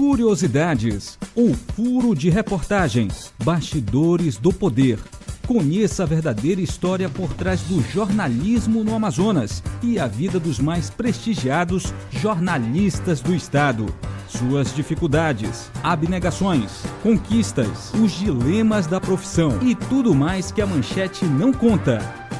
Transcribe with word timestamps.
Curiosidades, 0.00 1.18
o 1.36 1.52
furo 1.52 2.14
de 2.14 2.30
reportagem, 2.30 3.08
bastidores 3.44 4.38
do 4.38 4.50
poder. 4.50 4.98
Conheça 5.46 6.04
a 6.04 6.06
verdadeira 6.06 6.62
história 6.62 7.06
por 7.10 7.34
trás 7.34 7.60
do 7.60 7.82
jornalismo 7.82 8.82
no 8.82 8.94
Amazonas 8.94 9.62
e 9.82 9.98
a 9.98 10.06
vida 10.06 10.40
dos 10.40 10.58
mais 10.58 10.88
prestigiados 10.88 11.92
jornalistas 12.10 13.20
do 13.20 13.34
estado. 13.34 13.94
Suas 14.26 14.74
dificuldades, 14.74 15.70
abnegações, 15.82 16.82
conquistas, 17.02 17.92
os 17.92 18.12
dilemas 18.12 18.86
da 18.86 19.02
profissão 19.02 19.58
e 19.60 19.74
tudo 19.74 20.14
mais 20.14 20.50
que 20.50 20.62
a 20.62 20.66
manchete 20.66 21.26
não 21.26 21.52
conta. 21.52 21.98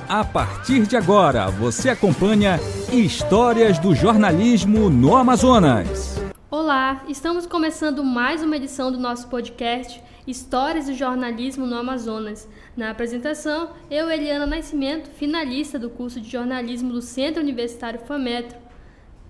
A 0.08 0.24
partir 0.24 0.86
de 0.86 0.96
agora, 0.96 1.50
você 1.50 1.90
acompanha 1.90 2.58
Histórias 2.90 3.79
do 3.79 3.95
Jornalismo 3.95 4.88
no 4.88 5.14
Amazonas. 5.14 6.20
Olá, 6.53 7.05
estamos 7.07 7.46
começando 7.46 8.03
mais 8.03 8.43
uma 8.43 8.57
edição 8.57 8.91
do 8.91 8.99
nosso 8.99 9.29
podcast 9.29 10.03
Histórias 10.27 10.86
do 10.86 10.95
Jornalismo 10.95 11.64
no 11.64 11.77
Amazonas. 11.77 12.49
Na 12.77 12.91
apresentação, 12.91 13.71
eu, 13.89 14.11
Eliana 14.11 14.46
Nascimento, 14.46 15.08
finalista 15.11 15.79
do 15.79 15.89
curso 15.89 16.21
de 16.21 16.29
jornalismo 16.29 16.91
do 16.91 17.00
Centro 17.00 17.41
Universitário 17.41 18.00
FAMETRO. 18.00 18.58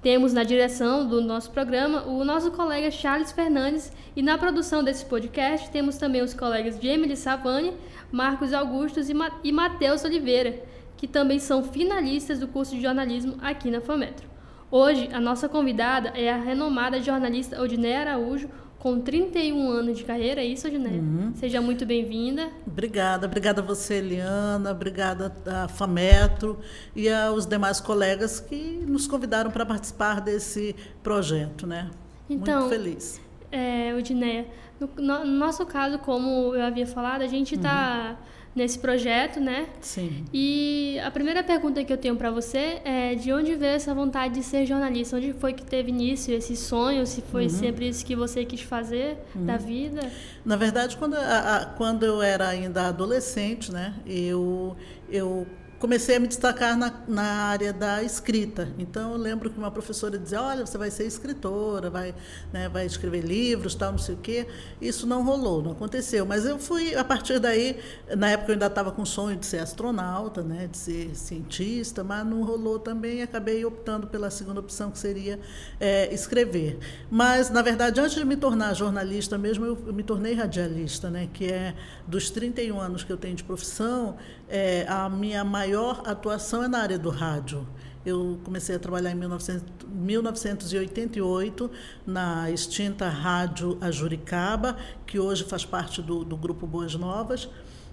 Temos 0.01 0.33
na 0.33 0.42
direção 0.45 1.06
do 1.06 1.20
nosso 1.20 1.51
programa 1.51 2.06
o 2.06 2.25
nosso 2.25 2.52
colega 2.52 2.91
Charles 2.91 3.33
Fernandes 3.33 3.92
e 4.16 4.23
na 4.23 4.39
produção 4.39 4.83
desse 4.83 5.05
podcast 5.05 5.69
temos 5.69 5.98
também 5.98 6.23
os 6.23 6.33
colegas 6.33 6.80
Jamie 6.80 7.14
Savani, 7.19 7.75
Marcos 8.11 8.55
Augustos 8.55 9.11
e, 9.11 9.12
Ma 9.12 9.30
e 9.45 9.52
Matheus 9.52 10.05
Oliveira, 10.05 10.59
que 10.97 11.06
também 11.06 11.39
são 11.39 11.62
finalistas 11.62 12.39
do 12.39 12.48
curso 12.48 12.75
de 12.75 12.80
jornalismo 12.80 13.37
aqui 13.42 13.70
na 13.70 13.83
FAMETRO. 13.83 14.30
Hoje, 14.70 15.09
a 15.12 15.19
nossa 15.19 15.48
convidada 15.48 16.10
é 16.10 16.30
a 16.30 16.37
renomada 16.37 17.01
jornalista 17.01 17.61
Odineia 17.61 18.01
Araújo, 18.02 18.48
com 18.78 19.01
31 19.01 19.69
anos 19.69 19.98
de 19.98 20.05
carreira, 20.05 20.41
é 20.41 20.45
isso, 20.45 20.69
Odineia? 20.69 21.00
Uhum. 21.00 21.33
Seja 21.34 21.61
muito 21.61 21.84
bem-vinda. 21.84 22.48
Obrigada, 22.64 23.27
obrigada 23.27 23.61
a 23.61 23.64
você, 23.64 23.94
Eliana, 23.94 24.70
obrigada 24.70 25.34
a 25.44 25.67
FAMETRO 25.67 26.61
e 26.94 27.09
aos 27.11 27.47
demais 27.47 27.81
colegas 27.81 28.39
que 28.39 28.81
nos 28.86 29.09
convidaram 29.09 29.50
para 29.50 29.67
participar 29.67 30.20
desse 30.20 30.77
projeto, 31.03 31.66
né? 31.66 31.91
Então, 32.28 32.61
muito 32.61 32.72
feliz. 32.72 33.20
É, 33.50 33.92
Odineia, 33.98 34.47
no, 34.78 34.89
no, 34.97 35.25
nosso 35.25 35.66
caso, 35.66 35.98
como 35.98 36.55
eu 36.55 36.62
havia 36.62 36.87
falado, 36.87 37.22
a 37.22 37.27
gente 37.27 37.56
está... 37.56 38.16
Uhum 38.20 38.39
nesse 38.55 38.79
projeto, 38.79 39.39
né? 39.39 39.69
Sim. 39.81 40.25
E 40.33 40.98
a 41.05 41.11
primeira 41.11 41.43
pergunta 41.43 41.84
que 41.84 41.93
eu 41.93 41.97
tenho 41.97 42.17
para 42.17 42.31
você 42.31 42.81
é 42.84 43.15
de 43.15 43.33
onde 43.33 43.55
veio 43.55 43.73
essa 43.73 43.95
vontade 43.95 44.34
de 44.34 44.43
ser 44.43 44.67
jornalista? 44.67 45.17
Onde 45.17 45.33
foi 45.33 45.53
que 45.53 45.65
teve 45.65 45.91
início 45.91 46.34
esse 46.34 46.56
sonho? 46.56 47.06
Se 47.06 47.23
foi 47.23 47.45
uhum. 47.45 47.48
sempre 47.48 47.89
isso 47.89 48.05
que 48.05 48.17
você 48.17 48.45
quis 48.45 48.62
fazer 48.62 49.19
uhum. 49.34 49.47
da 49.47 49.56
vida? 49.56 50.01
Na 50.45 50.56
verdade, 50.56 50.97
quando, 50.97 51.15
a, 51.15 51.56
a, 51.56 51.67
quando 51.67 52.05
eu 52.05 52.21
era 52.21 52.48
ainda 52.48 52.89
adolescente, 52.89 53.73
né? 53.73 53.95
Eu 54.06 54.77
eu 55.09 55.47
comecei 55.81 56.17
a 56.17 56.20
me 56.20 56.28
destacar 56.28 56.77
na, 56.77 56.92
na 57.09 57.23
área 57.23 57.73
da 57.73 58.03
escrita. 58.03 58.69
Então, 58.78 59.12
eu 59.12 59.17
lembro 59.17 59.50
que 59.50 59.59
uma 59.59 59.70
professora 59.70 60.19
dizia: 60.19 60.41
Olha, 60.41 60.67
você 60.67 60.77
vai 60.77 60.91
ser 60.91 61.06
escritora, 61.06 61.89
vai, 61.89 62.14
né, 62.53 62.69
vai 62.69 62.84
escrever 62.84 63.22
livros, 63.22 63.75
tal, 63.75 63.92
não 63.92 63.98
sei 63.98 64.14
o 64.14 64.19
quê. 64.19 64.47
Isso 64.81 65.06
não 65.06 65.25
rolou, 65.25 65.62
não 65.62 65.72
aconteceu. 65.72 66.27
Mas 66.27 66.45
eu 66.45 66.59
fui, 66.59 66.95
a 66.95 67.03
partir 67.03 67.39
daí, 67.39 67.81
na 68.17 68.31
época 68.31 68.50
eu 68.50 68.55
ainda 68.55 68.67
estava 68.67 68.92
com 68.92 69.03
o 69.03 69.06
sonho 69.06 69.39
de 69.39 69.47
ser 69.47 69.59
astronauta, 69.59 70.42
né, 70.42 70.69
de 70.70 70.77
ser 70.77 71.17
cientista, 71.17 72.05
mas 72.05 72.27
não 72.27 72.44
rolou 72.44 72.78
também 72.78 73.22
acabei 73.22 73.65
optando 73.65 74.06
pela 74.06 74.31
segunda 74.31 74.61
opção, 74.61 74.91
que 74.91 74.98
seria 74.98 75.41
é, 75.81 76.12
escrever. 76.12 76.78
Mas, 77.11 77.48
na 77.48 77.62
verdade, 77.62 77.98
antes 78.00 78.15
de 78.15 78.25
me 78.25 78.37
tornar 78.37 78.75
jornalista 78.75 79.39
mesmo, 79.39 79.65
eu 79.65 79.92
me 79.94 80.03
tornei 80.03 80.34
radialista, 80.34 81.09
né, 81.09 81.28
que 81.33 81.47
é 81.47 81.75
dos 82.06 82.28
31 82.28 82.78
anos 82.78 83.03
que 83.03 83.11
eu 83.11 83.17
tenho 83.17 83.34
de 83.34 83.44
profissão, 83.44 84.17
é, 84.51 84.84
a 84.88 85.09
minha 85.09 85.44
maior 85.44 86.03
atuação 86.05 86.65
é 86.65 86.69
na 86.69 86.81
área 86.81 86.99
do 86.99 87.09
rádio. 87.09 87.66
Eu 88.05 88.41
comecei 88.44 88.75
a 88.75 88.78
trabalhar 88.78 89.12
em 89.12 89.15
1900, 89.15 89.87
1988 89.88 91.71
na 92.06 92.50
extinta 92.50 93.09
Rádio 93.09 93.78
Ajuricaba, 93.81 94.77
que 95.06 95.19
hoje 95.19 95.44
faz 95.44 95.65
parte 95.65 96.03
do, 96.03 96.25
do 96.25 96.37
grupo 96.37 96.66
Boas 96.66 96.94
Novas. 96.94 97.49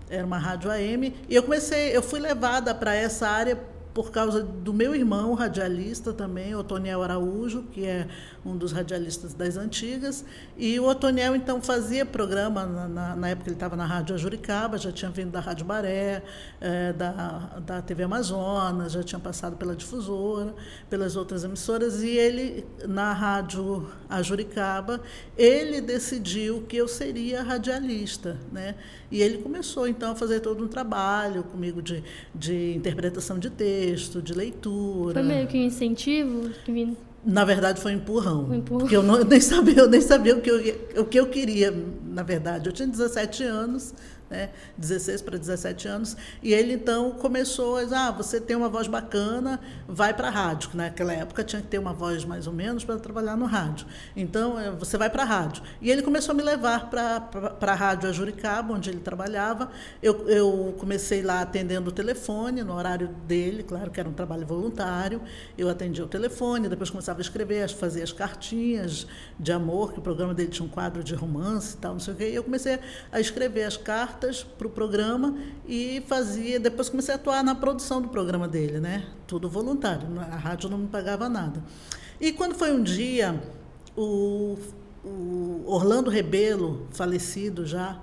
Era 0.10 0.26
uma 0.26 0.38
rádio 0.38 0.72
AM. 0.72 1.14
E 1.30 1.36
eu 1.36 1.44
comecei, 1.44 1.96
eu 1.96 2.02
fui 2.02 2.20
levada 2.20 2.74
para 2.74 2.96
essa 2.96 3.28
área 3.28 3.62
por 3.98 4.12
causa 4.12 4.44
do 4.44 4.72
meu 4.72 4.94
irmão, 4.94 5.34
radialista 5.34 6.14
também, 6.14 6.54
Otoniel 6.54 7.02
Araújo, 7.02 7.64
que 7.64 7.84
é 7.84 8.08
um 8.46 8.56
dos 8.56 8.72
radialistas 8.72 9.34
das 9.34 9.58
antigas. 9.58 10.24
E 10.56 10.80
o 10.80 10.86
Otoniel, 10.86 11.36
então, 11.36 11.60
fazia 11.60 12.06
programa, 12.06 12.64
na, 12.64 12.88
na, 12.88 13.16
na 13.16 13.30
época 13.30 13.50
ele 13.50 13.56
estava 13.56 13.76
na 13.76 13.88
Rádio 13.88 14.14
Ajuricaba, 14.14 14.78
já 14.78 14.92
tinha 14.92 15.10
vindo 15.10 15.32
da 15.32 15.40
Rádio 15.40 15.66
Baré, 15.66 16.22
é, 16.62 16.94
da, 16.94 17.60
da 17.66 17.82
TV 17.82 18.04
Amazonas, 18.04 18.92
já 18.92 19.02
tinha 19.02 19.18
passado 19.20 19.58
pela 19.58 19.76
difusora, 19.76 20.54
pelas 20.92 21.16
outras 21.16 21.44
emissoras. 21.44 22.04
E 22.04 22.10
ele, 22.10 22.68
na 22.88 23.14
Rádio 23.14 23.90
Ajuricaba, 24.08 25.02
ele 25.36 25.82
decidiu 25.82 26.62
que 26.70 26.78
eu 26.78 26.88
seria 26.88 27.42
radialista. 27.42 28.38
Né? 28.52 28.76
E 29.10 29.22
ele 29.22 29.38
começou, 29.38 29.88
então, 29.88 30.12
a 30.12 30.16
fazer 30.16 30.42
todo 30.42 30.64
um 30.64 30.68
trabalho 30.68 31.44
comigo 31.44 31.82
de, 31.82 32.04
de 32.36 32.74
interpretação 32.76 33.40
de 33.40 33.50
texto, 33.50 34.22
de 34.22 34.34
leitura. 34.34 35.14
Foi 35.14 35.24
meio 35.24 35.48
que 35.48 35.58
um 35.58 35.62
incentivo? 35.62 36.50
Na 37.26 37.44
verdade, 37.46 37.82
foi 37.82 37.94
um 37.94 37.96
empurrão. 37.98 38.46
Um 38.50 38.54
empurrão. 38.54 38.80
Porque 38.80 38.96
eu, 38.96 39.04
não, 39.04 39.18
eu 39.18 39.26
nem 39.26 39.40
sabia, 39.40 39.80
eu 39.80 39.90
nem 39.90 40.02
sabia 40.02 40.36
o 40.36 40.42
que 40.42 40.50
eu, 40.50 41.02
o 41.02 41.06
que 41.06 41.20
eu 41.20 41.28
queria, 41.28 41.74
na 42.06 42.24
verdade. 42.24 42.68
Eu 42.68 42.74
tinha 42.74 42.88
17 42.88 43.44
anos, 43.44 43.94
né, 44.30 44.50
16 44.78 45.22
para 45.22 45.38
17 45.38 45.88
anos, 45.88 46.18
e 46.42 46.54
ele 46.54 46.74
então 46.74 47.12
começou 47.12 47.78
a 47.78 47.84
dizer, 47.84 47.96
ah, 47.96 48.12
você 48.12 48.40
tem 48.40 48.56
uma 48.56 48.70
voz 48.70 48.88
bacana, 48.88 49.60
vai 49.88 50.14
para 50.14 50.28
a 50.28 50.32
rádio, 50.32 50.70
que 50.70 50.78
naquela 50.78 51.14
época 51.14 51.44
tinha 51.44 51.62
que 51.62 51.68
ter 51.68 51.80
uma 51.80 51.94
voz 51.94 52.26
mais 52.26 52.48
ou 52.48 52.54
menos 52.54 52.84
para 52.84 52.98
trabalhar 52.98 53.36
no 53.38 53.46
rádio. 53.46 53.88
Então, 54.16 54.60
eh, 54.60 54.72
você 54.72 54.98
vai 54.98 55.10
para 55.10 55.24
a 55.24 55.26
rádio. 55.26 55.64
E 55.82 55.90
ele 55.90 56.02
começou 56.02 56.34
a 56.34 56.36
me 56.36 56.44
levar 56.44 56.90
para 56.90 57.58
a 57.62 57.76
rádio 57.76 58.10
Ajuricaba, 58.10 58.74
onde 58.74 58.90
ele 58.90 59.00
trabalhava. 59.00 59.70
Eu, 60.02 60.28
eu 60.28 60.76
comecei 60.78 61.22
lá 61.22 61.42
atendendo 61.42 61.90
o 61.90 61.92
telefone, 61.92 62.64
no 62.64 62.74
horário 62.74 63.08
dele, 63.28 63.64
claro 63.64 63.92
que 63.92 64.00
era 64.00 64.10
um 64.10 64.14
trabalho 64.14 64.46
voluntário, 64.46 65.22
eu 65.58 65.70
atendia 65.70 66.04
o 66.04 66.08
telefone, 66.08 66.68
depois 66.68 66.90
começava 66.90 67.20
a 67.20 67.22
escrever, 67.22 67.68
fazer 67.70 68.04
as 68.04 68.12
cartinhas 68.12 69.08
de 69.40 69.52
amor, 69.52 69.94
que 69.94 70.00
o 70.00 70.02
programa 70.02 70.34
dele 70.34 70.50
tinha 70.50 70.66
um 70.66 70.70
quadro 70.70 71.04
de 71.04 71.16
romance 71.16 71.76
e 71.76 71.78
tal, 71.78 71.94
não 71.94 72.00
sei 72.00 72.14
o 72.14 72.18
quê, 72.18 72.30
e 72.30 72.36
eu 72.36 72.44
comecei 72.44 72.80
a 73.12 73.20
escrever 73.20 73.64
as 73.64 73.78
cartas 73.78 74.17
cartas 74.18 74.44
para 74.44 74.68
o 74.68 74.70
programa 74.70 75.38
e 75.68 76.04
fazia. 76.08 76.60
Depois 76.60 76.90
comecei 76.90 77.14
a 77.14 77.18
atuar 77.18 77.44
na 77.44 77.54
produção 77.54 78.02
do 78.02 78.10
programa 78.10 78.48
dele, 78.48 78.80
né? 78.80 79.06
Tudo 79.28 79.48
voluntário. 79.48 80.08
A 80.20 80.36
rádio 80.36 80.70
não 80.70 80.80
me 80.80 80.88
pagava 80.88 81.30
nada. 81.30 81.64
E 82.20 82.32
quando 82.32 82.56
foi 82.56 82.72
um 82.72 82.82
dia, 82.82 83.40
o, 83.96 84.58
o 85.06 85.64
Orlando 85.68 86.10
Rebelo, 86.10 86.88
falecido 86.92 87.66
já, 87.66 88.00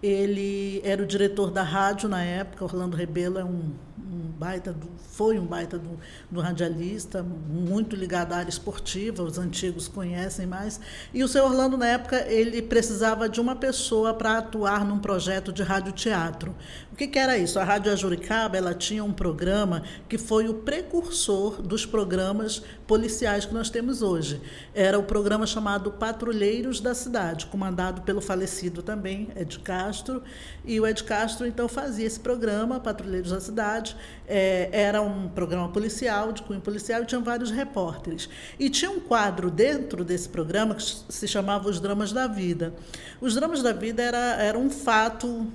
ele 0.00 0.80
era 0.84 1.02
o 1.02 1.06
diretor 1.06 1.50
da 1.50 1.62
rádio 1.62 2.08
na 2.08 2.22
época. 2.22 2.64
Orlando 2.64 2.96
Rebelo 2.96 3.38
é 3.38 3.44
um 3.44 3.72
um 4.12 4.30
baita 4.38 4.72
do, 4.72 4.88
foi 5.12 5.38
um 5.38 5.44
baita 5.44 5.78
do, 5.78 5.98
do, 6.30 6.40
radialista, 6.40 7.22
muito 7.22 7.96
ligado 7.96 8.32
à 8.32 8.38
área 8.38 8.50
esportiva, 8.50 9.22
os 9.22 9.38
antigos 9.38 9.88
conhecem 9.88 10.46
mais. 10.46 10.80
E 11.12 11.24
o 11.24 11.28
seu 11.28 11.44
Orlando, 11.44 11.76
na 11.76 11.86
época, 11.86 12.24
ele 12.28 12.62
precisava 12.62 13.28
de 13.28 13.40
uma 13.40 13.56
pessoa 13.56 14.14
para 14.14 14.38
atuar 14.38 14.84
num 14.84 14.98
projeto 14.98 15.52
de 15.52 15.62
radioteatro. 15.62 16.54
O 16.92 16.96
que, 16.96 17.06
que 17.06 17.18
era 17.18 17.36
isso? 17.36 17.58
A 17.58 17.64
Rádio 17.64 17.92
Ajuricaba 17.92 18.56
ela 18.56 18.74
tinha 18.74 19.04
um 19.04 19.12
programa 19.12 19.82
que 20.08 20.18
foi 20.18 20.48
o 20.48 20.54
precursor 20.54 21.62
dos 21.62 21.86
programas 21.86 22.62
policiais 22.86 23.44
que 23.44 23.54
nós 23.54 23.70
temos 23.70 24.02
hoje. 24.02 24.40
Era 24.74 24.98
o 24.98 25.02
programa 25.02 25.46
chamado 25.46 25.92
Patrulheiros 25.92 26.80
da 26.80 26.94
Cidade, 26.94 27.46
comandado 27.46 28.02
pelo 28.02 28.20
falecido 28.20 28.82
também 28.82 29.28
Ed 29.36 29.58
Castro. 29.60 30.22
E 30.64 30.80
o 30.80 30.86
Ed 30.86 31.04
Castro, 31.04 31.46
então, 31.46 31.68
fazia 31.68 32.06
esse 32.06 32.18
programa, 32.18 32.80
Patrulheiros 32.80 33.30
da 33.30 33.40
Cidade, 33.40 33.87
é, 34.26 34.68
era 34.72 35.00
um 35.00 35.28
programa 35.28 35.68
policial, 35.68 36.32
de 36.32 36.42
cunho 36.42 36.60
policial, 36.60 37.02
e 37.02 37.06
tinha 37.06 37.20
vários 37.20 37.50
repórteres. 37.50 38.28
E 38.58 38.68
tinha 38.68 38.90
um 38.90 39.00
quadro 39.00 39.50
dentro 39.50 40.04
desse 40.04 40.28
programa 40.28 40.74
que 40.74 40.82
se 40.82 41.28
chamava 41.28 41.68
Os 41.68 41.80
Dramas 41.80 42.12
da 42.12 42.26
Vida. 42.26 42.74
Os 43.20 43.34
Dramas 43.34 43.62
da 43.62 43.72
Vida 43.72 44.02
era, 44.02 44.36
era 44.42 44.58
um 44.58 44.70
fato 44.70 45.46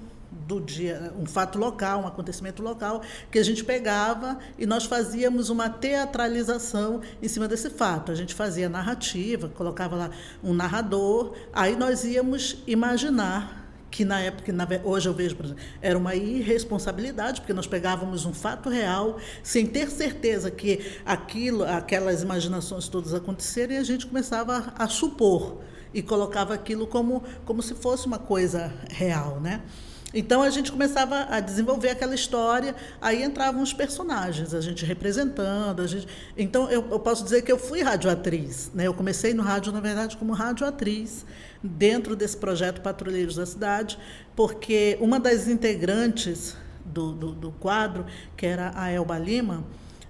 do 0.48 0.60
dia, 0.60 1.14
um 1.18 1.26
fato 1.26 1.58
local, 1.58 2.02
um 2.02 2.08
acontecimento 2.08 2.62
local, 2.62 3.02
que 3.32 3.40
a 3.40 3.44
gente 3.44 3.64
pegava 3.64 4.40
e 4.58 4.66
nós 4.66 4.86
fazíamos 4.86 5.50
uma 5.50 5.70
teatralização 5.70 7.02
em 7.22 7.28
cima 7.28 7.48
desse 7.48 7.70
fato. 7.70 8.12
A 8.12 8.16
gente 8.16 8.34
fazia 8.34 8.68
narrativa, 8.68 9.50
colocava 9.50 9.96
lá 9.96 10.10
um 10.44 10.54
narrador, 10.54 11.34
aí 11.54 11.76
nós 11.76 12.04
íamos 12.04 12.58
imaginar 12.68 13.63
que 13.94 14.04
na 14.04 14.20
época, 14.20 14.52
na, 14.52 14.68
hoje 14.84 15.08
eu 15.08 15.14
vejo, 15.14 15.38
era 15.80 15.96
uma 15.96 16.16
irresponsabilidade, 16.16 17.42
porque 17.42 17.54
nós 17.54 17.68
pegávamos 17.68 18.26
um 18.26 18.34
fato 18.34 18.68
real, 18.68 19.20
sem 19.44 19.68
ter 19.68 19.88
certeza 19.92 20.50
que 20.50 20.80
aquilo, 21.06 21.64
aquelas 21.64 22.24
imaginações 22.24 22.88
todas 22.88 23.14
aconteceram, 23.14 23.76
e 23.76 23.78
a 23.78 23.84
gente 23.84 24.08
começava 24.08 24.74
a, 24.76 24.86
a 24.86 24.88
supor 24.88 25.60
e 25.94 26.02
colocava 26.02 26.56
aquilo 26.56 26.88
como, 26.88 27.24
como 27.46 27.62
se 27.62 27.76
fosse 27.76 28.08
uma 28.08 28.18
coisa 28.18 28.74
real, 28.90 29.40
né? 29.40 29.62
Então 30.12 30.42
a 30.42 30.50
gente 30.50 30.72
começava 30.72 31.28
a 31.30 31.40
desenvolver 31.40 31.90
aquela 31.90 32.16
história, 32.16 32.76
aí 33.00 33.24
entravam 33.24 33.62
os 33.62 33.74
personagens, 33.74 34.56
a 34.56 34.62
gente 34.62 34.86
representando, 34.86 35.82
a 35.82 35.88
gente. 35.88 36.08
Então 36.36 36.70
eu, 36.70 36.88
eu 36.90 37.00
posso 37.00 37.24
dizer 37.24 37.44
que 37.44 37.52
eu 37.52 37.58
fui 37.58 37.82
radioatriz, 37.82 38.72
né? 38.74 38.88
Eu 38.88 38.94
comecei 38.94 39.34
no 39.34 39.42
rádio 39.42 39.72
na 39.72 39.80
verdade 39.80 40.18
como 40.18 40.34
radioatriz 40.34 41.26
dentro 41.64 42.16
desse 42.16 42.36
projeto 42.36 42.82
Patrulheiros 42.82 43.36
da 43.36 43.46
Cidade, 43.46 43.98
porque 44.36 44.98
uma 45.00 45.20
das 45.20 45.48
integrantes 45.48 46.58
do, 46.84 47.14
do, 47.14 47.32
do 47.32 47.52
quadro, 47.52 48.06
que 48.36 48.46
era 48.46 48.74
a 48.76 48.92
Elba 48.92 49.18
Lima, 49.18 49.64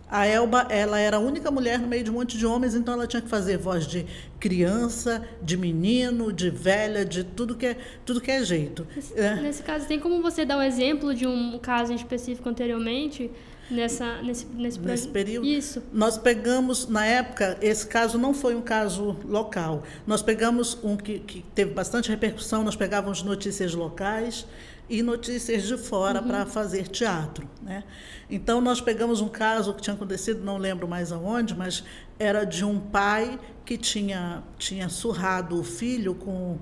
a 0.10 0.28
Elba, 0.28 0.68
ela 0.70 1.00
era 1.00 1.18
a 1.18 1.20
única 1.20 1.50
mulher 1.50 1.80
no 1.80 1.88
meio 1.88 2.04
de 2.04 2.12
um 2.12 2.14
monte 2.14 2.38
de 2.38 2.46
homens, 2.46 2.76
então 2.76 2.94
ela 2.94 3.08
tinha 3.08 3.22
que 3.22 3.28
fazer 3.28 3.58
voz 3.58 3.88
de 3.88 4.06
criança, 4.40 5.28
de 5.42 5.58
menino, 5.58 6.32
de 6.32 6.50
velha, 6.52 7.04
de 7.04 7.24
tudo 7.24 7.56
que 7.56 7.66
é, 7.66 7.78
tudo 8.06 8.22
que 8.22 8.30
é 8.30 8.44
jeito. 8.44 8.86
Nesse, 8.96 9.20
é. 9.20 9.36
nesse 9.36 9.64
caso, 9.64 9.88
tem 9.88 10.00
como 10.00 10.22
você 10.22 10.46
dar 10.46 10.58
um 10.58 10.62
exemplo 10.62 11.16
de 11.16 11.26
um 11.26 11.58
caso 11.58 11.92
em 11.92 11.96
específico 11.96 12.48
anteriormente? 12.48 13.32
Nessa, 13.71 14.21
nesse, 14.21 14.45
nesse, 14.48 14.80
nesse 14.80 15.07
período? 15.07 15.48
Isso. 15.48 15.81
Nós 15.92 16.18
pegamos, 16.18 16.88
na 16.88 17.06
época, 17.06 17.57
esse 17.62 17.88
caso 17.88 18.18
não 18.18 18.33
foi 18.33 18.56
um 18.56 18.62
caso 18.62 19.18
local. 19.25 19.83
Nós 20.06 20.21
pegamos 20.21 20.77
um 20.83 20.98
que, 20.98 21.19
que 21.19 21.44
teve 21.56 21.74
bastante 21.74 22.10
repercussão, 22.10 22.63
nós 22.63 22.75
pegávamos 22.75 23.24
notícias 23.24 23.74
locais 23.74 24.45
e 24.89 25.01
notícias 25.01 25.63
de 25.63 25.77
fora 25.77 26.21
uhum. 26.21 26.27
para 26.27 26.45
fazer 26.45 26.88
teatro. 26.88 27.48
Né? 27.62 27.83
Então, 28.30 28.60
nós 28.60 28.81
pegamos 28.81 29.21
um 29.21 29.30
caso 29.30 29.74
que 29.74 29.81
tinha 29.81 29.95
acontecido, 29.95 30.44
não 30.44 30.57
lembro 30.57 30.88
mais 30.88 31.12
aonde, 31.12 31.56
mas 31.56 31.83
era 32.19 32.44
de 32.44 32.66
um 32.66 32.80
pai 32.80 33.39
que 33.66 33.77
tinha, 33.77 34.44
tinha 34.57 34.89
surrado 34.89 35.59
o 35.59 35.63
filho 35.63 36.13
com. 36.16 36.57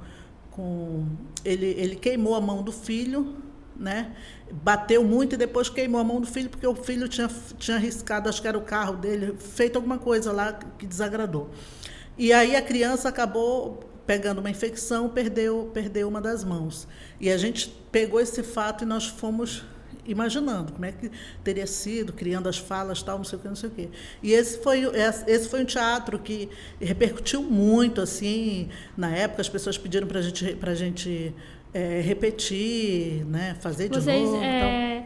com 0.51 1.05
ele, 1.43 1.65
ele 1.65 1.95
queimou 1.95 2.35
a 2.35 2.41
mão 2.41 2.61
do 2.61 2.71
filho, 2.71 3.35
né? 3.81 4.13
bateu 4.51 5.03
muito 5.03 5.33
e 5.33 5.37
depois 5.37 5.69
queimou 5.69 5.99
a 5.99 6.03
mão 6.03 6.19
do 6.19 6.27
filho, 6.27 6.49
porque 6.49 6.67
o 6.67 6.75
filho 6.75 7.07
tinha, 7.07 7.29
tinha 7.57 7.77
arriscado, 7.77 8.27
acho 8.27 8.41
que 8.41 8.47
era 8.47 8.57
o 8.57 8.61
carro 8.61 8.97
dele, 8.97 9.35
feito 9.37 9.77
alguma 9.77 9.97
coisa 9.97 10.31
lá 10.31 10.53
que 10.77 10.85
desagradou. 10.85 11.49
E 12.17 12.33
aí 12.33 12.55
a 12.55 12.61
criança 12.61 13.07
acabou 13.09 13.79
pegando 14.05 14.39
uma 14.39 14.49
infecção, 14.49 15.09
perdeu, 15.09 15.71
perdeu 15.73 16.07
uma 16.07 16.19
das 16.19 16.43
mãos. 16.43 16.87
E 17.19 17.29
a 17.29 17.37
gente 17.37 17.69
pegou 17.91 18.19
esse 18.19 18.43
fato 18.43 18.83
e 18.83 18.87
nós 18.87 19.07
fomos 19.07 19.63
imaginando 20.05 20.73
como 20.73 20.83
é 20.83 20.91
que 20.91 21.11
teria 21.43 21.67
sido, 21.67 22.11
criando 22.11 22.49
as 22.49 22.57
falas, 22.57 23.03
tal, 23.03 23.17
não 23.17 23.23
sei 23.23 23.37
o 23.37 23.41
que, 23.41 23.47
não 23.47 23.55
sei 23.55 23.69
o 23.69 23.71
quê. 23.71 23.89
E 24.21 24.33
esse 24.33 24.57
foi, 24.57 24.83
esse 25.27 25.47
foi 25.47 25.61
um 25.61 25.65
teatro 25.65 26.19
que 26.19 26.49
repercutiu 26.79 27.41
muito, 27.43 28.01
assim, 28.01 28.69
na 28.97 29.15
época 29.15 29.41
as 29.41 29.49
pessoas 29.49 29.77
pediram 29.77 30.07
para 30.07 30.21
gente, 30.21 30.57
a 30.61 30.73
gente 30.73 31.33
é, 31.73 32.01
repetir, 32.01 33.25
né, 33.25 33.55
fazer 33.59 33.89
de 33.89 33.99
Vocês, 33.99 34.23
novo. 34.23 34.43
É... 34.43 35.05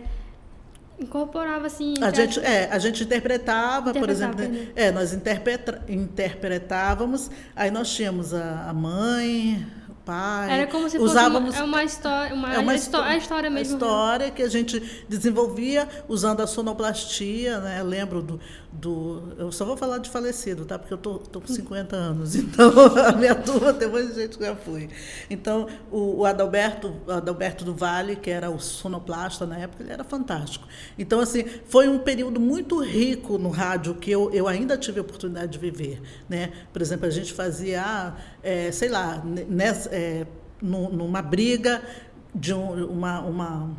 Incorporava 0.97 1.67
assim. 1.67 1.94
A 2.01 2.09
gente, 2.09 2.39
é, 2.39 2.69
a 2.71 2.79
gente 2.79 3.03
interpretava, 3.03 3.94
por 3.94 4.09
exemplo, 4.09 4.39
né? 4.39 4.69
é, 4.77 4.91
nós 4.91 5.12
interpreta, 5.12 5.83
interpretávamos, 5.89 7.29
aí 7.53 7.69
nós 7.69 7.94
tínhamos 7.94 8.33
a, 8.33 8.69
a 8.69 8.73
mãe, 8.73 9.67
pai. 10.06 10.51
Era 10.51 10.67
como 10.67 10.89
se 10.89 10.97
usávamos, 10.97 11.56
fosse 11.56 11.63
uma, 11.63 11.65
é 11.65 11.81
uma 11.81 11.83
história, 11.83 12.35
uma, 12.35 12.53
é 12.53 12.59
uma 12.59 12.71
a 12.71 13.17
história 13.17 13.50
mesmo. 13.50 13.73
A 13.73 13.75
história 13.75 14.31
que 14.31 14.44
a 14.44 14.47
gente 14.47 14.79
desenvolvia 15.09 15.88
usando 16.07 16.41
a 16.41 16.47
sonoplastia, 16.47 17.59
né? 17.59 17.81
Eu 17.81 17.85
lembro 17.85 18.21
do, 18.21 18.39
do. 18.80 19.33
Eu 19.38 19.51
só 19.51 19.66
vou 19.66 19.77
falar 19.77 20.00
de 20.00 20.10
falecido, 20.10 20.66
tá? 20.66 20.77
Porque 20.77 20.94
eu 20.94 20.98
tô, 20.98 21.18
tô 21.18 21.42
com 21.42 21.48
50 21.48 21.95
anos, 21.95 22.36
então 22.38 22.72
a 23.06 23.12
minha 23.13 23.36
turma 23.36 23.74
tem 23.74 23.88
muita 23.88 24.13
gente 24.13 24.38
que 24.38 24.44
já 24.44 24.56
fui. 24.56 24.89
Então, 25.30 25.68
o, 25.92 26.19
o 26.19 26.25
Adalberto, 26.25 26.94
Adalberto 27.07 27.63
do 27.63 27.74
Vale, 27.74 28.16
que 28.16 28.30
era 28.30 28.50
o 28.50 28.60
sonoplasta 28.60 29.45
na 29.45 29.57
época, 29.57 29.83
ele 29.83 29.92
era 29.92 30.04
fantástico. 30.04 30.68
Então, 30.98 31.19
assim, 31.19 31.45
foi 31.66 31.88
um 31.88 32.00
período 32.00 32.39
muito 32.39 32.81
rico 32.81 33.38
no 33.38 33.50
rádio 33.50 33.95
que 33.95 34.12
eu, 34.12 34.31
eu 34.31 34.48
ainda 34.48 34.77
tive 34.77 35.00
a 35.00 35.01
oportunidade 35.01 35.54
de 35.54 35.60
viver. 35.60 36.01
Né? 36.30 36.51
Por 36.72 36.81
exemplo, 36.81 37.06
a 37.06 37.10
gente 37.12 37.33
fazia, 37.33 38.13
é, 38.44 38.72
sei 38.72 38.89
lá, 38.89 39.24
nessa, 39.24 39.89
é, 39.92 40.25
numa 40.62 41.22
briga 41.22 41.81
de 42.33 42.54
um, 42.54 42.86
uma, 42.88 43.22
uma 43.22 43.77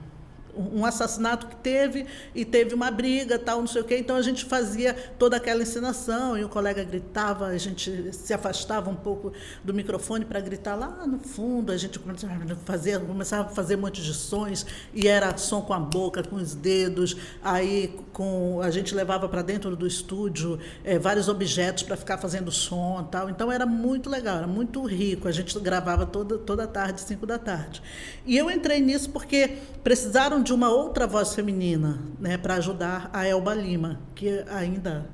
um 0.56 0.85
assassinato 0.85 1.47
que 1.47 1.56
teve 1.56 2.06
e 2.35 2.44
teve 2.44 2.75
uma 2.75 2.91
briga, 2.91 3.38
tal, 3.38 3.61
não 3.61 3.67
sei 3.67 3.82
o 3.82 3.85
quê. 3.85 3.99
Então 3.99 4.17
a 4.17 4.23
gente 4.23 4.44
fazia 4.44 4.94
toda 5.19 5.37
aquela 5.37 5.62
encenação 5.62 6.37
e 6.37 6.44
o 6.44 6.49
colega 6.49 6.82
gritava, 6.85 7.47
a 7.47 7.58
gente 7.58 8.12
se 8.12 8.32
afastava 8.32 8.91
um 8.91 8.97
pouco 8.97 9.32
do 9.62 9.75
microfone 9.75 10.25
para 10.25 10.41
gritar 10.41 10.75
lá 10.75 11.06
no 11.06 11.19
fundo. 11.19 11.73
A 11.73 11.76
gente 11.76 11.99
começava 11.99 12.35
a 12.35 12.56
fazer, 12.56 13.00
começava 13.00 13.50
a 13.50 13.53
fazer 13.53 13.76
um 13.76 13.81
monte 13.81 14.03
de 14.03 14.14
sons 14.14 14.67
e 14.94 15.06
era 15.06 15.37
som 15.37 15.61
com 15.61 15.73
a 15.73 15.81
boca, 15.81 16.23
com 16.23 16.37
os 16.37 16.55
dedos. 16.55 17.17
Aí 17.43 17.94
com 18.12 18.61
a 18.62 18.70
gente 18.70 18.94
levava 18.94 19.29
para 19.29 19.43
dentro 19.43 19.76
do 19.76 19.87
estúdio 19.87 20.58
é, 20.85 20.99
vários 20.99 21.29
objetos 21.29 21.82
para 21.82 21.97
ficar 21.97 22.19
fazendo 22.19 22.50
som, 22.50 23.03
tal. 23.11 23.29
Então 23.29 23.50
era 23.50 23.67
muito 23.67 24.08
legal, 24.08 24.38
era 24.38 24.47
muito 24.47 24.85
rico. 24.85 25.29
A 25.29 25.32
gente 25.32 25.58
gravava 25.61 26.06
toda 26.06 26.38
toda 26.38 26.67
tarde, 26.67 27.00
cinco 27.00 27.26
da 27.26 27.38
tarde. 27.38 27.82
E 28.25 28.37
eu 28.37 28.50
entrei 28.50 28.81
nisso 28.81 29.11
porque 29.11 29.58
precisaram 29.82 30.43
de 30.46 30.52
uma 30.52 30.70
outra 30.70 31.06
voz 31.06 31.34
feminina, 31.34 32.00
né, 32.19 32.38
para 32.38 32.54
ajudar 32.54 33.10
a 33.12 33.26
Elba 33.26 33.52
Lima, 33.54 34.00
que 34.14 34.44
ainda 34.48 35.06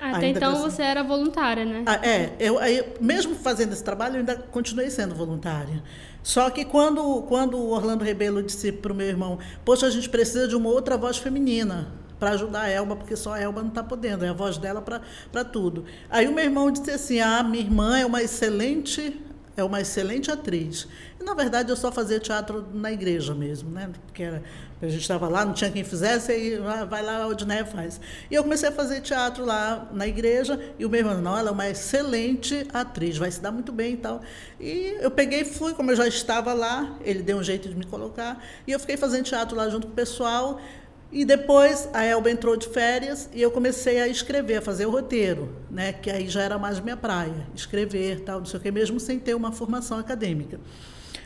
até 0.00 0.26
ainda 0.26 0.38
então 0.38 0.56
você 0.56 0.82
era 0.82 1.02
voluntária, 1.02 1.62
né? 1.62 1.82
Ah, 1.84 2.00
é, 2.02 2.34
eu, 2.40 2.58
eu, 2.58 2.94
mesmo 3.02 3.34
fazendo 3.34 3.74
esse 3.74 3.84
trabalho, 3.84 4.14
eu 4.14 4.18
ainda 4.20 4.34
continuei 4.34 4.88
sendo 4.88 5.14
voluntária. 5.14 5.82
Só 6.22 6.48
que 6.48 6.64
quando, 6.64 7.22
quando 7.28 7.58
o 7.58 7.70
Orlando 7.70 8.02
Rebelo 8.02 8.42
disse 8.42 8.72
para 8.72 8.92
o 8.92 8.94
meu 8.94 9.06
irmão, 9.06 9.38
poxa, 9.62 9.86
a 9.86 9.90
gente 9.90 10.08
precisa 10.08 10.48
de 10.48 10.56
uma 10.56 10.70
outra 10.70 10.96
voz 10.96 11.18
feminina 11.18 11.92
para 12.18 12.30
ajudar 12.30 12.62
a 12.62 12.70
Elba, 12.70 12.96
porque 12.96 13.14
só 13.14 13.34
a 13.34 13.40
Elba 13.40 13.60
não 13.60 13.68
está 13.68 13.82
podendo, 13.82 14.24
é 14.24 14.30
a 14.30 14.32
voz 14.32 14.56
dela 14.56 14.80
para 14.80 15.44
tudo. 15.44 15.84
Aí 16.08 16.26
o 16.26 16.32
meu 16.32 16.44
irmão 16.44 16.70
disse 16.70 16.90
assim, 16.90 17.20
ah, 17.20 17.42
minha 17.42 17.62
irmã 17.62 17.98
é 17.98 18.06
uma 18.06 18.22
excelente 18.22 19.20
é 19.56 19.64
uma 19.64 19.80
excelente 19.80 20.30
atriz. 20.30 20.88
E, 21.20 21.24
na 21.24 21.34
verdade, 21.34 21.70
eu 21.70 21.76
só 21.76 21.92
fazia 21.92 22.18
teatro 22.18 22.66
na 22.72 22.90
igreja 22.90 23.34
mesmo, 23.34 23.70
né? 23.70 23.90
Porque 24.06 24.22
era, 24.22 24.42
a 24.82 24.88
gente 24.88 25.02
estava 25.02 25.28
lá, 25.28 25.44
não 25.44 25.52
tinha 25.52 25.70
quem 25.70 25.84
fizesse, 25.84 26.32
aí 26.32 26.58
vai 26.88 27.02
lá, 27.02 27.26
o 27.26 27.30
Odné 27.30 27.64
faz. 27.64 28.00
E 28.30 28.34
eu 28.34 28.42
comecei 28.42 28.68
a 28.68 28.72
fazer 28.72 29.00
teatro 29.02 29.44
lá 29.44 29.88
na 29.92 30.06
igreja, 30.08 30.58
e 30.78 30.86
o 30.86 30.88
meu 30.88 31.00
irmão, 31.00 31.20
não, 31.20 31.36
ela 31.36 31.50
é 31.50 31.52
uma 31.52 31.68
excelente 31.68 32.66
atriz, 32.72 33.18
vai 33.18 33.30
se 33.30 33.40
dar 33.40 33.52
muito 33.52 33.72
bem 33.72 33.94
e 33.94 33.96
tal. 33.98 34.22
E 34.58 34.96
eu 35.00 35.10
peguei 35.10 35.40
e 35.40 35.44
fui, 35.44 35.74
como 35.74 35.90
eu 35.90 35.96
já 35.96 36.08
estava 36.08 36.54
lá, 36.54 36.96
ele 37.04 37.22
deu 37.22 37.36
um 37.36 37.42
jeito 37.42 37.68
de 37.68 37.74
me 37.74 37.84
colocar, 37.84 38.42
e 38.66 38.72
eu 38.72 38.80
fiquei 38.80 38.96
fazendo 38.96 39.24
teatro 39.24 39.56
lá 39.56 39.68
junto 39.68 39.86
com 39.86 39.92
o 39.92 39.96
pessoal, 39.96 40.58
e 41.12 41.24
depois 41.24 41.88
a 41.92 42.04
Elba 42.04 42.30
entrou 42.30 42.56
de 42.56 42.68
férias 42.68 43.28
e 43.34 43.42
eu 43.42 43.50
comecei 43.50 44.00
a 44.00 44.06
escrever, 44.06 44.58
a 44.58 44.62
fazer 44.62 44.86
o 44.86 44.90
roteiro, 44.90 45.52
né? 45.68 45.92
que 45.92 46.08
aí 46.08 46.28
já 46.28 46.40
era 46.42 46.56
mais 46.56 46.78
minha 46.78 46.96
praia, 46.96 47.48
escrever, 47.54 48.20
tal, 48.20 48.38
não 48.38 48.46
sei 48.46 48.60
o 48.60 48.62
que, 48.62 48.70
mesmo 48.70 49.00
sem 49.00 49.18
ter 49.18 49.34
uma 49.34 49.50
formação 49.50 49.98
acadêmica. 49.98 50.60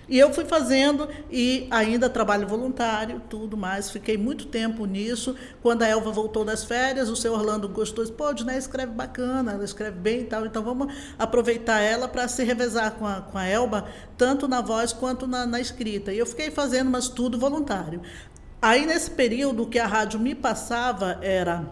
E 0.08 0.18
eu 0.18 0.32
fui 0.32 0.44
fazendo 0.44 1.08
e 1.30 1.66
ainda 1.70 2.11
trabalho 2.11 2.46
voluntário, 2.46 3.23
tudo 3.28 3.56
mais. 3.56 3.90
Fiquei 3.90 4.18
muito 4.18 4.46
tempo 4.46 4.84
nisso. 4.84 5.34
Quando 5.62 5.82
a 5.82 5.88
Elva 5.88 6.11
voltou 6.11 6.44
das 6.44 6.64
férias, 6.64 7.08
o 7.08 7.16
seu 7.16 7.32
Orlando 7.32 7.68
gostou, 7.68 8.04
disse, 8.04 8.16
pô, 8.16 8.30
né, 8.44 8.58
escreve 8.58 8.92
bacana, 8.92 9.52
ela 9.52 9.64
escreve 9.64 9.99
bem 9.99 10.20
e 10.20 10.25
tal, 10.25 10.44
então 10.44 10.62
vamos 10.62 10.92
aproveitar 11.18 11.80
ela 11.80 12.06
para 12.06 12.28
se 12.28 12.44
revezar 12.44 12.92
com 12.92 13.06
a, 13.06 13.23
com 13.23 13.38
a 13.38 13.46
Elba, 13.46 13.87
tanto 14.16 14.46
na 14.46 14.61
voz 14.61 14.92
quanto 14.92 15.26
na, 15.26 15.46
na 15.46 15.61
escrita. 15.61 16.12
E 16.12 16.18
eu 16.18 16.26
fiquei 16.26 16.50
fazendo, 16.50 16.90
mas 16.90 17.08
tudo 17.08 17.38
voluntário. 17.38 18.02
Aí, 18.61 18.87
nesse 18.87 19.11
período, 19.11 19.66
que 19.66 19.78
a 19.78 19.87
rádio 19.87 20.18
me 20.18 20.34
passava 20.34 21.18
era 21.23 21.64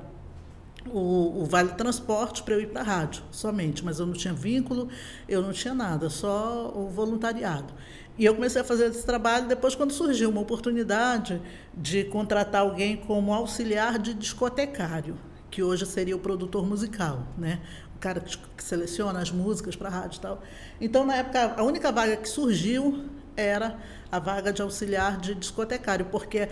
o, 0.90 1.42
o 1.42 1.44
Vale 1.44 1.70
Transporte 1.70 2.42
para 2.42 2.54
eu 2.54 2.60
ir 2.60 2.68
para 2.68 2.82
a 2.82 2.84
rádio, 2.84 3.22
somente. 3.30 3.84
Mas 3.84 3.98
eu 3.98 4.06
não 4.06 4.12
tinha 4.12 4.34
vínculo, 4.34 4.88
eu 5.28 5.42
não 5.42 5.52
tinha 5.52 5.74
nada, 5.74 6.10
só 6.10 6.72
o 6.74 6.88
voluntariado. 6.88 7.72
E 8.18 8.24
eu 8.26 8.34
comecei 8.34 8.60
a 8.60 8.64
fazer 8.64 8.86
esse 8.86 9.04
trabalho 9.04 9.48
depois, 9.48 9.74
quando 9.74 9.92
surgiu 9.92 10.28
uma 10.28 10.40
oportunidade 10.40 11.40
de 11.74 12.04
contratar 12.04 12.60
alguém 12.60 12.96
como 12.96 13.32
auxiliar 13.32 13.98
de 13.98 14.12
discotecário, 14.12 15.16
que 15.50 15.62
hoje 15.62 15.86
seria 15.86 16.14
o 16.14 16.18
produtor 16.18 16.66
musical, 16.66 17.26
né? 17.38 17.60
o 17.96 17.98
cara 17.98 18.20
que, 18.20 18.36
que 18.36 18.62
seleciona 18.62 19.20
as 19.20 19.30
músicas 19.30 19.76
para 19.76 19.88
a 19.88 19.92
rádio 19.92 20.18
e 20.18 20.20
tal. 20.20 20.42
Então, 20.80 21.06
na 21.06 21.16
época, 21.16 21.54
a 21.56 21.62
única 21.62 21.90
vaga 21.90 22.16
que 22.16 22.28
surgiu 22.28 23.04
era 23.34 23.78
a 24.10 24.18
vaga 24.18 24.52
de 24.52 24.60
auxiliar 24.60 25.18
de 25.18 25.34
discotecário, 25.34 26.06
porque 26.06 26.48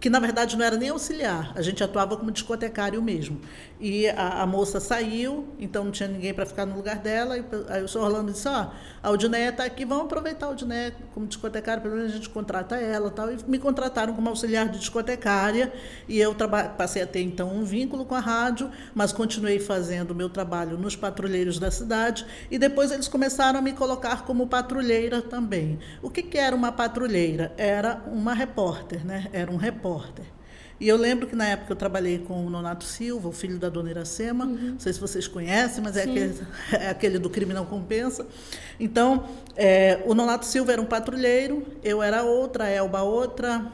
que 0.00 0.08
na 0.08 0.18
verdade 0.18 0.56
não 0.56 0.64
era 0.64 0.76
nem 0.76 0.88
auxiliar, 0.88 1.52
a 1.54 1.60
gente 1.60 1.84
atuava 1.84 2.16
como 2.16 2.30
discotecário 2.30 3.00
mesmo. 3.02 3.38
E 3.78 4.08
a, 4.08 4.42
a 4.42 4.46
moça 4.46 4.80
saiu, 4.80 5.48
então 5.58 5.84
não 5.84 5.90
tinha 5.90 6.08
ninguém 6.08 6.32
para 6.32 6.46
ficar 6.46 6.64
no 6.64 6.74
lugar 6.74 6.98
dela, 6.98 7.36
e 7.36 7.44
aí 7.68 7.82
o 7.82 7.88
senhor 7.88 8.04
Orlando 8.04 8.32
disse, 8.32 8.48
ó, 8.48 8.66
oh, 8.66 9.06
a 9.06 9.10
Udinéia 9.10 9.50
está 9.50 9.64
aqui, 9.64 9.84
vamos 9.84 10.04
aproveitar 10.04 10.46
a 10.46 10.50
Udinéia 10.50 10.94
como 11.12 11.26
discotecária, 11.26 11.82
pelo 11.82 11.96
menos 11.96 12.12
a 12.12 12.14
gente 12.14 12.30
contrata 12.30 12.76
ela 12.76 13.10
tal, 13.10 13.30
e 13.30 13.38
me 13.46 13.58
contrataram 13.58 14.14
como 14.14 14.28
auxiliar 14.28 14.68
de 14.68 14.78
discotecária, 14.78 15.70
e 16.08 16.18
eu 16.18 16.34
passei 16.78 17.02
a 17.02 17.06
ter 17.06 17.20
então 17.20 17.54
um 17.54 17.62
vínculo 17.62 18.06
com 18.06 18.14
a 18.14 18.20
rádio, 18.20 18.70
mas 18.94 19.12
continuei 19.12 19.58
fazendo 19.58 20.12
o 20.12 20.14
meu 20.14 20.30
trabalho 20.30 20.78
nos 20.78 20.96
patrulheiros 20.96 21.58
da 21.58 21.70
cidade, 21.70 22.24
e 22.50 22.58
depois 22.58 22.90
eles 22.90 23.06
começaram 23.06 23.58
a 23.58 23.62
me 23.62 23.74
colocar 23.74 24.24
como 24.24 24.46
patrulheira 24.46 25.20
também. 25.20 25.78
O 26.00 26.08
que, 26.08 26.22
que 26.22 26.38
era 26.38 26.56
uma 26.56 26.72
patrulheira? 26.72 27.52
Era 27.58 28.02
uma 28.06 28.32
repórter, 28.32 29.04
né? 29.04 29.28
era 29.32 29.50
um 29.50 29.56
repórter 29.56 29.89
repórter. 29.90 30.24
E 30.78 30.88
eu 30.88 30.96
lembro 30.96 31.26
que 31.26 31.36
na 31.36 31.46
época 31.46 31.72
eu 31.72 31.76
trabalhei 31.76 32.18
com 32.18 32.46
o 32.46 32.48
Nonato 32.48 32.84
Silva, 32.84 33.28
o 33.28 33.32
filho 33.32 33.58
da 33.58 33.68
dona 33.68 33.90
Iracema, 33.90 34.46
uhum. 34.46 34.70
não 34.72 34.80
sei 34.80 34.94
se 34.94 35.00
vocês 35.00 35.28
conhecem, 35.28 35.84
mas 35.84 35.94
é 35.94 36.04
aquele, 36.04 36.40
é 36.72 36.88
aquele, 36.88 37.18
do 37.18 37.28
crime 37.28 37.52
não 37.52 37.66
compensa. 37.66 38.26
Então, 38.78 39.28
é, 39.56 40.02
o 40.06 40.14
Nonato 40.14 40.46
Silva 40.46 40.72
era 40.72 40.80
um 40.80 40.86
patrulheiro, 40.86 41.66
eu 41.84 42.02
era 42.02 42.22
outra, 42.22 42.64
a 42.64 42.68
Elba 42.70 43.02
outra, 43.02 43.70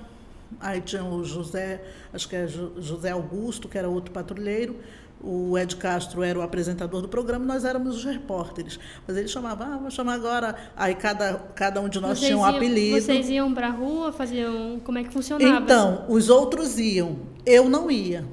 aí 0.59 0.81
tinha 0.81 1.05
o 1.05 1.23
José, 1.25 1.81
acho 2.13 2.29
que 2.29 2.35
é 2.35 2.49
José 2.49 3.11
Augusto, 3.11 3.69
que 3.69 3.79
era 3.79 3.89
outro 3.89 4.13
patrulheiro, 4.13 4.77
o 5.21 5.57
Ed 5.59 5.77
Castro 5.77 6.23
era 6.23 6.39
o 6.39 6.43
apresentador 6.43 7.03
do 7.03 7.09
programa, 7.09 7.45
nós 7.45 7.65
éramos 7.65 7.97
os 7.97 8.05
repórteres. 8.05 8.79
Mas 9.07 9.17
ele 9.17 9.29
chamava, 9.29 9.65
ah, 9.65 9.79
vou 9.79 9.91
chamar 9.91 10.15
agora. 10.15 10.55
Aí 10.77 10.95
cada, 10.95 11.35
cada 11.55 11.81
um 11.81 11.89
de 11.89 12.01
nós 12.01 12.19
vocês 12.19 12.29
tinha 12.29 12.39
um 12.39 12.47
iam, 12.47 12.57
apelido. 12.57 13.01
Vocês 13.01 13.29
iam 13.29 13.55
para 13.55 13.69
a 13.69 13.71
rua, 13.71 14.13
faziam. 14.13 14.81
Como 14.85 14.99
é 14.99 15.05
que 15.05 15.13
funcionava? 15.13 15.65
Então, 15.65 16.05
os 16.09 16.29
outros 16.29 16.79
iam, 16.79 17.17
eu 17.45 17.69
não 17.69 17.91
ia. 17.91 18.25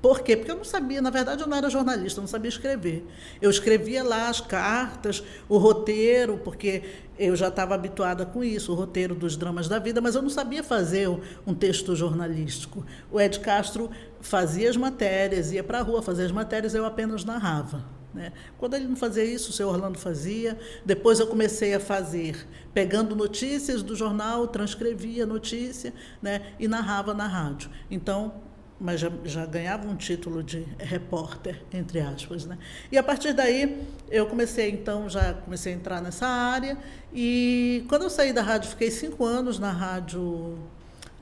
Por 0.00 0.20
quê? 0.20 0.36
Porque 0.36 0.50
eu 0.52 0.56
não 0.56 0.64
sabia, 0.64 1.02
na 1.02 1.10
verdade 1.10 1.42
eu 1.42 1.48
não 1.48 1.56
era 1.56 1.68
jornalista, 1.68 2.20
eu 2.20 2.22
não 2.22 2.28
sabia 2.28 2.48
escrever. 2.48 3.04
Eu 3.42 3.50
escrevia 3.50 4.04
lá 4.04 4.28
as 4.28 4.40
cartas, 4.40 5.24
o 5.48 5.58
roteiro, 5.58 6.40
porque 6.44 6.84
eu 7.18 7.34
já 7.34 7.48
estava 7.48 7.74
habituada 7.74 8.24
com 8.24 8.44
isso, 8.44 8.72
o 8.72 8.74
roteiro 8.74 9.14
dos 9.14 9.36
dramas 9.36 9.68
da 9.68 9.78
vida, 9.78 10.00
mas 10.00 10.14
eu 10.14 10.22
não 10.22 10.30
sabia 10.30 10.62
fazer 10.62 11.08
um 11.46 11.54
texto 11.54 11.96
jornalístico. 11.96 12.86
O 13.10 13.20
Ed 13.20 13.40
Castro 13.40 13.90
fazia 14.20 14.70
as 14.70 14.76
matérias, 14.76 15.52
ia 15.52 15.64
para 15.64 15.80
a 15.80 15.82
rua 15.82 16.00
fazer 16.00 16.24
as 16.24 16.32
matérias, 16.32 16.74
eu 16.74 16.84
apenas 16.84 17.24
narrava. 17.24 17.84
Né? 18.14 18.32
Quando 18.56 18.74
ele 18.74 18.86
não 18.86 18.96
fazia 18.96 19.24
isso, 19.24 19.50
o 19.50 19.52
seu 19.52 19.68
Orlando 19.68 19.98
fazia. 19.98 20.58
Depois 20.84 21.20
eu 21.20 21.26
comecei 21.26 21.74
a 21.74 21.80
fazer, 21.80 22.46
pegando 22.72 23.14
notícias 23.14 23.82
do 23.82 23.94
jornal, 23.94 24.48
transcrevia 24.48 25.24
a 25.24 25.26
notícia 25.26 25.92
né? 26.22 26.52
e 26.58 26.66
narrava 26.66 27.12
na 27.12 27.26
rádio. 27.26 27.70
Então, 27.90 28.32
mas 28.80 29.00
já, 29.00 29.10
já, 29.24 29.44
ganhava 29.44 29.88
um 29.88 29.96
título 29.96 30.42
de 30.42 30.66
repórter, 30.78 31.62
entre 31.72 32.00
aspas. 32.00 32.44
Né? 32.44 32.56
E 32.92 32.98
a 32.98 33.02
partir 33.02 33.32
daí 33.32 33.84
eu 34.08 34.26
comecei, 34.26 34.70
então, 34.70 35.08
já 35.08 35.34
comecei 35.34 35.72
a 35.72 35.76
entrar 35.76 36.00
nessa 36.00 36.26
área. 36.26 36.78
E 37.12 37.84
quando 37.88 38.02
eu 38.02 38.10
saí 38.10 38.32
da 38.32 38.42
rádio, 38.42 38.70
fiquei 38.70 38.90
cinco 38.90 39.24
anos 39.24 39.58
na 39.58 39.72
rádio 39.72 40.58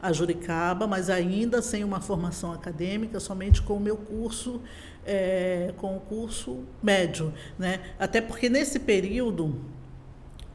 a 0.01 0.87
mas 0.87 1.09
ainda 1.11 1.63
sem 1.63 1.83
uma 1.83 2.01
formação 2.01 2.53
acadêmica, 2.53 3.19
somente 3.19 3.63
com 3.63 3.75
o 3.75 3.81
meu 3.81 3.97
curso, 3.97 4.61
é, 5.05 5.73
com 5.79 5.97
o 5.97 6.01
curso 6.01 6.65
médio. 6.83 7.33
Né? 7.59 7.81
Até 7.99 8.21
porque 8.21 8.49
nesse 8.49 8.79
período, 8.79 9.59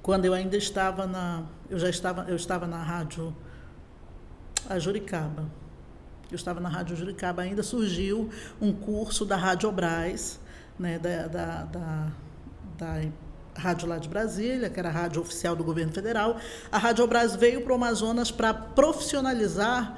quando 0.01 0.25
eu 0.25 0.33
ainda 0.33 0.55
estava 0.55 1.05
na. 1.05 1.45
Eu 1.69 1.79
já 1.79 1.89
estava, 1.89 2.25
eu 2.29 2.35
estava 2.35 2.67
na 2.67 2.81
rádio 2.81 3.35
a 4.69 4.77
eu 6.31 6.35
estava 6.35 6.59
na 6.59 6.69
Rádio 6.69 6.95
Juricaba, 6.95 7.41
ainda 7.41 7.61
surgiu 7.61 8.29
um 8.59 8.71
curso 8.71 9.25
da 9.25 9.35
Rádio 9.35 9.69
Obras, 9.69 10.39
né, 10.79 10.97
da, 10.97 11.27
da, 11.27 11.63
da, 11.63 12.11
da 12.77 13.01
rádio 13.55 13.87
lá 13.87 13.97
de 13.97 14.07
Brasília, 14.07 14.69
que 14.69 14.79
era 14.79 14.89
a 14.89 14.91
rádio 14.91 15.21
oficial 15.21 15.55
do 15.55 15.63
governo 15.63 15.91
federal. 15.91 16.37
A 16.71 16.77
Rádio 16.77 17.03
Obras 17.03 17.35
veio 17.35 17.61
para 17.61 17.73
o 17.73 17.75
Amazonas 17.75 18.31
para 18.31 18.53
profissionalizar 18.53 19.97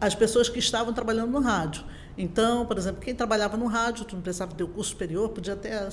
as 0.00 0.14
pessoas 0.14 0.48
que 0.48 0.58
estavam 0.58 0.92
trabalhando 0.92 1.30
no 1.30 1.40
rádio. 1.40 1.84
Então, 2.16 2.66
por 2.66 2.76
exemplo, 2.76 3.00
quem 3.00 3.14
trabalhava 3.14 3.56
no 3.56 3.66
rádio, 3.66 4.04
tu 4.04 4.14
não 4.14 4.22
precisava 4.22 4.54
ter 4.54 4.64
o 4.64 4.68
curso 4.68 4.90
superior, 4.90 5.30
podia 5.30 5.56
ter 5.56 5.88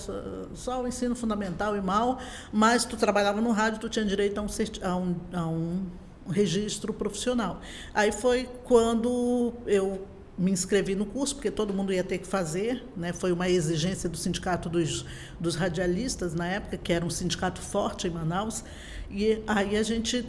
só 0.53 0.81
o 0.81 0.87
ensino 0.87 1.15
fundamental 1.15 1.77
e 1.77 1.81
mal, 1.81 2.19
mas 2.51 2.83
tu 2.83 2.97
trabalhava 2.97 3.39
no 3.39 3.51
rádio, 3.51 3.79
tu 3.79 3.89
tinha 3.89 4.03
direito 4.03 4.37
a 4.37 4.41
um, 4.41 4.47
a 4.83 4.95
um, 4.95 5.15
a 5.33 5.47
um 5.47 5.85
registro 6.29 6.93
profissional. 6.93 7.61
Aí 7.93 8.11
foi 8.11 8.47
quando 8.63 9.53
eu 9.65 10.07
me 10.39 10.51
inscrevi 10.51 10.95
no 10.95 11.05
curso, 11.05 11.35
porque 11.35 11.51
todo 11.51 11.73
mundo 11.73 11.91
ia 11.91 12.03
ter 12.03 12.17
que 12.17 12.27
fazer, 12.27 12.85
né? 12.95 13.11
foi 13.11 13.33
uma 13.33 13.49
exigência 13.49 14.07
do 14.07 14.15
Sindicato 14.15 14.69
dos, 14.69 15.05
dos 15.37 15.55
Radialistas, 15.55 16.33
na 16.33 16.47
época, 16.47 16.77
que 16.77 16.93
era 16.93 17.05
um 17.05 17.09
sindicato 17.09 17.59
forte 17.59 18.07
em 18.07 18.09
Manaus, 18.09 18.63
e 19.11 19.43
aí 19.45 19.75
a 19.75 19.83
gente, 19.83 20.25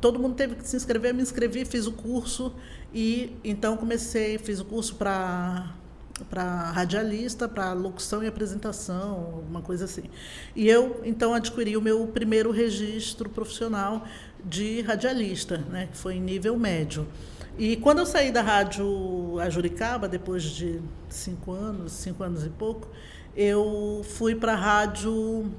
todo 0.00 0.18
mundo 0.18 0.34
teve 0.34 0.54
que 0.54 0.66
se 0.66 0.76
inscrever, 0.76 1.10
eu 1.10 1.14
me 1.14 1.22
inscrevi, 1.22 1.66
fiz 1.66 1.86
o 1.86 1.92
curso, 1.92 2.54
e 2.92 3.36
então 3.44 3.76
comecei, 3.76 4.38
fiz 4.38 4.60
o 4.60 4.64
curso 4.64 4.94
para 4.94 5.74
para 6.24 6.70
radialista, 6.70 7.48
para 7.48 7.72
locução 7.72 8.22
e 8.22 8.26
apresentação, 8.26 9.32
alguma 9.34 9.62
coisa 9.62 9.84
assim. 9.84 10.04
E 10.54 10.68
eu, 10.68 11.00
então, 11.04 11.34
adquiri 11.34 11.76
o 11.76 11.80
meu 11.80 12.06
primeiro 12.06 12.50
registro 12.50 13.28
profissional 13.28 14.04
de 14.44 14.80
radialista, 14.82 15.58
né, 15.58 15.88
que 15.90 15.96
foi 15.96 16.14
em 16.14 16.20
nível 16.20 16.56
médio. 16.58 17.06
E 17.58 17.76
quando 17.76 17.98
eu 17.98 18.06
saí 18.06 18.30
da 18.30 18.40
rádio 18.40 19.38
Ajuricaba, 19.40 20.08
depois 20.08 20.42
de 20.42 20.80
cinco 21.08 21.52
anos, 21.52 21.92
cinco 21.92 22.22
anos 22.22 22.44
e 22.44 22.48
pouco, 22.48 22.88
eu 23.36 24.02
fui 24.02 24.34
para 24.34 24.52
a 24.52 24.56
rádio, 24.56 25.52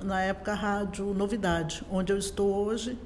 na 0.00 0.20
época, 0.22 0.52
a 0.52 0.54
Rádio 0.54 1.12
Novidade, 1.14 1.84
onde 1.90 2.12
eu 2.12 2.18
estou 2.18 2.52
hoje, 2.54 2.98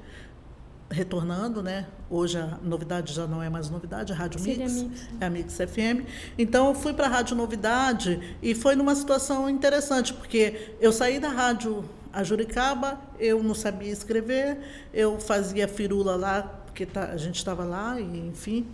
retornando, 0.91 1.61
né? 1.61 1.87
Hoje 2.09 2.37
a 2.37 2.57
novidade 2.63 3.13
já 3.13 3.27
não 3.27 3.41
é 3.41 3.49
mais 3.49 3.69
novidade, 3.69 4.11
a 4.11 4.15
Rádio 4.15 4.41
Mix, 4.41 4.81
Mix, 4.81 5.07
é 5.19 5.25
a 5.25 5.29
Mix 5.29 5.55
FM. 5.55 6.05
Então 6.37 6.67
eu 6.67 6.75
fui 6.75 6.93
para 6.93 7.05
a 7.05 7.09
Rádio 7.09 7.35
Novidade 7.35 8.37
e 8.41 8.55
foi 8.55 8.75
numa 8.75 8.95
situação 8.95 9.49
interessante, 9.49 10.13
porque 10.13 10.75
eu 10.79 10.91
saí 10.91 11.19
da 11.19 11.29
Rádio 11.29 11.85
a 12.11 12.23
Juricaba, 12.23 12.99
eu 13.19 13.43
não 13.43 13.53
sabia 13.53 13.91
escrever, 13.91 14.57
eu 14.91 15.19
fazia 15.19 15.67
firula 15.67 16.15
lá, 16.15 16.41
porque 16.65 16.85
tá, 16.85 17.05
a 17.05 17.17
gente 17.17 17.35
estava 17.35 17.63
lá, 17.63 17.99
e, 17.99 18.27
enfim. 18.27 18.65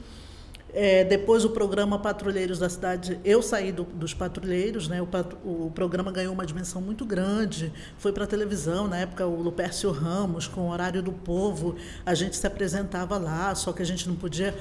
É, 0.77 1.05
depois 1.05 1.45
o 1.45 1.51
programa 1.51 1.97
Patrulheiros 1.97 2.59
da 2.59 2.67
Cidade, 2.67 3.17
eu 3.23 3.41
saí 3.41 3.71
do, 3.71 3.85
dos 3.85 4.13
patrulheiros, 4.13 4.89
né? 4.89 5.01
O, 5.01 5.07
o, 5.45 5.71
programa 5.71 6.11
ganhou 6.11 6.33
uma 6.33 6.45
dimensão 6.45 6.81
muito 6.81 7.05
grande, 7.05 7.71
foi 7.97 8.11
para 8.11 8.25
a 8.25 8.27
televisão, 8.27 8.85
na 8.85 8.97
época 8.97 9.25
o 9.25 9.41
Lupércio 9.41 9.89
Ramos, 9.91 10.49
com 10.49 10.61
o 10.67 10.69
Horário 10.71 11.01
do 11.01 11.13
Povo, 11.13 11.77
a 12.05 12.13
gente 12.13 12.35
se 12.35 12.45
apresentava 12.45 13.17
lá, 13.17 13.55
só 13.55 13.71
que 13.71 13.81
a 13.81 13.85
gente 13.85 14.05
não 14.05 14.15
podia. 14.15 14.53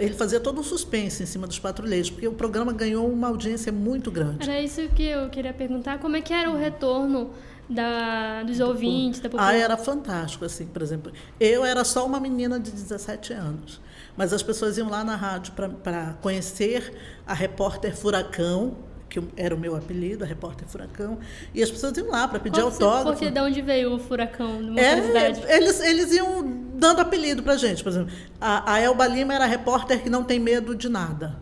Ele 0.00 0.14
fazia 0.14 0.40
todo 0.40 0.60
um 0.60 0.64
suspense 0.64 1.22
em 1.22 1.26
cima 1.26 1.46
dos 1.46 1.60
patrulheiros, 1.60 2.10
porque 2.10 2.26
o 2.26 2.32
programa 2.32 2.72
ganhou 2.72 3.08
uma 3.08 3.28
audiência 3.28 3.70
muito 3.70 4.10
grande. 4.10 4.50
Era 4.50 4.60
isso 4.60 4.88
que 4.88 5.04
eu 5.04 5.30
queria 5.30 5.52
perguntar, 5.52 6.00
como 6.00 6.16
é 6.16 6.20
que 6.20 6.32
era 6.32 6.50
o 6.50 6.56
retorno 6.56 7.30
da, 7.68 8.42
dos 8.42 8.58
ouvintes, 8.58 9.20
da 9.20 9.28
população? 9.28 9.54
Ah, 9.54 9.56
era 9.56 9.76
fantástico, 9.76 10.44
assim, 10.44 10.66
por 10.66 10.82
exemplo. 10.82 11.12
Eu 11.38 11.64
era 11.64 11.84
só 11.84 12.04
uma 12.04 12.18
menina 12.18 12.58
de 12.58 12.72
17 12.72 13.32
anos, 13.32 13.80
mas 14.20 14.34
as 14.34 14.42
pessoas 14.42 14.76
iam 14.76 14.90
lá 14.90 15.02
na 15.02 15.16
rádio 15.16 15.54
para 15.82 16.12
conhecer 16.20 16.92
a 17.26 17.32
repórter 17.32 17.96
Furacão, 17.96 18.76
que 19.08 19.18
era 19.34 19.54
o 19.54 19.58
meu 19.58 19.74
apelido, 19.74 20.24
a 20.24 20.26
repórter 20.26 20.68
Furacão, 20.68 21.18
e 21.54 21.62
as 21.62 21.70
pessoas 21.70 21.96
iam 21.96 22.10
lá 22.10 22.28
para 22.28 22.38
pedir 22.38 22.60
Qual 22.60 22.66
autógrafo. 22.66 23.12
Porque 23.12 23.30
de 23.30 23.40
onde 23.40 23.62
veio 23.62 23.94
o 23.94 23.98
Furacão? 23.98 24.60
É, 24.76 25.56
eles, 25.56 25.80
eles 25.80 26.12
iam 26.12 26.46
dando 26.74 27.00
apelido 27.00 27.42
para 27.42 27.56
gente. 27.56 27.82
Por 27.82 27.88
exemplo, 27.88 28.12
a, 28.38 28.74
a 28.74 28.78
Elba 28.78 29.06
Lima 29.06 29.32
era 29.32 29.44
a 29.44 29.48
repórter 29.48 30.02
que 30.02 30.10
não 30.10 30.22
tem 30.22 30.38
medo 30.38 30.74
de 30.74 30.90
nada. 30.90 31.38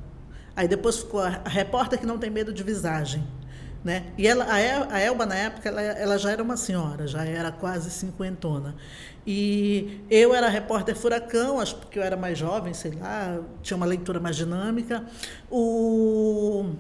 Aí 0.55 0.69
depois 0.69 0.99
ficou 0.99 1.19
a 1.19 1.31
repórter 1.47 1.99
que 1.99 2.07
não 2.07 2.17
tem 2.17 2.31
medo 2.31 2.53
de 2.53 2.63
visagem. 2.63 3.27
Né? 3.85 4.07
E 4.19 4.27
ela, 4.27 4.45
a, 4.53 4.61
El, 4.61 4.89
a 4.91 5.01
Elba, 5.01 5.25
na 5.25 5.37
época, 5.37 5.69
ela, 5.69 5.81
ela 5.81 6.19
já 6.19 6.33
era 6.33 6.43
uma 6.43 6.57
senhora, 6.57 7.07
já 7.07 7.25
era 7.25 7.53
quase 7.53 7.91
cinquentona. 7.91 8.75
E 9.27 10.01
eu 10.11 10.35
era 10.35 10.49
repórter 10.49 10.97
Furacão, 10.97 11.61
acho 11.61 11.77
que 11.87 11.99
eu 11.99 12.03
era 12.03 12.17
mais 12.17 12.39
jovem, 12.39 12.75
sei 12.75 12.93
lá, 12.93 13.39
tinha 13.63 13.77
uma 13.77 13.87
leitura 13.87 14.19
mais 14.19 14.37
dinâmica. 14.37 15.05
O, 15.51 16.71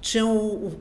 tinha 0.00 0.26
o, 0.26 0.66
o 0.66 0.80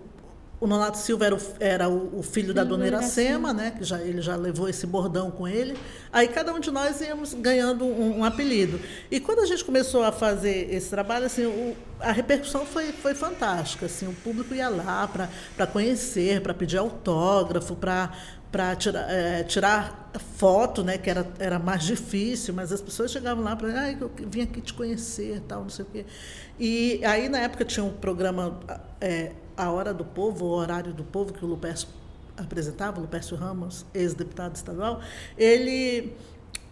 Nonato 0.61 0.97
Silva 0.97 1.25
era 1.25 1.35
o, 1.35 1.39
era 1.59 1.89
o, 1.89 2.19
o 2.19 2.23
filho 2.23 2.53
da 2.53 2.63
dona 2.63 2.87
Iracema, 2.87 3.51
né? 3.53 3.71
Que 3.77 3.83
já, 3.83 4.01
ele 4.01 4.21
já 4.21 4.35
levou 4.35 4.69
esse 4.69 4.87
bordão 4.87 5.29
com 5.29 5.47
ele. 5.47 5.77
Aí 6.11 6.27
cada 6.27 6.53
um 6.53 6.59
de 6.59 6.71
nós 6.71 7.01
íamos 7.01 7.33
ganhando 7.33 7.83
um, 7.83 8.19
um 8.19 8.23
apelido. 8.23 8.79
E 9.11 9.19
quando 9.19 9.39
a 9.39 9.45
gente 9.45 9.63
começou 9.63 10.03
a 10.03 10.11
fazer 10.11 10.73
esse 10.73 10.89
trabalho, 10.89 11.25
assim, 11.25 11.45
o, 11.45 11.75
a 11.99 12.11
repercussão 12.11 12.65
foi, 12.65 12.93
foi 12.93 13.13
fantástica. 13.13 13.85
Assim, 13.85 14.07
o 14.07 14.13
público 14.13 14.53
ia 14.55 14.69
lá 14.69 15.07
para 15.07 15.67
conhecer, 15.67 16.41
para 16.41 16.53
pedir 16.53 16.77
autógrafo, 16.77 17.75
para 17.75 18.13
para 18.55 18.73
tirar, 18.73 19.11
é, 19.11 19.43
tirar 19.43 20.09
foto, 20.37 20.81
né, 20.81 20.97
que 20.97 21.09
era, 21.09 21.27
era 21.39 21.59
mais 21.59 21.83
difícil, 21.83 22.53
mas 22.53 22.71
as 22.71 22.79
pessoas 22.79 23.11
chegavam 23.11 23.43
lá 23.43 23.53
para, 23.53 23.67
ah, 23.67 23.91
eu 23.91 24.09
vim 24.29 24.43
aqui 24.43 24.61
te 24.61 24.73
conhecer, 24.73 25.41
tal, 25.45 25.63
não 25.63 25.69
sei 25.69 25.83
o 25.83 25.87
quê. 25.89 26.05
E 26.57 27.03
aí 27.03 27.27
na 27.27 27.39
época 27.39 27.65
tinha 27.65 27.83
um 27.83 27.91
programa 27.91 28.57
é, 29.01 29.33
A 29.57 29.69
Hora 29.69 29.93
do 29.93 30.05
Povo, 30.05 30.45
o 30.45 30.51
Horário 30.51 30.93
do 30.93 31.03
Povo 31.03 31.33
que 31.33 31.43
o 31.43 31.47
Lupércio 31.49 31.89
apresentava, 32.37 32.97
o 32.97 33.01
Lupércio 33.01 33.35
Ramos, 33.35 33.85
ex-deputado 33.93 34.55
estadual, 34.55 35.01
ele 35.37 36.15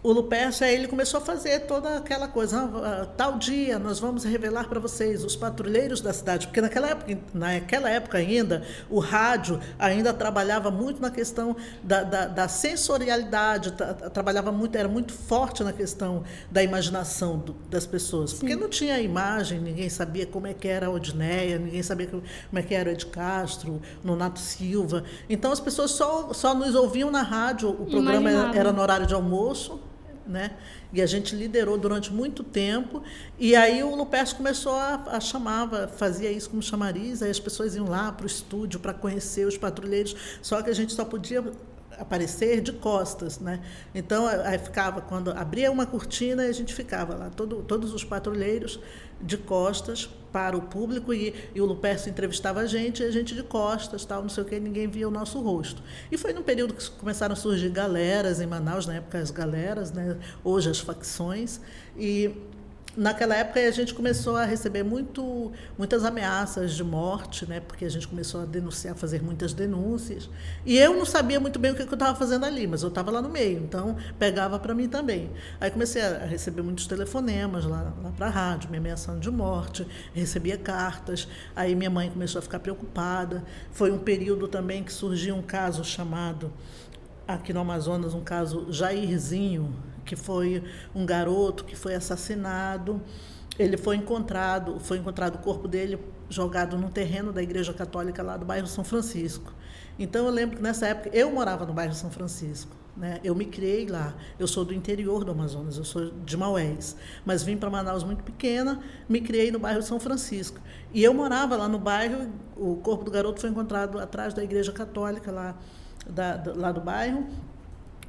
o 0.04 0.12
Lupércio, 0.12 0.66
ele 0.66 0.86
começou 0.86 1.16
a 1.18 1.20
fazer 1.22 1.60
toda 1.60 1.96
aquela 1.96 2.28
coisa, 2.28 2.60
ah, 2.60 3.06
tal 3.16 3.38
dia 3.38 3.78
nós 3.78 3.98
vamos 3.98 4.22
revelar 4.22 4.68
para 4.68 4.78
vocês 4.78 5.24
os 5.24 5.34
patrulheiros 5.34 6.02
da 6.02 6.12
cidade, 6.12 6.46
porque 6.46 6.60
naquela 6.60 6.90
época, 6.90 7.18
naquela 7.32 7.88
época 7.88 8.18
ainda, 8.18 8.62
o 8.90 8.98
rádio 8.98 9.58
ainda 9.78 10.12
trabalhava 10.12 10.70
muito 10.70 11.00
na 11.00 11.10
questão 11.10 11.56
da, 11.82 12.02
da, 12.02 12.26
da 12.26 12.48
sensorialidade, 12.48 13.72
trabalhava 14.12 14.52
muito, 14.52 14.76
era 14.76 14.88
muito 14.88 15.14
forte 15.14 15.64
na 15.64 15.72
questão 15.72 16.22
da 16.50 16.62
imaginação 16.62 17.38
do, 17.38 17.54
das 17.70 17.86
pessoas, 17.86 18.32
Sim. 18.32 18.40
porque 18.40 18.56
não 18.56 18.68
tinha 18.68 19.00
imagem, 19.00 19.58
ninguém 19.58 19.88
sabia 19.88 20.26
como 20.26 20.46
é 20.46 20.52
que 20.52 20.68
era 20.68 20.88
a 20.88 20.90
Odineia, 20.90 21.58
ninguém 21.58 21.82
sabia 21.82 22.08
como 22.08 22.22
é 22.52 22.62
que 22.62 22.74
era 22.74 22.90
o 22.90 22.92
Ed 22.92 23.06
Castro, 23.06 23.80
Nonato 24.04 24.38
Silva, 24.38 25.02
então 25.30 25.50
as 25.50 25.60
pessoas 25.60 25.92
só, 25.92 26.30
só 26.34 26.54
nos 26.54 26.74
ouviam 26.74 27.10
na 27.10 27.22
rádio, 27.22 27.70
o 27.70 27.86
programa 27.86 28.30
era 28.54 28.70
no 28.70 28.82
horário 28.82 29.06
de 29.06 29.14
almoço, 29.14 29.80
né? 30.26 30.52
E 30.92 31.02
a 31.02 31.06
gente 31.06 31.34
liderou 31.34 31.76
durante 31.76 32.12
muito 32.12 32.42
tempo. 32.42 33.02
E 33.38 33.54
aí 33.54 33.82
o 33.82 33.94
Lupercio 33.94 34.36
começou 34.36 34.74
a, 34.74 35.04
a 35.08 35.20
chamava, 35.20 35.88
fazia 35.88 36.30
isso 36.30 36.50
como 36.50 36.62
chamariz, 36.62 37.22
aí 37.22 37.30
as 37.30 37.40
pessoas 37.40 37.74
iam 37.74 37.88
lá 37.88 38.12
para 38.12 38.24
o 38.24 38.26
estúdio 38.26 38.80
para 38.80 38.94
conhecer 38.94 39.46
os 39.46 39.56
patrulheiros, 39.56 40.16
só 40.40 40.62
que 40.62 40.70
a 40.70 40.74
gente 40.74 40.92
só 40.92 41.04
podia 41.04 41.44
aparecer 41.98 42.60
de 42.60 42.72
costas, 42.72 43.38
né? 43.38 43.60
Então 43.94 44.26
aí 44.26 44.58
ficava 44.58 45.00
quando 45.00 45.30
abria 45.30 45.70
uma 45.70 45.86
cortina 45.86 46.42
a 46.44 46.52
gente 46.52 46.74
ficava 46.74 47.14
lá, 47.14 47.30
todo, 47.30 47.62
todos 47.62 47.92
os 47.92 48.04
patrulheiros 48.04 48.80
de 49.20 49.36
costas 49.36 50.08
para 50.32 50.56
o 50.56 50.62
público 50.62 51.14
e, 51.14 51.32
e 51.54 51.60
o 51.60 51.64
Lupercio 51.64 52.10
entrevistava 52.10 52.60
a 52.60 52.66
gente 52.66 53.02
e 53.02 53.06
a 53.06 53.10
gente 53.10 53.34
de 53.34 53.42
costas, 53.44 54.04
tal, 54.04 54.22
não 54.22 54.28
sei 54.28 54.42
o 54.42 54.46
que, 54.46 54.58
ninguém 54.58 54.88
via 54.88 55.06
o 55.06 55.10
nosso 55.10 55.40
rosto. 55.40 55.80
E 56.10 56.18
foi 56.18 56.32
num 56.32 56.42
período 56.42 56.74
que 56.74 56.90
começaram 56.90 57.34
a 57.34 57.36
surgir 57.36 57.70
galeras 57.70 58.40
em 58.40 58.46
Manaus, 58.46 58.86
na 58.86 58.94
época 58.94 59.18
as 59.18 59.30
galeras, 59.30 59.92
né? 59.92 60.16
Hoje 60.42 60.68
as 60.68 60.80
facções 60.80 61.60
e 61.96 62.32
naquela 62.96 63.34
época 63.34 63.60
a 63.60 63.70
gente 63.70 63.94
começou 63.94 64.36
a 64.36 64.44
receber 64.44 64.82
muito, 64.82 65.52
muitas 65.76 66.04
ameaças 66.04 66.72
de 66.72 66.84
morte, 66.84 67.46
né? 67.46 67.60
porque 67.60 67.84
a 67.84 67.88
gente 67.88 68.06
começou 68.06 68.42
a 68.42 68.44
denunciar, 68.44 68.94
fazer 68.94 69.22
muitas 69.22 69.52
denúncias. 69.52 70.30
E 70.64 70.76
eu 70.78 70.94
não 70.94 71.04
sabia 71.04 71.40
muito 71.40 71.58
bem 71.58 71.72
o 71.72 71.74
que 71.74 71.82
eu 71.82 71.92
estava 71.92 72.16
fazendo 72.16 72.44
ali, 72.46 72.66
mas 72.66 72.82
eu 72.82 72.88
estava 72.88 73.10
lá 73.10 73.20
no 73.20 73.28
meio, 73.28 73.58
então 73.58 73.96
pegava 74.18 74.58
para 74.58 74.74
mim 74.74 74.88
também. 74.88 75.30
Aí 75.60 75.70
comecei 75.70 76.02
a 76.02 76.24
receber 76.24 76.62
muitos 76.62 76.86
telefonemas 76.86 77.64
lá, 77.64 77.92
lá 78.02 78.12
para 78.12 78.26
a 78.26 78.30
rádio, 78.30 78.70
me 78.70 78.78
ameaçando 78.78 79.20
de 79.20 79.30
morte, 79.30 79.86
recebia 80.12 80.56
cartas. 80.56 81.28
Aí 81.54 81.74
minha 81.74 81.90
mãe 81.90 82.10
começou 82.10 82.38
a 82.38 82.42
ficar 82.42 82.60
preocupada. 82.60 83.44
Foi 83.72 83.90
um 83.90 83.98
período 83.98 84.48
também 84.48 84.82
que 84.84 84.92
surgiu 84.92 85.34
um 85.34 85.42
caso 85.42 85.84
chamado, 85.84 86.52
aqui 87.26 87.52
no 87.52 87.60
Amazonas, 87.60 88.14
um 88.14 88.22
caso 88.22 88.70
Jairzinho, 88.70 89.74
que 90.04 90.16
foi 90.16 90.62
um 90.94 91.06
garoto 91.06 91.64
que 91.64 91.74
foi 91.74 91.94
assassinado. 91.94 93.00
Ele 93.58 93.76
foi 93.76 93.96
encontrado, 93.96 94.80
foi 94.80 94.98
encontrado 94.98 95.36
o 95.36 95.38
corpo 95.38 95.68
dele 95.68 95.98
jogado 96.28 96.76
no 96.76 96.90
terreno 96.90 97.32
da 97.32 97.42
Igreja 97.42 97.72
Católica 97.72 98.22
lá 98.22 98.36
do 98.36 98.44
bairro 98.44 98.66
São 98.66 98.82
Francisco. 98.82 99.52
Então 99.98 100.26
eu 100.26 100.32
lembro 100.32 100.56
que 100.56 100.62
nessa 100.62 100.86
época 100.86 101.10
eu 101.16 101.30
morava 101.30 101.64
no 101.64 101.72
bairro 101.72 101.94
São 101.94 102.10
Francisco. 102.10 102.74
Né? 102.96 103.20
Eu 103.24 103.34
me 103.34 103.44
criei 103.44 103.86
lá. 103.86 104.14
Eu 104.38 104.46
sou 104.46 104.64
do 104.64 104.72
interior 104.72 105.24
do 105.24 105.32
Amazonas, 105.32 105.76
eu 105.76 105.84
sou 105.84 106.10
de 106.10 106.36
Maués, 106.36 106.96
mas 107.24 107.42
vim 107.42 107.56
para 107.56 107.68
Manaus 107.68 108.04
muito 108.04 108.22
pequena, 108.22 108.80
me 109.08 109.20
criei 109.20 109.50
no 109.50 109.58
bairro 109.58 109.82
São 109.82 109.98
Francisco. 109.98 110.60
E 110.92 111.02
eu 111.02 111.12
morava 111.12 111.56
lá 111.56 111.68
no 111.68 111.78
bairro. 111.78 112.30
O 112.56 112.76
corpo 112.76 113.04
do 113.04 113.10
garoto 113.10 113.40
foi 113.40 113.50
encontrado 113.50 113.98
atrás 113.98 114.32
da 114.32 114.44
Igreja 114.44 114.72
Católica 114.72 115.32
lá, 115.32 115.56
da, 116.08 116.42
lá 116.54 116.72
do 116.72 116.80
bairro. 116.80 117.26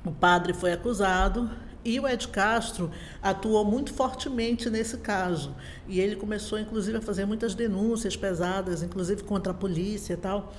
O 0.06 0.12
padre 0.12 0.54
foi 0.54 0.72
acusado 0.72 1.50
e 1.86 2.00
o 2.00 2.08
Ed 2.08 2.28
Castro 2.30 2.90
atuou 3.22 3.64
muito 3.64 3.94
fortemente 3.94 4.70
nesse 4.72 4.98
caso. 4.98 5.56
E 5.88 6.00
ele 6.00 6.16
começou, 6.16 6.60
inclusive, 6.60 6.98
a 6.98 7.02
fazer 7.02 7.26
muitas 7.26 7.54
denúncias 7.54 8.18
pesadas, 8.18 8.82
inclusive 8.82 9.24
contra 9.24 9.52
a 9.52 9.56
polícia 9.56 10.16
e 10.16 10.18
tal. 10.18 10.52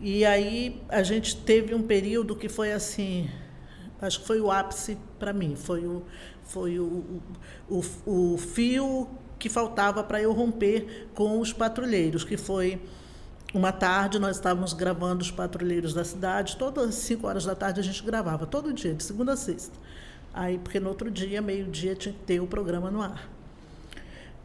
E 0.00 0.24
aí 0.24 0.80
a 0.88 1.02
gente 1.02 1.36
teve 1.36 1.74
um 1.74 1.82
período 1.82 2.36
que 2.36 2.48
foi 2.48 2.72
assim, 2.72 3.28
acho 4.00 4.20
que 4.20 4.26
foi 4.26 4.40
o 4.40 4.48
ápice 4.48 4.96
para 5.18 5.32
mim, 5.32 5.56
foi 5.56 5.84
o, 5.84 6.04
foi 6.44 6.78
o, 6.78 7.20
o, 7.68 7.82
o 8.06 8.38
fio 8.38 9.08
que 9.36 9.48
faltava 9.48 10.04
para 10.04 10.22
eu 10.22 10.32
romper 10.32 11.08
com 11.14 11.40
os 11.40 11.52
patrulheiros, 11.52 12.22
que 12.22 12.36
foi 12.36 12.80
uma 13.52 13.72
tarde 13.72 14.18
nós 14.18 14.36
estávamos 14.36 14.72
gravando 14.72 15.22
os 15.22 15.30
patrulheiros 15.30 15.94
da 15.94 16.04
cidade, 16.04 16.56
todas 16.56 16.88
as 16.88 16.94
5 16.96 17.26
horas 17.26 17.44
da 17.44 17.54
tarde 17.54 17.80
a 17.80 17.82
gente 17.82 18.02
gravava, 18.04 18.46
todo 18.46 18.72
dia, 18.72 18.94
de 18.94 19.02
segunda 19.02 19.32
a 19.32 19.36
sexta. 19.36 19.76
Aí, 20.32 20.58
porque 20.58 20.78
no 20.78 20.88
outro 20.88 21.10
dia, 21.10 21.42
meio-dia, 21.42 21.94
tinha 21.94 22.12
que 22.12 22.20
ter 22.20 22.40
o 22.40 22.46
programa 22.46 22.90
no 22.90 23.02
ar. 23.02 23.28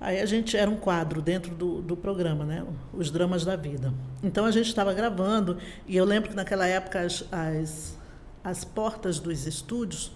Aí 0.04 0.20
a 0.20 0.26
gente 0.26 0.58
era 0.58 0.70
um 0.70 0.76
quadro 0.76 1.22
dentro 1.22 1.56
do, 1.56 1.82
do 1.82 1.96
programa, 1.96 2.44
né? 2.44 2.66
Os 2.94 3.10
dramas 3.10 3.46
da 3.46 3.56
vida. 3.56 3.94
Então 4.22 4.44
a 4.44 4.52
gente 4.52 4.68
estava 4.68 4.94
gravando 4.94 5.58
e 5.88 5.96
eu 5.96 6.04
lembro 6.04 6.30
que 6.30 6.36
naquela 6.36 6.68
época 6.68 7.00
as, 7.00 7.24
as, 7.32 7.98
as 8.44 8.66
portas 8.66 9.18
dos 9.18 9.48
estúdios 9.48 10.12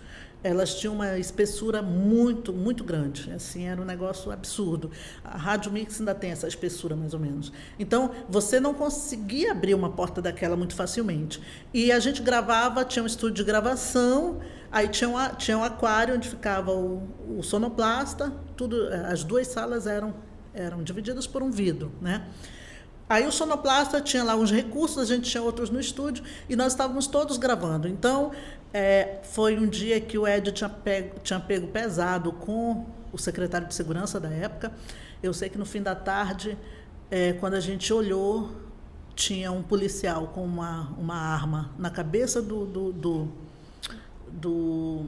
elas 0.48 0.74
tinham 0.76 0.94
uma 0.94 1.18
espessura 1.18 1.82
muito, 1.82 2.54
muito 2.54 2.84
grande. 2.84 3.32
Assim, 3.32 3.68
era 3.68 3.82
um 3.82 3.86
negócio 3.86 4.32
absurdo. 4.32 4.90
A 5.24 5.38
Rádio 5.38 5.72
Mix 5.72 6.00
ainda 6.00 6.16
tem 6.16 6.32
essa 6.32 6.48
espessura, 6.48 6.96
mais 6.96 7.14
ou 7.14 7.20
menos. 7.20 7.52
Então, 7.78 8.12
você 8.30 8.60
não 8.60 8.74
conseguia 8.74 9.52
abrir 9.52 9.74
uma 9.74 9.90
porta 9.90 10.22
daquela 10.22 10.56
muito 10.56 10.76
facilmente. 10.76 11.42
E 11.74 11.92
a 11.92 12.00
gente 12.00 12.22
gravava, 12.22 12.86
tinha 12.86 13.04
um 13.04 13.08
estúdio 13.08 13.36
de 13.36 13.44
gravação, 13.44 14.40
aí 14.72 14.88
tinha 14.88 15.10
um, 15.10 15.36
tinha 15.36 15.58
um 15.58 15.64
aquário 15.64 16.16
onde 16.16 16.30
ficava 16.30 16.72
o, 16.72 17.08
o 17.38 17.44
sonoplasta, 17.44 18.32
tudo, 18.56 18.88
as 19.08 19.24
duas 19.24 19.48
salas 19.48 19.86
eram, 19.86 20.16
eram 20.54 20.82
divididas 20.82 21.28
por 21.28 21.44
um 21.44 21.52
vidro, 21.52 21.92
né? 22.02 22.26
Aí 23.10 23.26
o 23.26 23.32
sonoplasta 23.32 24.02
tinha 24.02 24.24
lá 24.24 24.36
uns 24.36 24.52
recursos, 24.52 24.98
a 24.98 25.06
gente 25.06 25.30
tinha 25.30 25.42
outros 25.42 25.70
no 25.70 25.80
estúdio 25.80 26.24
e 26.50 26.56
nós 26.56 26.74
estávamos 26.74 27.08
todos 27.08 27.38
gravando. 27.38 27.88
Então, 27.88 28.32
é, 28.74 29.20
foi 29.24 29.58
um 29.58 29.66
dia 29.68 30.00
que 30.02 30.18
o 30.18 30.28
Ed 30.28 30.52
tinha 30.52 30.70
pego, 30.70 31.20
tinha 31.22 31.40
pego 31.40 31.68
pesado 31.68 32.34
com 32.34 32.86
o 33.12 33.18
secretário 33.18 33.68
de 33.68 33.74
segurança 33.74 34.20
da 34.20 34.30
época. 34.30 34.74
Eu 35.24 35.34
sei 35.34 35.50
que 35.50 35.58
no 35.58 35.66
fim 35.66 35.82
da 35.82 35.96
tarde, 35.96 36.58
é, 37.10 37.34
quando 37.34 37.54
a 37.54 37.60
gente 37.62 37.94
olhou, 37.94 38.52
tinha 39.16 39.52
um 39.52 39.64
policial 39.64 40.28
com 40.28 40.44
uma, 40.44 40.90
uma 40.98 41.16
arma 41.16 41.72
na 41.78 41.90
cabeça 41.90 42.42
do, 42.42 42.66
do, 42.66 42.92
do, 42.92 43.28
do 44.32 45.06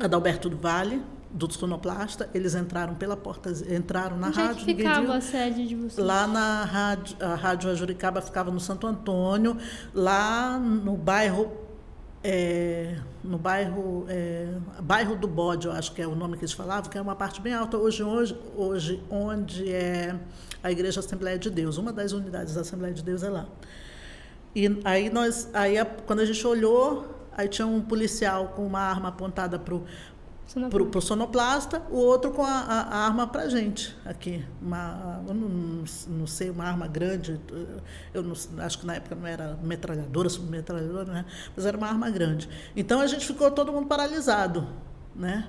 Adalberto 0.00 0.48
do 0.48 0.56
Vale, 0.56 1.02
do 1.30 1.52
sonoplasta, 1.52 2.28
eles 2.32 2.54
entraram 2.54 2.94
pela 2.94 3.16
porta, 3.16 3.50
entraram 3.74 4.16
na 4.16 4.28
Onde 4.28 4.38
rádio. 4.38 4.62
É 4.62 4.64
que 4.64 4.74
ficava 4.76 5.14
a 5.14 5.20
sede 5.20 5.66
de 5.66 5.74
vocês? 5.74 6.06
Lá 6.06 6.26
na 6.26 6.64
rádio, 6.64 7.16
a 7.20 7.34
rádio 7.34 7.70
Ajuricaba 7.70 8.20
ficava 8.20 8.50
no 8.50 8.60
Santo 8.60 8.86
Antônio, 8.86 9.56
lá 9.94 10.58
no 10.58 10.96
bairro 10.96 11.68
é, 12.22 12.96
no 13.22 13.38
bairro 13.38 14.04
é, 14.08 14.48
bairro 14.80 15.14
do 15.14 15.28
Bode, 15.28 15.66
eu 15.66 15.72
acho 15.72 15.92
que 15.92 16.02
é 16.02 16.06
o 16.06 16.16
nome 16.16 16.36
que 16.36 16.44
eles 16.44 16.52
falavam, 16.52 16.90
que 16.90 16.98
é 16.98 17.00
uma 17.00 17.14
parte 17.14 17.40
bem 17.40 17.54
alta 17.54 17.76
hoje, 17.76 18.02
hoje, 18.02 18.36
hoje 18.56 19.02
onde 19.08 19.70
é 19.70 20.18
a 20.62 20.70
Igreja 20.70 21.00
Assembleia 21.00 21.38
de 21.38 21.48
Deus, 21.48 21.78
uma 21.78 21.92
das 21.92 22.12
unidades 22.12 22.54
da 22.54 22.62
Assembleia 22.62 22.92
de 22.92 23.04
Deus 23.04 23.22
é 23.22 23.30
lá. 23.30 23.46
E 24.54 24.80
aí 24.84 25.10
nós, 25.10 25.48
aí 25.54 25.76
quando 26.06 26.20
a 26.20 26.24
gente 26.24 26.44
olhou, 26.44 27.06
aí 27.36 27.48
tinha 27.48 27.66
um 27.66 27.80
policial 27.80 28.48
com 28.48 28.66
uma 28.66 28.80
arma 28.80 29.10
apontada 29.10 29.58
para 29.58 29.74
o 29.74 29.84
para 30.70 30.98
o 30.98 31.00
sonoplasta, 31.02 31.82
o 31.90 31.96
outro 31.96 32.30
com 32.30 32.42
a, 32.42 32.48
a, 32.48 32.80
a 32.80 32.96
arma 33.06 33.26
para 33.26 33.42
a 33.42 33.48
gente 33.48 33.94
aqui. 34.04 34.42
Uma, 34.62 35.22
eu 35.28 35.34
não, 35.34 35.84
não, 36.08 36.26
sei, 36.26 36.48
uma 36.48 36.64
arma 36.64 36.86
grande, 36.86 37.38
eu 38.14 38.22
não, 38.22 38.34
acho 38.64 38.78
que 38.78 38.86
na 38.86 38.94
época 38.94 39.14
não 39.14 39.26
era 39.26 39.58
metralhadora, 39.62 40.28
submetralhadora, 40.30 41.12
né? 41.12 41.24
mas 41.54 41.66
era 41.66 41.76
uma 41.76 41.86
arma 41.86 42.08
grande. 42.10 42.48
Então 42.74 43.00
a 43.00 43.06
gente 43.06 43.26
ficou 43.26 43.50
todo 43.50 43.72
mundo 43.72 43.86
paralisado. 43.86 44.66
Né? 45.14 45.46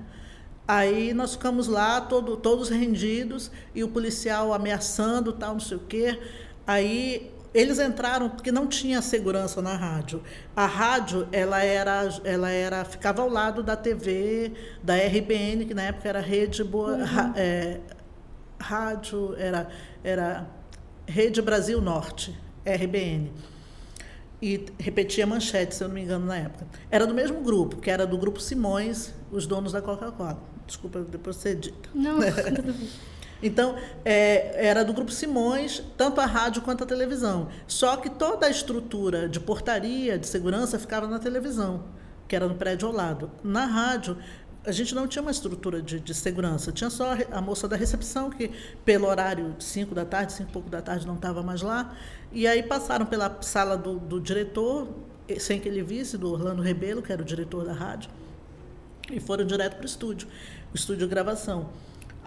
Aí 0.68 1.14
nós 1.14 1.34
ficamos 1.34 1.68
lá, 1.68 2.02
todo, 2.02 2.36
todos 2.36 2.70
rendidos, 2.70 3.50
e 3.74 3.84
o 3.84 3.88
policial 3.88 4.54
ameaçando, 4.54 5.32
tal, 5.32 5.54
não 5.54 5.60
sei 5.62 5.78
o 5.78 5.82
quê. 5.82 6.20
Aí 6.68 7.32
eles 7.54 7.80
entraram 7.80 8.30
porque 8.30 8.52
não 8.52 8.68
tinha 8.68 9.02
segurança 9.02 9.62
na 9.62 9.76
rádio. 9.76 10.22
A 10.56 10.66
rádio 10.66 11.28
ela 11.32 11.64
era, 11.64 12.10
ela 12.24 12.50
era, 12.50 12.86
ficava 12.86 13.22
ao 13.22 13.30
lado 13.30 13.64
da 13.64 13.76
TV, 13.76 14.54
da 14.84 14.96
RBN, 14.96 15.66
que 15.66 15.74
na 15.74 15.84
época 15.84 16.08
era 16.08 16.20
Rede 16.20 16.64
Boa, 16.64 16.92
uhum. 16.92 17.04
ra, 17.04 17.34
é, 17.36 17.80
rádio 18.60 19.36
era, 19.38 19.68
era 20.04 20.48
Rede 21.08 21.42
Brasil 21.42 21.82
Norte, 21.82 22.38
RBN. 22.66 23.32
E 24.42 24.66
repetia 24.78 25.28
manchete, 25.28 25.76
se 25.76 25.84
eu 25.84 25.88
não 25.90 25.96
me 25.96 26.02
engano, 26.02 26.26
na 26.26 26.38
época. 26.38 26.66
Era 26.90 27.06
do 27.06 27.14
mesmo 27.14 27.42
grupo, 27.42 27.78
que 27.78 27.90
era 27.90 28.06
do 28.08 28.18
grupo 28.18 28.40
Simões, 28.40 29.14
os 29.32 29.46
donos 29.46 29.74
da 29.74 29.82
Coca-Cola. 29.82 30.42
Desculpa, 30.66 31.02
depois 31.02 31.36
você 31.36 31.56
dita. 31.56 31.90
Não, 31.94 32.20
tudo 32.56 32.74
bem. 32.74 32.90
Então, 33.42 33.76
é, 34.04 34.68
era 34.68 34.84
do 34.84 34.94
Grupo 34.94 35.12
Simões, 35.12 35.82
tanto 35.98 36.20
a 36.20 36.26
rádio 36.26 36.62
quanto 36.62 36.84
a 36.84 36.88
televisão. 36.88 37.48
Só 37.68 37.96
que 37.98 38.10
toda 38.10 38.46
a 38.46 38.50
estrutura 38.50 39.30
de 39.30 39.40
portaria, 39.40 40.18
de 40.20 40.28
segurança, 40.28 40.78
ficava 40.78 41.08
na 41.08 41.20
televisão, 41.20 41.86
que 42.28 42.36
era 42.36 42.48
no 42.48 42.56
prédio 42.56 42.88
ao 42.88 42.94
lado. 42.94 43.32
Na 43.44 43.66
rádio, 43.66 44.18
a 44.66 44.72
gente 44.72 44.94
não 44.94 45.08
tinha 45.08 45.22
uma 45.22 45.32
estrutura 45.32 45.82
de, 45.82 46.00
de 46.00 46.14
segurança, 46.14 46.72
tinha 46.72 46.90
só 46.90 47.16
a 47.32 47.42
moça 47.42 47.68
da 47.68 47.78
recepção, 47.78 48.30
que 48.30 48.52
pelo 48.84 49.08
horário 49.08 49.56
de 49.58 49.64
5 49.64 49.96
da 49.96 50.04
tarde, 50.04 50.34
5 50.34 50.50
e 50.50 50.54
pouco 50.54 50.70
da 50.70 50.82
tarde, 50.82 51.08
não 51.08 51.16
estava 51.16 51.42
mais 51.42 51.62
lá. 51.62 51.96
E 52.32 52.46
aí 52.46 52.62
passaram 52.62 53.06
pela 53.06 53.42
sala 53.42 53.78
do, 53.78 53.98
do 53.98 54.20
diretor, 54.20 54.88
sem 55.40 55.60
que 55.60 55.70
ele 55.70 55.82
visse, 55.82 56.18
do 56.18 56.32
Orlando 56.32 56.62
Rebelo, 56.62 57.02
que 57.02 57.12
era 57.12 57.22
o 57.22 57.26
diretor 57.26 57.64
da 57.64 57.74
rádio, 57.74 58.10
e 59.10 59.20
foram 59.20 59.46
direto 59.46 59.76
para 59.76 59.84
o 59.84 59.86
estúdio, 59.86 60.28
o 60.74 60.76
estúdio 60.76 61.08
de 61.08 61.10
gravação. 61.10 61.70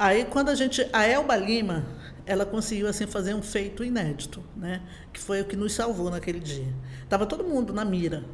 Aí 0.03 0.25
quando 0.25 0.49
a 0.49 0.55
gente, 0.57 0.85
a 0.93 1.07
Elba 1.07 1.37
Lima, 1.37 1.87
ela 2.27 2.45
conseguiu 2.45 2.89
assim 2.89 3.07
fazer 3.07 3.35
um 3.35 3.41
feito 3.41 3.85
inédito, 3.85 4.43
né? 4.57 4.83
Que 5.13 5.21
foi 5.21 5.41
o 5.41 5.45
que 5.45 5.55
nos 5.55 5.75
salvou 5.75 6.11
naquele 6.11 6.41
dia. 6.41 6.75
Tava 7.09 7.25
todo 7.25 7.45
mundo 7.45 7.73
na 7.73 7.85
mira. 7.85 8.25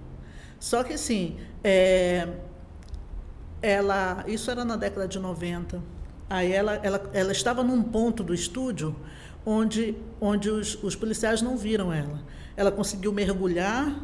Só 0.59 0.83
que 0.83 0.95
assim, 0.95 1.37
é, 1.63 2.27
ela, 3.61 4.25
isso 4.27 4.51
era 4.51 4.65
na 4.65 4.77
década 4.77 5.07
de 5.07 5.19
90. 5.19 5.83
Aí 6.31 6.51
ela, 6.51 6.81
ela, 6.83 7.11
ela 7.13 7.33
estava 7.33 7.63
num 7.63 7.83
ponto 7.83 8.25
do 8.25 8.33
estúdio 8.33 8.97
onde, 9.45 9.95
onde 10.19 10.49
os, 10.49 10.83
os 10.83 10.97
policiais 10.97 11.43
não 11.43 11.59
viram 11.59 11.93
ela. 11.93 12.23
Ela 12.57 12.73
conseguiu 12.73 13.13
mergulhar 13.13 13.95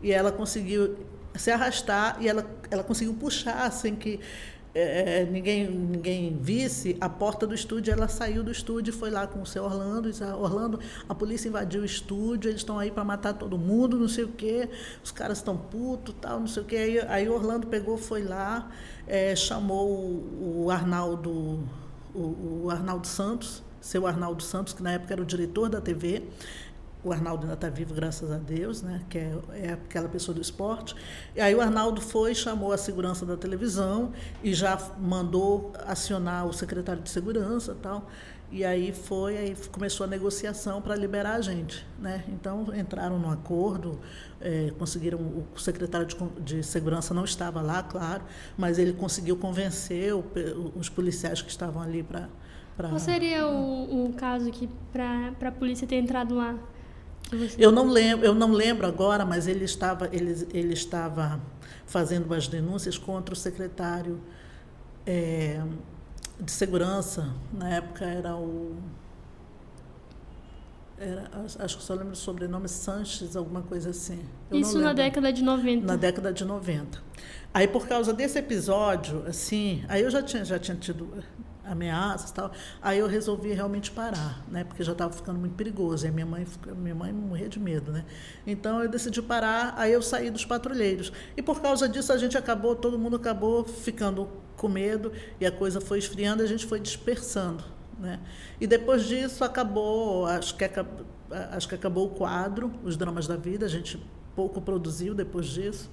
e 0.00 0.12
ela 0.12 0.30
conseguiu 0.30 0.96
se 1.34 1.50
arrastar 1.50 2.18
e 2.20 2.28
ela, 2.28 2.48
ela 2.70 2.84
conseguiu 2.84 3.14
puxar 3.14 3.68
sem 3.72 3.96
que 3.96 4.20
é, 4.72 5.20
é, 5.20 5.24
ninguém, 5.24 5.68
ninguém 5.68 6.38
visse, 6.40 6.96
a 7.00 7.08
porta 7.08 7.46
do 7.46 7.54
estúdio, 7.54 7.92
ela 7.92 8.06
saiu 8.06 8.44
do 8.44 8.52
estúdio 8.52 8.92
e 8.92 8.96
foi 8.96 9.10
lá 9.10 9.26
com 9.26 9.42
o 9.42 9.46
seu 9.46 9.64
Orlando, 9.64 10.08
e 10.08 10.12
disse, 10.12 10.22
ah, 10.22 10.36
Orlando, 10.36 10.78
a 11.08 11.14
polícia 11.14 11.48
invadiu 11.48 11.82
o 11.82 11.84
estúdio, 11.84 12.48
eles 12.48 12.60
estão 12.60 12.78
aí 12.78 12.90
para 12.90 13.02
matar 13.02 13.34
todo 13.34 13.58
mundo, 13.58 13.98
não 13.98 14.08
sei 14.08 14.24
o 14.24 14.28
quê, 14.28 14.68
os 15.02 15.10
caras 15.10 15.38
estão 15.38 15.56
putos, 15.56 16.14
tal, 16.20 16.38
não 16.38 16.46
sei 16.46 16.62
o 16.62 16.66
quê. 16.66 16.76
Aí, 16.76 16.98
aí 17.00 17.28
Orlando 17.28 17.66
pegou, 17.66 17.98
foi 17.98 18.22
lá, 18.22 18.70
é, 19.06 19.34
chamou 19.34 19.88
o, 19.88 20.64
o 20.64 20.70
Arnaldo, 20.70 21.64
o, 22.14 22.64
o 22.64 22.70
Arnaldo 22.70 23.08
Santos, 23.08 23.64
seu 23.80 24.06
Arnaldo 24.06 24.42
Santos, 24.42 24.72
que 24.72 24.82
na 24.82 24.92
época 24.92 25.14
era 25.14 25.22
o 25.22 25.26
diretor 25.26 25.68
da 25.68 25.80
TV, 25.80 26.22
o 27.02 27.12
Arnaldo 27.12 27.42
ainda 27.44 27.54
está 27.54 27.68
vivo, 27.68 27.94
graças 27.94 28.30
a 28.30 28.36
Deus, 28.36 28.82
né? 28.82 29.02
que 29.08 29.18
é, 29.18 29.38
é, 29.52 29.72
aquela 29.72 30.08
pessoa 30.08 30.34
do 30.34 30.40
esporte. 30.40 30.94
E 31.34 31.40
aí 31.40 31.54
o 31.54 31.60
Arnaldo 31.60 32.00
foi, 32.00 32.34
chamou 32.34 32.72
a 32.72 32.78
segurança 32.78 33.24
da 33.24 33.36
televisão 33.36 34.12
e 34.42 34.52
já 34.52 34.76
mandou 34.98 35.72
acionar 35.86 36.46
o 36.46 36.52
secretário 36.52 37.02
de 37.02 37.10
segurança 37.10 37.76
tal. 37.80 38.06
E 38.52 38.64
aí 38.64 38.92
foi, 38.92 39.38
aí 39.38 39.56
começou 39.70 40.04
a 40.04 40.08
negociação 40.08 40.82
para 40.82 40.96
liberar 40.96 41.36
a 41.36 41.40
gente. 41.40 41.86
Né? 41.98 42.24
Então 42.28 42.66
entraram 42.74 43.18
no 43.18 43.30
acordo, 43.30 43.98
é, 44.40 44.72
conseguiram, 44.76 45.18
o 45.18 45.58
secretário 45.58 46.06
de, 46.06 46.16
de, 46.40 46.62
segurança 46.62 47.14
não 47.14 47.24
estava 47.24 47.62
lá, 47.62 47.82
claro, 47.82 48.24
mas 48.58 48.78
ele 48.78 48.92
conseguiu 48.92 49.36
convencer 49.36 50.14
o, 50.14 50.24
os 50.74 50.88
policiais 50.88 51.40
que 51.40 51.50
estavam 51.50 51.80
ali 51.80 52.02
para. 52.02 52.28
Qual 52.76 52.98
seria 52.98 53.46
o, 53.46 54.06
o 54.06 54.12
caso 54.14 54.50
que 54.50 54.68
para 54.92 55.48
a 55.48 55.52
polícia 55.52 55.86
ter 55.86 55.96
entrado 55.96 56.34
lá? 56.34 56.58
Eu 57.58 57.70
não 57.70 57.88
lembro, 57.88 58.26
eu 58.26 58.34
não 58.34 58.52
lembro 58.52 58.86
agora, 58.86 59.24
mas 59.24 59.46
ele 59.46 59.64
estava, 59.64 60.08
ele, 60.12 60.48
ele 60.52 60.74
estava 60.74 61.40
fazendo 61.86 62.26
umas 62.26 62.48
denúncias 62.48 62.98
contra 62.98 63.32
o 63.32 63.36
secretário 63.36 64.20
é, 65.06 65.60
de 66.40 66.50
segurança. 66.50 67.32
Na 67.52 67.68
época 67.68 68.04
era 68.04 68.36
o 68.36 68.76
era, 71.00 71.30
acho 71.60 71.78
que 71.78 71.82
só 71.82 71.94
lembro 71.94 72.12
o 72.12 72.16
sobrenome 72.16 72.68
Sanches, 72.68 73.34
alguma 73.34 73.62
coisa 73.62 73.88
assim. 73.88 74.22
Eu 74.50 74.60
Isso 74.60 74.78
na 74.78 74.92
década 74.92 75.32
de 75.32 75.42
90. 75.42 75.86
Na 75.86 75.96
década 75.96 76.30
de 76.30 76.44
90. 76.44 77.02
Aí 77.54 77.66
por 77.66 77.88
causa 77.88 78.12
desse 78.12 78.38
episódio, 78.38 79.24
assim, 79.26 79.82
aí 79.88 80.02
eu 80.02 80.10
já 80.10 80.22
tinha 80.22 80.44
já 80.44 80.58
tinha 80.58 80.76
tido 80.76 81.08
ameaças 81.70 82.30
tal. 82.30 82.50
Aí 82.82 82.98
eu 82.98 83.06
resolvi 83.06 83.52
realmente 83.52 83.90
parar, 83.90 84.44
né? 84.48 84.64
Porque 84.64 84.82
já 84.82 84.92
estava 84.92 85.12
ficando 85.12 85.38
muito 85.38 85.54
perigoso. 85.54 86.04
E 86.04 86.08
a 86.08 86.12
minha 86.12 86.26
mãe, 86.26 86.46
minha 86.76 86.94
mãe 86.94 87.12
morria 87.12 87.48
de 87.48 87.60
medo, 87.60 87.92
né? 87.92 88.04
Então 88.46 88.82
eu 88.82 88.88
decidi 88.88 89.22
parar. 89.22 89.74
Aí 89.76 89.92
eu 89.92 90.02
saí 90.02 90.30
dos 90.30 90.44
patrulheiros. 90.44 91.12
E 91.36 91.42
por 91.42 91.60
causa 91.60 91.88
disso 91.88 92.12
a 92.12 92.18
gente 92.18 92.36
acabou, 92.36 92.74
todo 92.74 92.98
mundo 92.98 93.16
acabou 93.16 93.64
ficando 93.64 94.28
com 94.56 94.68
medo 94.68 95.12
e 95.40 95.46
a 95.46 95.52
coisa 95.52 95.80
foi 95.80 95.98
esfriando. 95.98 96.42
A 96.42 96.46
gente 96.46 96.66
foi 96.66 96.80
dispersando, 96.80 97.64
né? 97.98 98.18
E 98.60 98.66
depois 98.66 99.04
disso 99.04 99.44
acabou, 99.44 100.26
acho 100.26 100.56
que 100.56 100.64
acabou, 100.64 101.06
acho 101.52 101.68
que 101.68 101.74
acabou 101.74 102.06
o 102.06 102.10
quadro, 102.10 102.72
os 102.82 102.96
dramas 102.96 103.26
da 103.26 103.36
vida. 103.36 103.66
A 103.66 103.68
gente 103.68 104.02
pouco 104.34 104.60
produziu 104.60 105.14
depois 105.14 105.46
disso 105.46 105.90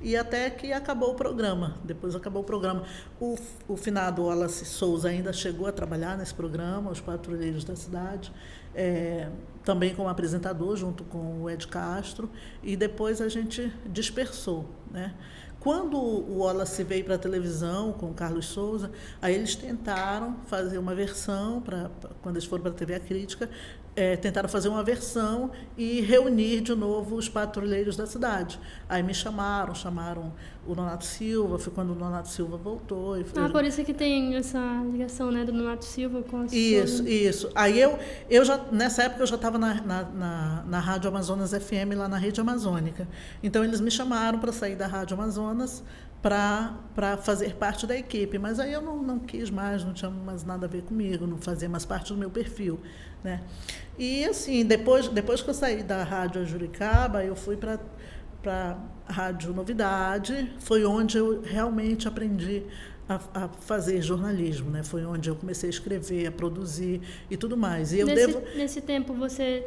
e 0.00 0.16
até 0.16 0.48
que 0.50 0.72
acabou 0.72 1.10
o 1.10 1.14
programa. 1.14 1.76
Depois 1.84 2.14
acabou 2.14 2.42
o 2.42 2.44
programa. 2.44 2.84
O, 3.20 3.36
o 3.68 3.76
finado 3.76 4.24
Wallace 4.24 4.64
Souza 4.64 5.08
ainda 5.08 5.32
chegou 5.32 5.66
a 5.66 5.72
trabalhar 5.72 6.16
nesse 6.16 6.34
programa, 6.34 6.90
Os 6.90 7.00
Patrulheiros 7.00 7.64
da 7.64 7.76
Cidade, 7.76 8.32
é, 8.74 9.28
também 9.64 9.94
como 9.94 10.08
apresentador, 10.08 10.76
junto 10.76 11.04
com 11.04 11.42
o 11.42 11.50
Ed 11.50 11.66
Castro, 11.66 12.30
e 12.62 12.76
depois 12.76 13.20
a 13.20 13.28
gente 13.28 13.72
dispersou. 13.86 14.66
Né? 14.90 15.14
Quando 15.60 15.98
o 15.98 16.38
Wallace 16.38 16.82
veio 16.82 17.04
para 17.04 17.16
a 17.16 17.18
televisão 17.18 17.92
com 17.92 18.10
o 18.10 18.14
Carlos 18.14 18.46
Souza, 18.46 18.90
aí 19.20 19.34
eles 19.34 19.54
tentaram 19.54 20.36
fazer 20.46 20.78
uma 20.78 20.94
versão, 20.94 21.60
pra, 21.60 21.90
pra 22.00 22.10
quando 22.22 22.36
eles 22.36 22.48
foram 22.48 22.62
para 22.62 22.72
a 22.72 22.74
TV 22.74 22.94
A 22.94 23.00
Crítica, 23.00 23.50
é, 23.96 24.16
tentaram 24.16 24.48
fazer 24.48 24.68
uma 24.68 24.82
versão 24.82 25.50
e 25.76 26.00
reunir 26.00 26.60
de 26.60 26.74
novo 26.74 27.16
os 27.16 27.28
patrulheiros 27.28 27.96
da 27.96 28.06
cidade. 28.06 28.58
Aí 28.88 29.02
me 29.02 29.12
chamaram, 29.12 29.74
chamaram 29.74 30.32
o 30.66 30.74
Nonato 30.74 31.04
Silva, 31.04 31.58
foi 31.58 31.72
quando 31.72 31.90
o 31.90 31.94
Nonato 31.94 32.28
Silva 32.28 32.56
voltou. 32.56 33.18
E 33.18 33.24
foi... 33.24 33.42
Ah, 33.42 33.48
por 33.48 33.64
isso 33.64 33.82
que 33.84 33.92
tem 33.92 34.36
essa 34.36 34.60
ligação 34.90 35.30
né, 35.30 35.44
do 35.44 35.52
Nonato 35.52 35.84
Silva 35.84 36.22
com 36.22 36.42
a 36.42 36.44
Isso, 36.46 37.06
isso. 37.06 37.50
Aí 37.54 37.80
eu, 37.80 37.98
eu 38.28 38.44
já, 38.44 38.58
nessa 38.70 39.04
época 39.04 39.22
eu 39.22 39.26
já 39.26 39.36
estava 39.36 39.58
na, 39.58 39.74
na, 39.74 40.02
na, 40.04 40.64
na 40.66 40.78
Rádio 40.78 41.08
Amazonas 41.08 41.52
FM, 41.52 41.96
lá 41.96 42.08
na 42.08 42.16
Rede 42.16 42.40
Amazônica. 42.40 43.08
Então 43.42 43.64
eles 43.64 43.80
me 43.80 43.90
chamaram 43.90 44.38
para 44.38 44.52
sair 44.52 44.76
da 44.76 44.86
Rádio 44.86 45.14
Amazonas 45.14 45.82
para 46.22 47.16
fazer 47.22 47.54
parte 47.54 47.86
da 47.86 47.96
equipe. 47.96 48.38
Mas 48.38 48.60
aí 48.60 48.72
eu 48.72 48.82
não, 48.82 49.02
não 49.02 49.18
quis 49.18 49.50
mais, 49.50 49.84
não 49.84 49.92
tinha 49.92 50.10
mais 50.10 50.44
nada 50.44 50.66
a 50.66 50.68
ver 50.68 50.82
comigo, 50.82 51.26
não 51.26 51.38
fazia 51.38 51.68
mais 51.68 51.84
parte 51.84 52.12
do 52.12 52.18
meu 52.18 52.30
perfil. 52.30 52.78
Né? 53.22 53.40
E 53.98 54.24
assim, 54.24 54.64
depois, 54.64 55.08
depois 55.08 55.42
que 55.42 55.50
eu 55.50 55.54
saí 55.54 55.82
da 55.82 56.02
Rádio 56.02 56.44
Juricaba, 56.46 57.24
eu 57.24 57.36
fui 57.36 57.56
para 57.56 57.78
para 58.42 58.78
Rádio 59.06 59.52
Novidade, 59.52 60.50
foi 60.60 60.84
onde 60.84 61.18
eu 61.18 61.42
realmente 61.42 62.08
aprendi 62.08 62.62
a, 63.08 63.20
a, 63.34 63.48
fazer 63.48 64.00
jornalismo, 64.00 64.70
né? 64.70 64.82
Foi 64.82 65.04
onde 65.04 65.28
eu 65.28 65.36
comecei 65.36 65.68
a 65.68 65.70
escrever, 65.70 66.26
a 66.26 66.32
produzir 66.32 67.02
e 67.30 67.36
tudo 67.36 67.56
mais. 67.56 67.92
E 67.92 67.98
eu 67.98 68.06
nesse, 68.06 68.26
devo... 68.26 68.42
nesse 68.56 68.80
tempo 68.80 69.12
você 69.12 69.66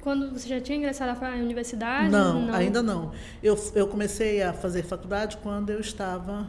quando 0.00 0.30
você 0.30 0.48
já 0.48 0.60
tinha 0.60 0.78
ingressado 0.78 1.24
à 1.24 1.30
universidade? 1.30 2.10
Não, 2.10 2.46
não, 2.46 2.54
ainda 2.54 2.82
não. 2.82 3.12
Eu, 3.42 3.58
eu 3.74 3.88
comecei 3.88 4.42
a 4.42 4.52
fazer 4.52 4.82
faculdade 4.84 5.36
quando 5.38 5.70
eu 5.70 5.80
estava 5.80 6.48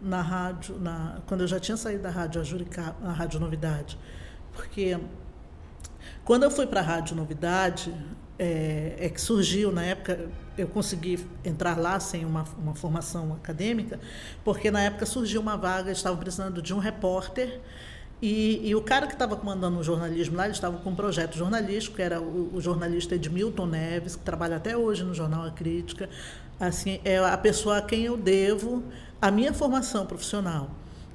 na 0.00 0.20
rádio, 0.20 0.78
na, 0.78 1.20
quando 1.26 1.40
eu 1.40 1.46
já 1.46 1.58
tinha 1.58 1.76
saído 1.76 2.02
da 2.02 2.10
rádio 2.10 2.44
Juricaba, 2.44 2.96
na 3.00 3.12
Rádio 3.12 3.40
Novidade. 3.40 3.98
Porque 4.52 4.96
quando 6.24 6.44
eu 6.44 6.50
fui 6.50 6.66
para 6.66 6.80
a 6.80 6.82
Rádio 6.82 7.16
Novidade, 7.16 7.94
é, 8.38 8.94
é, 8.98 9.08
que 9.08 9.20
surgiu 9.20 9.70
na 9.72 9.82
época, 9.84 10.28
eu 10.56 10.68
consegui 10.68 11.26
entrar 11.44 11.78
lá 11.78 11.98
sem 12.00 12.24
uma, 12.24 12.44
uma 12.58 12.74
formação 12.74 13.32
acadêmica, 13.34 13.98
porque 14.44 14.70
na 14.70 14.80
época 14.82 15.06
surgiu 15.06 15.40
uma 15.40 15.56
vaga, 15.56 15.90
estavam 15.90 16.18
precisando 16.18 16.60
de 16.62 16.74
um 16.74 16.78
repórter, 16.78 17.60
e, 18.22 18.68
e 18.68 18.74
o 18.76 18.80
cara 18.80 19.08
que 19.08 19.14
estava 19.14 19.34
comandando 19.34 19.80
o 19.80 19.82
jornalismo 19.82 20.36
lá, 20.36 20.44
ele 20.44 20.52
estava 20.52 20.78
com 20.78 20.90
um 20.90 20.94
projeto 20.94 21.36
jornalístico, 21.36 21.96
que 21.96 22.02
era 22.02 22.20
o, 22.20 22.54
o 22.54 22.60
jornalista 22.60 23.16
Edmilton 23.16 23.66
Neves, 23.66 24.14
que 24.14 24.22
trabalha 24.22 24.56
até 24.56 24.76
hoje 24.76 25.02
no 25.02 25.12
Jornal 25.12 25.44
A 25.44 25.50
Crítica. 25.50 26.08
Assim, 26.60 27.00
é 27.04 27.18
a 27.18 27.36
pessoa 27.36 27.78
a 27.78 27.82
quem 27.82 28.04
eu 28.04 28.16
devo 28.16 28.84
a 29.20 29.28
minha 29.28 29.52
formação 29.52 30.06
profissional. 30.06 30.70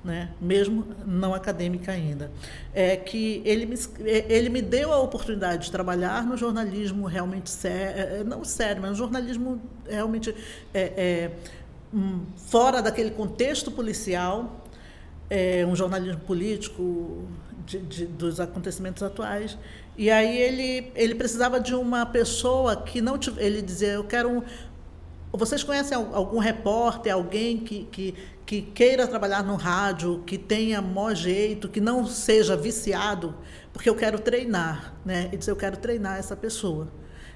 Né, 0.07 0.29
mesmo 0.39 0.87
não 1.05 1.33
acadêmica 1.33 1.91
ainda, 1.91 2.31
é 2.73 2.95
que 2.95 3.41
ele 3.43 3.65
me, 3.65 3.75
ele 4.29 4.49
me 4.49 4.61
deu 4.61 4.93
a 4.93 4.99
oportunidade 4.99 5.65
de 5.65 5.71
trabalhar 5.71 6.25
no 6.25 6.37
jornalismo 6.37 7.05
realmente 7.05 7.49
sério, 7.49 8.01
é, 8.01 8.19
é, 8.19 8.23
não 8.23 8.43
sério, 8.45 8.81
mas 8.81 8.91
no 8.91 8.97
jornalismo 8.97 9.61
realmente 9.85 10.33
é, 10.73 10.81
é, 10.81 11.31
fora 12.47 12.81
daquele 12.81 13.11
contexto 13.11 13.69
policial, 13.69 14.65
é, 15.29 15.65
um 15.65 15.75
jornalismo 15.75 16.21
político 16.21 17.27
de, 17.65 17.79
de, 17.79 18.05
dos 18.05 18.39
acontecimentos 18.39 19.03
atuais. 19.03 19.57
E 19.97 20.09
aí 20.09 20.37
ele, 20.37 20.91
ele 20.95 21.15
precisava 21.15 21.59
de 21.59 21.75
uma 21.75 22.05
pessoa 22.05 22.77
que 22.77 23.01
não 23.01 23.19
ele 23.37 23.61
dizia 23.61 23.89
eu 23.89 24.03
quero 24.05 24.29
um, 24.29 24.43
vocês 25.31 25.63
conhecem 25.63 25.97
algum 25.97 26.39
repórter, 26.39 27.13
alguém 27.13 27.57
que, 27.57 27.83
que, 27.91 28.15
que 28.45 28.61
queira 28.61 29.05
trabalhar 29.07 29.43
no 29.43 29.55
rádio, 29.55 30.23
que 30.25 30.37
tenha 30.37 30.81
maior 30.81 31.15
jeito, 31.15 31.67
que 31.67 31.81
não 31.81 32.05
seja 32.05 32.55
viciado? 32.55 33.35
Porque 33.73 33.89
eu 33.89 33.95
quero 33.95 34.19
treinar, 34.19 34.95
né? 35.05 35.25
Ele 35.25 35.37
disse, 35.37 35.51
eu 35.51 35.55
quero 35.55 35.77
treinar 35.77 36.17
essa 36.17 36.35
pessoa. 36.35 36.87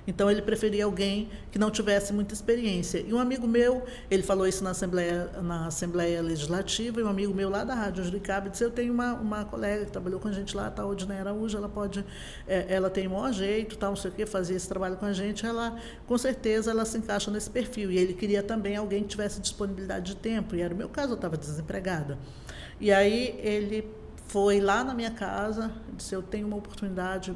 Então 0.08 0.32
ele 0.32 0.42
preferia 0.42 0.86
alguém 0.86 1.30
que 1.52 1.60
não 1.60 1.70
tivesse 1.70 2.12
muita 2.12 2.34
experiência. 2.34 3.04
E 3.06 3.14
um 3.14 3.20
amigo 3.20 3.48
meu, 3.48 3.84
ele 4.10 4.24
falou 4.24 4.48
isso 4.48 4.64
na 4.64 4.72
Assembleia, 4.72 5.30
na 5.42 5.68
Assembleia 5.68 6.22
Legislativa, 6.22 7.00
e 7.00 7.04
um 7.04 7.08
amigo 7.08 7.34
meu 7.34 7.50
lá 7.50 7.64
da 7.64 7.76
Rádio 7.76 8.04
Juricabe 8.04 8.50
disse: 8.50 8.64
Eu 8.64 8.72
tenho 8.72 8.94
uma, 8.94 9.14
uma 9.14 9.46
colega 9.46 9.86
que 9.86 9.92
trabalhou 9.92 10.20
com 10.20 10.28
a 10.28 10.32
gente 10.32 10.56
lá, 10.56 10.74
a 10.76 10.86
Odinei 10.86 11.20
Araújo, 11.20 11.58
ela 11.58 11.70
pode, 11.70 12.04
é, 12.48 12.66
ela 12.68 12.90
tem 12.90 13.08
o 13.08 13.12
maior 13.12 13.32
jeito, 13.32 13.78
tal, 13.78 13.92
não 13.92 13.96
sei 13.96 14.10
o 14.10 14.14
quê, 14.14 14.26
fazia 14.26 14.56
esse 14.56 14.68
trabalho 14.68 14.98
com 14.98 15.06
a 15.06 15.14
gente, 15.14 15.46
ela, 15.46 15.78
com 16.08 16.18
certeza, 16.18 16.72
ela 16.72 16.86
se 16.86 16.98
encaixa 16.98 17.30
nesse 17.30 17.50
perfil. 17.50 17.92
E 17.92 17.98
ele 17.98 18.14
queria 18.14 18.42
também 18.42 18.76
alguém 18.76 19.04
que 19.04 19.10
tivesse 19.10 19.40
disponibilidade 19.40 20.14
de 20.14 20.16
tempo, 20.16 20.56
e 20.56 20.62
era 20.62 20.74
o 20.74 20.78
meu 20.78 20.90
caso, 20.90 21.12
eu 21.12 21.16
estava 21.16 21.38
desempregada. 21.38 22.18
E 22.80 22.92
aí 22.92 23.40
ele 23.44 23.88
foi 24.28 24.60
lá 24.60 24.84
na 24.84 24.94
minha 24.94 25.12
casa, 25.12 25.72
disse: 25.96 26.16
Eu 26.16 26.24
tenho 26.24 26.48
uma 26.48 26.58
oportunidade 26.58 27.36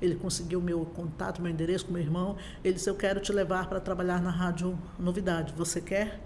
ele 0.00 0.14
conseguiu 0.16 0.60
meu 0.60 0.84
contato, 0.84 1.40
meu 1.40 1.50
endereço 1.50 1.86
com 1.86 1.92
meu 1.92 2.02
irmão. 2.02 2.36
Ele 2.64 2.74
disse: 2.74 2.88
Eu 2.88 2.94
quero 2.94 3.20
te 3.20 3.32
levar 3.32 3.68
para 3.68 3.80
trabalhar 3.80 4.20
na 4.20 4.30
Rádio 4.30 4.78
Novidade. 4.98 5.52
Você 5.56 5.80
quer? 5.80 6.20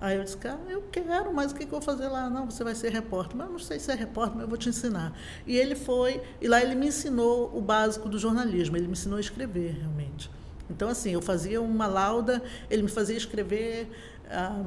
Aí 0.00 0.16
eu 0.16 0.22
disse, 0.22 0.36
cara, 0.36 0.60
eu 0.68 0.82
quero, 0.92 1.34
mas 1.34 1.50
o 1.50 1.54
que, 1.56 1.66
que 1.66 1.74
eu 1.74 1.80
vou 1.80 1.82
fazer 1.82 2.08
lá? 2.08 2.30
Não, 2.30 2.48
você 2.48 2.62
vai 2.62 2.74
ser 2.74 2.92
repórter. 2.92 3.36
Mas 3.36 3.46
eu 3.46 3.52
não 3.52 3.58
sei 3.58 3.80
se 3.80 3.90
é 3.90 3.94
repórter, 3.94 4.34
mas 4.34 4.42
eu 4.42 4.48
vou 4.48 4.56
te 4.56 4.68
ensinar. 4.68 5.12
E 5.44 5.56
ele 5.56 5.74
foi, 5.74 6.20
e 6.40 6.46
lá 6.46 6.62
ele 6.62 6.76
me 6.76 6.86
ensinou 6.86 7.50
o 7.52 7.60
básico 7.60 8.08
do 8.08 8.16
jornalismo, 8.16 8.76
ele 8.76 8.86
me 8.86 8.92
ensinou 8.92 9.16
a 9.16 9.20
escrever, 9.20 9.76
realmente. 9.80 10.30
Então, 10.70 10.88
assim, 10.88 11.10
eu 11.10 11.22
fazia 11.22 11.60
uma 11.60 11.86
lauda, 11.86 12.42
ele 12.70 12.82
me 12.82 12.88
fazia 12.88 13.16
escrever 13.16 13.90
ah, 14.30 14.62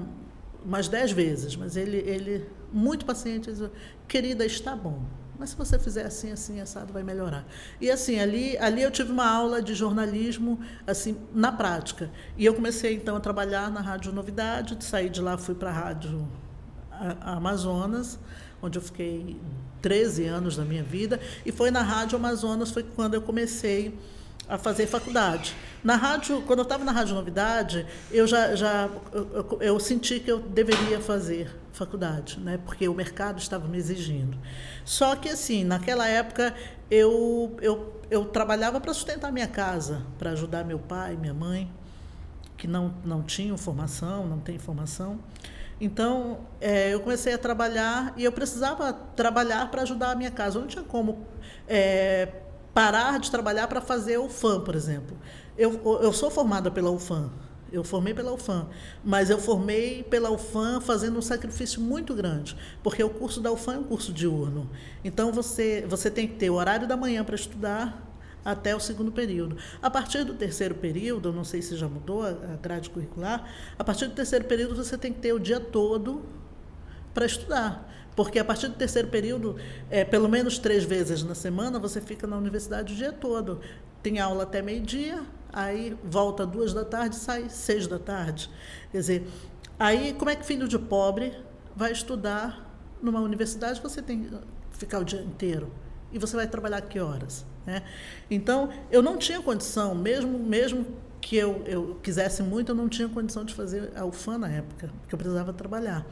umas 0.65 0.89
dez 0.89 1.11
vezes, 1.11 1.55
mas 1.55 1.77
ele, 1.77 1.97
ele 1.97 2.49
muito 2.73 3.05
paciente, 3.05 3.49
querida, 4.07 4.45
está 4.45 4.75
bom. 4.75 5.01
Mas 5.41 5.49
se 5.49 5.55
você 5.55 5.79
fizer 5.79 6.05
assim, 6.05 6.31
assim, 6.31 6.61
assado, 6.61 6.93
vai 6.93 7.01
melhorar. 7.01 7.43
E 7.81 7.89
assim, 7.89 8.19
ali, 8.19 8.55
ali 8.59 8.83
eu 8.83 8.91
tive 8.91 9.11
uma 9.11 9.27
aula 9.27 9.59
de 9.59 9.73
jornalismo, 9.73 10.59
assim, 10.85 11.17
na 11.33 11.51
prática. 11.51 12.11
E 12.37 12.45
eu 12.45 12.53
comecei, 12.53 12.93
então, 12.93 13.15
a 13.15 13.19
trabalhar 13.19 13.71
na 13.71 13.81
Rádio 13.81 14.13
Novidade, 14.13 14.77
saí 14.81 15.09
de 15.09 15.19
lá, 15.19 15.39
fui 15.39 15.55
para 15.55 15.71
a 15.71 15.73
Rádio 15.73 16.27
Amazonas, 17.21 18.19
onde 18.61 18.77
eu 18.77 18.83
fiquei 18.83 19.35
13 19.81 20.27
anos 20.27 20.57
da 20.57 20.63
minha 20.63 20.83
vida. 20.83 21.19
E 21.43 21.51
foi 21.51 21.71
na 21.71 21.81
Rádio 21.81 22.19
Amazonas, 22.19 22.69
foi 22.69 22.83
quando 22.83 23.15
eu 23.15 23.21
comecei 23.23 23.97
a 24.51 24.57
fazer 24.57 24.85
faculdade. 24.85 25.55
Na 25.81 25.95
rádio, 25.95 26.41
quando 26.41 26.59
eu 26.59 26.63
estava 26.63 26.83
na 26.83 26.91
Rádio 26.91 27.15
Novidade, 27.15 27.87
eu 28.11 28.27
já, 28.27 28.53
já 28.53 28.89
eu, 29.13 29.57
eu, 29.61 29.79
senti 29.79 30.19
que 30.19 30.29
eu 30.29 30.39
deveria 30.39 30.99
fazer 30.99 31.57
faculdade, 31.71 32.37
né? 32.37 32.59
Porque 32.65 32.85
o 32.89 32.93
mercado 32.93 33.39
estava 33.39 33.65
me 33.65 33.77
exigindo. 33.77 34.37
Só 34.83 35.15
que 35.15 35.29
assim, 35.29 35.63
naquela 35.63 36.05
época 36.05 36.53
eu 36.89 37.55
eu, 37.61 38.01
eu 38.11 38.25
trabalhava 38.25 38.81
para 38.81 38.93
sustentar 38.93 39.31
minha 39.31 39.47
casa, 39.47 40.05
para 40.19 40.31
ajudar 40.31 40.65
meu 40.65 40.79
pai, 40.79 41.15
minha 41.15 41.33
mãe, 41.33 41.71
que 42.57 42.67
não 42.67 42.93
não 43.05 43.23
tinham 43.23 43.57
formação, 43.57 44.27
não 44.27 44.39
tem 44.39 44.59
formação. 44.59 45.17
Então, 45.79 46.41
é, 46.59 46.93
eu 46.93 46.99
comecei 46.99 47.33
a 47.33 47.37
trabalhar 47.37 48.13
e 48.15 48.23
eu 48.23 48.31
precisava 48.31 48.93
trabalhar 48.93 49.71
para 49.71 49.81
ajudar 49.81 50.11
a 50.11 50.15
minha 50.15 50.29
casa. 50.29 50.57
Eu 50.57 50.61
não 50.61 50.67
tinha 50.67 50.83
como 50.83 51.25
é, 51.67 52.27
parar 52.73 53.19
de 53.19 53.29
trabalhar 53.29 53.67
para 53.67 53.81
fazer 53.81 54.17
o 54.17 54.29
FAM, 54.29 54.61
por 54.61 54.75
exemplo. 54.75 55.17
Eu, 55.57 55.99
eu 56.01 56.13
sou 56.13 56.31
formada 56.31 56.71
pela 56.71 56.89
UFAM, 56.89 57.31
eu 57.71 57.83
formei 57.83 58.13
pela 58.13 58.33
UFAM, 58.33 58.67
mas 59.03 59.29
eu 59.29 59.37
formei 59.37 60.03
pela 60.03 60.29
UFAM 60.29 60.81
fazendo 60.81 61.17
um 61.17 61.21
sacrifício 61.21 61.81
muito 61.81 62.13
grande, 62.13 62.55
porque 62.83 63.03
o 63.03 63.09
curso 63.09 63.39
da 63.39 63.51
UFAM 63.51 63.75
é 63.75 63.79
um 63.79 63.83
curso 63.83 64.11
diurno. 64.11 64.69
Então 65.03 65.31
você, 65.31 65.85
você 65.87 66.09
tem 66.09 66.27
que 66.27 66.35
ter 66.35 66.49
o 66.49 66.55
horário 66.55 66.87
da 66.87 66.97
manhã 66.97 67.23
para 67.23 67.35
estudar 67.35 68.09
até 68.43 68.75
o 68.75 68.79
segundo 68.79 69.11
período. 69.11 69.57
A 69.81 69.89
partir 69.89 70.23
do 70.23 70.33
terceiro 70.33 70.75
período, 70.75 71.31
não 71.31 71.43
sei 71.43 71.61
se 71.61 71.77
já 71.77 71.87
mudou 71.87 72.25
a 72.25 72.31
grade 72.61 72.89
curricular, 72.89 73.47
a 73.77 73.83
partir 73.83 74.07
do 74.07 74.15
terceiro 74.15 74.45
período 74.45 74.75
você 74.75 74.97
tem 74.97 75.13
que 75.13 75.19
ter 75.19 75.33
o 75.33 75.39
dia 75.39 75.59
todo 75.59 76.23
para 77.13 77.25
estudar. 77.25 77.89
Porque 78.15 78.39
a 78.39 78.45
partir 78.45 78.67
do 78.67 78.75
terceiro 78.75 79.07
período, 79.07 79.55
é, 79.89 80.03
pelo 80.03 80.27
menos 80.27 80.57
três 80.57 80.83
vezes 80.83 81.23
na 81.23 81.35
semana, 81.35 81.79
você 81.79 82.01
fica 82.01 82.27
na 82.27 82.37
universidade 82.37 82.93
o 82.93 82.95
dia 82.95 83.11
todo. 83.11 83.61
Tem 84.03 84.19
aula 84.19 84.43
até 84.43 84.61
meio-dia, 84.61 85.23
aí 85.51 85.97
volta 86.03 86.45
duas 86.45 86.73
da 86.73 86.83
tarde, 86.83 87.15
sai 87.15 87.49
seis 87.49 87.87
da 87.87 87.99
tarde. 87.99 88.49
Quer 88.91 88.97
dizer, 88.97 89.27
aí 89.79 90.13
como 90.13 90.29
é 90.29 90.35
que 90.35 90.45
filho 90.45 90.67
de 90.67 90.77
pobre 90.77 91.33
vai 91.75 91.91
estudar 91.91 92.69
numa 93.01 93.21
universidade? 93.21 93.81
Você 93.81 94.01
tem 94.01 94.23
que 94.23 94.37
ficar 94.71 94.99
o 94.99 95.05
dia 95.05 95.21
inteiro. 95.21 95.71
E 96.11 96.19
você 96.19 96.35
vai 96.35 96.47
trabalhar 96.47 96.81
que 96.81 96.99
horas? 96.99 97.45
Né? 97.65 97.83
Então, 98.29 98.69
eu 98.91 99.01
não 99.01 99.17
tinha 99.17 99.41
condição, 99.41 99.95
mesmo, 99.95 100.37
mesmo 100.37 100.85
que 101.21 101.37
eu, 101.37 101.63
eu 101.65 101.99
quisesse 102.01 102.43
muito, 102.43 102.69
eu 102.69 102.75
não 102.75 102.89
tinha 102.89 103.07
condição 103.07 103.45
de 103.45 103.53
fazer 103.53 103.91
a 103.95 104.03
UFAM 104.03 104.39
na 104.39 104.49
época, 104.49 104.89
porque 105.01 105.15
eu 105.15 105.17
precisava 105.17 105.53
trabalhar. 105.53 106.05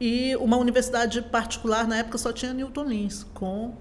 E 0.00 0.36
uma 0.36 0.56
universidade 0.56 1.20
particular, 1.22 1.86
na 1.86 1.98
época, 1.98 2.18
só 2.18 2.32
tinha 2.32 2.52
Newton 2.52 2.84
Lins, 2.84 3.24
com 3.34 3.74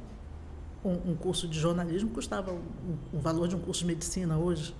um, 0.84 1.12
um 1.12 1.15
curso 1.15 1.47
de 1.47 1.60
jornalismo, 1.60 2.10
custava 2.10 2.51
o 2.51 2.56
um, 2.56 3.17
um 3.17 3.19
valor 3.19 3.47
de 3.47 3.56
um 3.56 3.60
curso 3.60 3.82
de 3.82 3.88
medicina 3.88 4.38
hoje. 4.38 4.75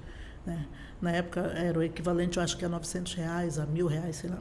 Né? 0.45 0.65
Na 1.00 1.12
época 1.12 1.41
era 1.41 1.78
o 1.78 1.84
equivalente, 1.84 2.38
eu 2.38 2.43
acho 2.43 2.58
que 2.58 2.65
a 2.65 2.69
900 2.69 3.13
reais, 3.13 3.60
a 3.60 3.65
mil 3.65 3.86
reais, 3.86 4.15
sei 4.15 4.32
lá. 4.32 4.39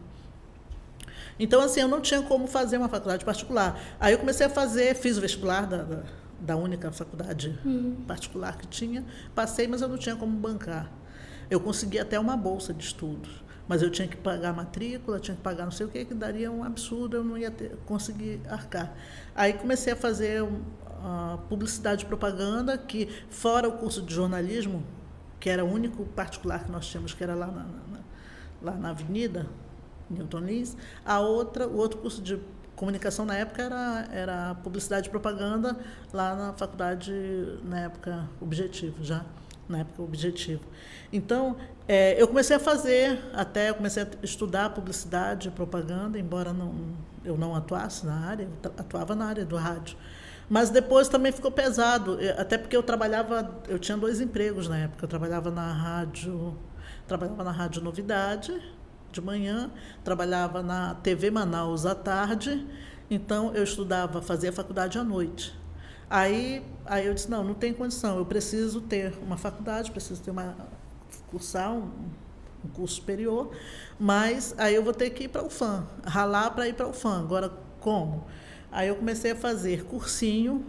Então, 1.38 1.60
assim, 1.60 1.80
eu 1.80 1.88
não 1.88 2.00
tinha 2.00 2.22
como 2.22 2.46
fazer 2.46 2.78
uma 2.78 2.88
faculdade 2.88 3.24
particular. 3.24 3.78
Aí 4.00 4.14
eu 4.14 4.18
comecei 4.18 4.46
a 4.46 4.50
fazer, 4.50 4.94
fiz 4.94 5.18
o 5.18 5.20
vestibular 5.20 5.66
da, 5.66 5.82
da, 5.82 6.02
da 6.40 6.56
única 6.56 6.90
faculdade 6.92 7.58
uhum. 7.62 7.96
particular 8.06 8.56
que 8.56 8.66
tinha, 8.66 9.04
passei, 9.34 9.66
mas 9.66 9.82
eu 9.82 9.88
não 9.88 9.98
tinha 9.98 10.16
como 10.16 10.34
bancar. 10.34 10.90
Eu 11.50 11.60
consegui 11.60 11.98
até 11.98 12.18
uma 12.18 12.38
bolsa 12.38 12.72
de 12.72 12.82
estudos 12.82 13.44
mas 13.68 13.82
eu 13.82 13.90
tinha 13.90 14.06
que 14.06 14.16
pagar 14.16 14.52
matrícula, 14.52 15.18
tinha 15.18 15.36
que 15.36 15.42
pagar 15.42 15.64
não 15.64 15.72
sei 15.72 15.86
o 15.86 15.88
que, 15.88 16.04
que 16.04 16.14
daria 16.14 16.50
um 16.50 16.62
absurdo, 16.62 17.16
eu 17.16 17.24
não 17.24 17.36
ia 17.36 17.50
ter, 17.50 17.76
conseguir 17.86 18.40
arcar. 18.48 18.94
Aí 19.34 19.52
comecei 19.52 19.92
a 19.92 19.96
fazer 19.96 20.42
uh, 20.42 21.38
publicidade 21.48 22.04
e 22.04 22.06
propaganda, 22.06 22.78
que 22.78 23.08
fora 23.28 23.68
o 23.68 23.72
curso 23.72 24.02
de 24.02 24.14
jornalismo, 24.14 24.84
que 25.40 25.50
era 25.50 25.64
o 25.64 25.68
único 25.68 26.04
particular 26.04 26.64
que 26.64 26.70
nós 26.70 26.86
tínhamos, 26.86 27.12
que 27.12 27.22
era 27.22 27.34
lá 27.34 27.46
na, 27.46 27.62
na 27.62 27.96
lá 28.62 28.72
na 28.72 28.90
Avenida, 28.90 29.46
Newton 30.08 30.40
Lins, 30.40 30.76
a 31.04 31.20
outra, 31.20 31.66
o 31.66 31.76
outro 31.76 31.98
curso 31.98 32.22
de 32.22 32.40
comunicação 32.74 33.24
na 33.24 33.34
época 33.34 33.62
era, 33.62 34.08
era 34.12 34.54
publicidade 34.56 35.08
e 35.08 35.10
propaganda 35.10 35.76
lá 36.12 36.34
na 36.34 36.52
faculdade, 36.52 37.12
na 37.64 37.80
época, 37.80 38.28
Objetivo 38.40 39.02
já 39.02 39.24
na 39.68 39.78
época 39.78 40.02
objetivo. 40.02 40.62
Então, 41.12 41.56
é, 41.88 42.20
eu 42.20 42.26
comecei 42.26 42.56
a 42.56 42.60
fazer, 42.60 43.18
até 43.32 43.70
eu 43.70 43.74
comecei 43.74 44.02
a 44.02 44.06
estudar 44.22 44.70
publicidade 44.70 45.50
propaganda, 45.50 46.18
embora 46.18 46.52
não, 46.52 46.74
eu 47.24 47.36
não 47.36 47.54
atuasse 47.54 48.04
na 48.04 48.26
área, 48.26 48.48
eu 48.62 48.72
atuava 48.76 49.14
na 49.14 49.26
área 49.26 49.44
do 49.44 49.56
rádio. 49.56 49.96
Mas 50.48 50.70
depois 50.70 51.08
também 51.08 51.32
ficou 51.32 51.50
pesado, 51.50 52.18
até 52.36 52.56
porque 52.56 52.76
eu 52.76 52.82
trabalhava, 52.82 53.60
eu 53.68 53.78
tinha 53.78 53.98
dois 53.98 54.20
empregos 54.20 54.68
na 54.68 54.78
época, 54.78 55.04
eu 55.04 55.08
trabalhava 55.08 55.50
na 55.50 55.72
rádio, 55.72 56.56
trabalhava 57.06 57.42
na 57.42 57.50
Rádio 57.50 57.82
Novidade 57.82 58.60
de 59.10 59.20
manhã, 59.20 59.70
trabalhava 60.04 60.62
na 60.62 60.94
TV 60.96 61.30
Manaus 61.30 61.86
à 61.86 61.94
tarde, 61.94 62.66
então 63.10 63.54
eu 63.54 63.64
estudava, 63.64 64.20
fazia 64.20 64.52
faculdade 64.52 64.98
à 64.98 65.04
noite. 65.04 65.56
Aí, 66.08 66.62
aí 66.84 67.06
eu 67.06 67.14
disse, 67.14 67.30
não, 67.30 67.42
não 67.42 67.54
tem 67.54 67.72
condição, 67.72 68.18
eu 68.18 68.24
preciso 68.24 68.80
ter 68.80 69.12
uma 69.22 69.36
faculdade, 69.36 69.90
preciso 69.90 70.22
ter 70.22 70.30
uma 70.30 70.56
cursar 71.30 71.72
um, 71.72 71.90
um 72.64 72.68
curso 72.72 72.96
superior, 72.96 73.50
mas 73.98 74.54
aí 74.56 74.74
eu 74.74 74.82
vou 74.82 74.92
ter 74.92 75.10
que 75.10 75.24
ir 75.24 75.28
para 75.28 75.44
o 75.44 75.50
FAM, 75.50 75.86
ralar 76.04 76.50
para 76.50 76.68
ir 76.68 76.74
para 76.74 76.86
o 76.86 76.92
FAM. 76.92 77.20
Agora, 77.20 77.52
como? 77.80 78.24
Aí 78.70 78.88
eu 78.88 78.96
comecei 78.96 79.32
a 79.32 79.36
fazer 79.36 79.84
cursinho, 79.84 80.64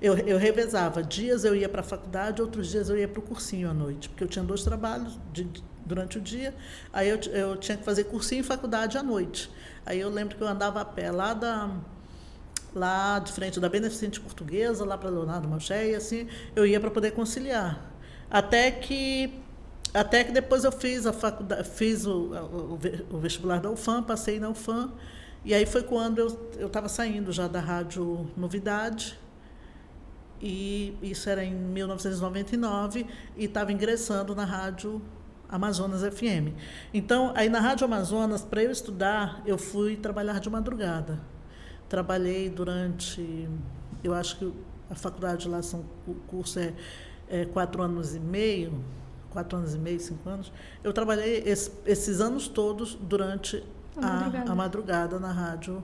eu, 0.00 0.16
eu 0.18 0.38
revezava, 0.38 1.02
dias 1.02 1.44
eu 1.44 1.56
ia 1.56 1.68
para 1.68 1.80
a 1.80 1.84
faculdade, 1.84 2.40
outros 2.40 2.68
dias 2.68 2.88
eu 2.88 2.96
ia 2.96 3.08
para 3.08 3.18
o 3.18 3.22
cursinho 3.22 3.68
à 3.68 3.74
noite, 3.74 4.08
porque 4.08 4.22
eu 4.22 4.28
tinha 4.28 4.44
dois 4.44 4.62
trabalhos 4.62 5.18
de, 5.32 5.50
durante 5.84 6.18
o 6.18 6.20
dia. 6.20 6.54
Aí 6.92 7.08
eu, 7.08 7.18
eu 7.32 7.56
tinha 7.56 7.76
que 7.76 7.84
fazer 7.84 8.04
cursinho 8.04 8.40
em 8.40 8.44
faculdade 8.44 8.96
à 8.96 9.02
noite. 9.02 9.50
Aí 9.84 9.98
eu 9.98 10.08
lembro 10.08 10.36
que 10.36 10.42
eu 10.42 10.46
andava 10.46 10.80
a 10.80 10.84
pé 10.84 11.10
lá 11.10 11.34
da 11.34 11.70
lá 12.78 13.18
de 13.18 13.32
frente 13.32 13.60
da 13.60 13.68
Beneficente 13.68 14.20
Portuguesa, 14.20 14.84
lá 14.84 14.96
para 14.96 15.10
Leonardo 15.10 15.48
Malché, 15.48 15.90
e 15.90 15.94
assim 15.94 16.28
eu 16.54 16.66
ia 16.66 16.80
para 16.80 16.90
poder 16.90 17.10
conciliar. 17.10 17.92
Até 18.30 18.70
que 18.70 19.42
até 19.92 20.22
que 20.22 20.32
depois 20.32 20.64
eu 20.64 20.72
fiz 20.72 21.06
a 21.06 21.12
faculdade, 21.12 21.68
fiz 21.68 22.06
o, 22.06 22.32
o, 22.32 22.78
o 23.10 23.18
vestibular 23.18 23.58
da 23.60 23.70
UFAM, 23.70 24.02
passei 24.02 24.38
na 24.38 24.50
UFAM, 24.50 24.92
e 25.44 25.54
aí 25.54 25.64
foi 25.64 25.82
quando 25.82 26.18
eu 26.58 26.66
estava 26.66 26.88
saindo 26.88 27.32
já 27.32 27.48
da 27.48 27.60
Rádio 27.60 28.30
Novidade, 28.36 29.18
e 30.40 30.96
isso 31.02 31.28
era 31.28 31.42
em 31.42 31.54
1999, 31.54 33.06
e 33.36 33.44
estava 33.46 33.72
ingressando 33.72 34.34
na 34.34 34.44
Rádio 34.44 35.02
Amazonas 35.48 36.02
FM. 36.02 36.52
Então, 36.92 37.32
aí 37.34 37.48
na 37.48 37.60
Rádio 37.60 37.86
Amazonas, 37.86 38.42
para 38.42 38.62
eu 38.62 38.70
estudar, 38.70 39.42
eu 39.46 39.56
fui 39.56 39.96
trabalhar 39.96 40.38
de 40.38 40.50
madrugada. 40.50 41.18
Trabalhei 41.88 42.50
durante, 42.50 43.48
eu 44.04 44.14
acho 44.14 44.38
que 44.38 44.52
a 44.90 44.94
faculdade 44.94 45.48
lá, 45.48 45.62
são, 45.62 45.84
o 46.06 46.14
curso 46.14 46.58
é, 46.58 46.72
é 47.28 47.44
quatro 47.44 47.82
anos 47.82 48.14
e 48.14 48.20
meio, 48.20 48.72
quatro 49.30 49.58
anos 49.58 49.74
e 49.74 49.78
meio, 49.78 50.00
cinco 50.00 50.28
anos. 50.28 50.52
Eu 50.82 50.92
trabalhei 50.92 51.42
esse, 51.46 51.70
esses 51.86 52.20
anos 52.20 52.48
todos 52.48 52.94
durante 52.94 53.62
a, 53.96 54.06
a, 54.06 54.20
madrugada. 54.20 54.52
a 54.52 54.54
madrugada. 54.54 55.18
na 55.18 55.32
Rádio 55.32 55.82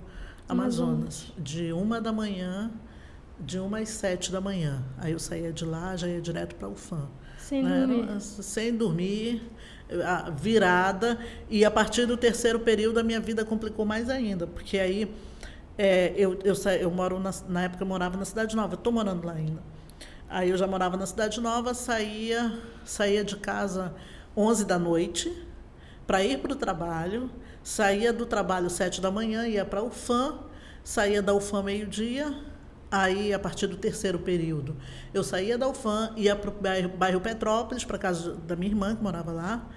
Amazonas, 0.49 0.93
Amazonas, 0.99 1.33
de 1.39 1.73
uma 1.73 2.01
da 2.01 2.13
manhã, 2.13 2.71
de 3.39 3.59
uma 3.59 3.79
às 3.79 3.91
sete 3.91 4.31
da 4.31 4.41
manhã. 4.41 4.83
Aí 4.99 5.13
eu 5.13 5.19
saía 5.19 5.53
de 5.53 5.65
lá, 5.65 5.97
já 5.97 6.09
ia 6.09 6.21
direto 6.21 6.55
para 6.57 6.69
o 6.69 6.75
FAM. 6.75 7.09
Sem 7.39 7.63
né? 7.63 7.87
dormir. 7.87 8.21
Sem 8.21 8.77
dormir, 8.77 9.43
virada. 10.37 11.19
E 11.51 11.65
a 11.65 11.71
partir 11.71 12.07
do 12.07 12.17
terceiro 12.17 12.61
período, 12.61 12.99
a 12.99 13.03
minha 13.03 13.21
vida 13.21 13.45
complicou 13.45 13.85
mais 13.85 14.09
ainda, 14.09 14.47
porque 14.47 14.79
aí 14.79 15.11
é, 15.77 16.13
eu, 16.17 16.39
eu, 16.45 16.55
eu 16.55 16.91
moro 16.91 17.19
na, 17.19 17.31
na 17.49 17.63
época 17.65 17.83
eu 17.83 17.89
morava 17.89 18.17
na 18.17 18.25
Cidade 18.25 18.55
Nova, 18.55 18.75
estou 18.75 18.93
morando 18.93 19.27
lá 19.27 19.33
ainda. 19.33 19.63
Aí 20.29 20.51
eu 20.51 20.57
já 20.57 20.67
morava 20.67 20.97
na 20.97 21.07
Cidade 21.07 21.41
Nova, 21.41 21.75
saía, 21.75 22.61
saía 22.85 23.25
de 23.25 23.37
casa 23.37 23.95
11 24.37 24.65
da 24.65 24.79
noite 24.79 25.33
para 26.07 26.23
ir 26.25 26.39
para 26.39 26.53
o 26.53 26.57
trabalho, 26.57 27.31
saía 27.63 28.13
do 28.13 28.27
trabalho 28.27 28.69
7 28.69 29.01
da 29.01 29.11
manhã, 29.11 29.47
ia 29.47 29.65
para 29.65 29.81
a 29.81 29.83
UFAM, 29.83 30.39
saía 30.83 31.23
da 31.23 31.33
UFAM 31.35 31.63
meio-dia, 31.63 32.35
aí 32.91 33.33
a 33.33 33.39
partir 33.39 33.67
do 33.67 33.77
terceiro 33.77 34.19
período 34.19 34.77
eu 35.13 35.25
saía 35.25 35.57
da 35.59 35.69
UFAM, 35.69 36.13
ia 36.17 36.37
para 36.37 36.51
o 36.51 36.53
bairro, 36.53 36.89
bairro 36.91 37.21
Petrópolis, 37.21 37.85
para 37.85 37.99
casa 37.99 38.35
da 38.35 38.55
minha 38.55 38.71
irmã 38.71 38.95
que 38.95 39.03
morava 39.03 39.33
lá, 39.33 39.69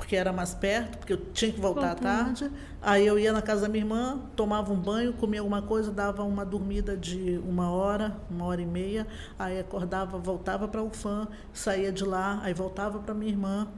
porque 0.00 0.16
era 0.16 0.32
mais 0.32 0.54
perto, 0.54 0.96
porque 0.96 1.12
eu 1.12 1.18
tinha 1.32 1.52
que 1.52 1.60
voltar 1.60 1.88
Voltando. 1.88 2.06
à 2.06 2.24
tarde. 2.24 2.50
Aí 2.80 3.06
eu 3.06 3.18
ia 3.18 3.34
na 3.34 3.42
casa 3.42 3.60
da 3.60 3.68
minha 3.68 3.84
irmã, 3.84 4.18
tomava 4.34 4.72
um 4.72 4.76
banho, 4.80 5.12
comia 5.12 5.40
alguma 5.40 5.60
coisa, 5.60 5.92
dava 5.92 6.24
uma 6.24 6.42
dormida 6.42 6.96
de 6.96 7.38
uma 7.46 7.70
hora, 7.70 8.16
uma 8.30 8.46
hora 8.46 8.62
e 8.62 8.66
meia, 8.66 9.06
aí 9.38 9.60
acordava, 9.60 10.18
voltava 10.18 10.66
para 10.66 10.82
o 10.82 10.88
fã, 10.88 11.28
saía 11.52 11.92
de 11.92 12.02
lá, 12.02 12.40
aí 12.42 12.54
voltava 12.54 12.98
para 12.98 13.12
minha 13.12 13.30
irmã 13.30 13.68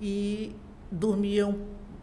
e 0.00 0.54
dormia 0.90 1.52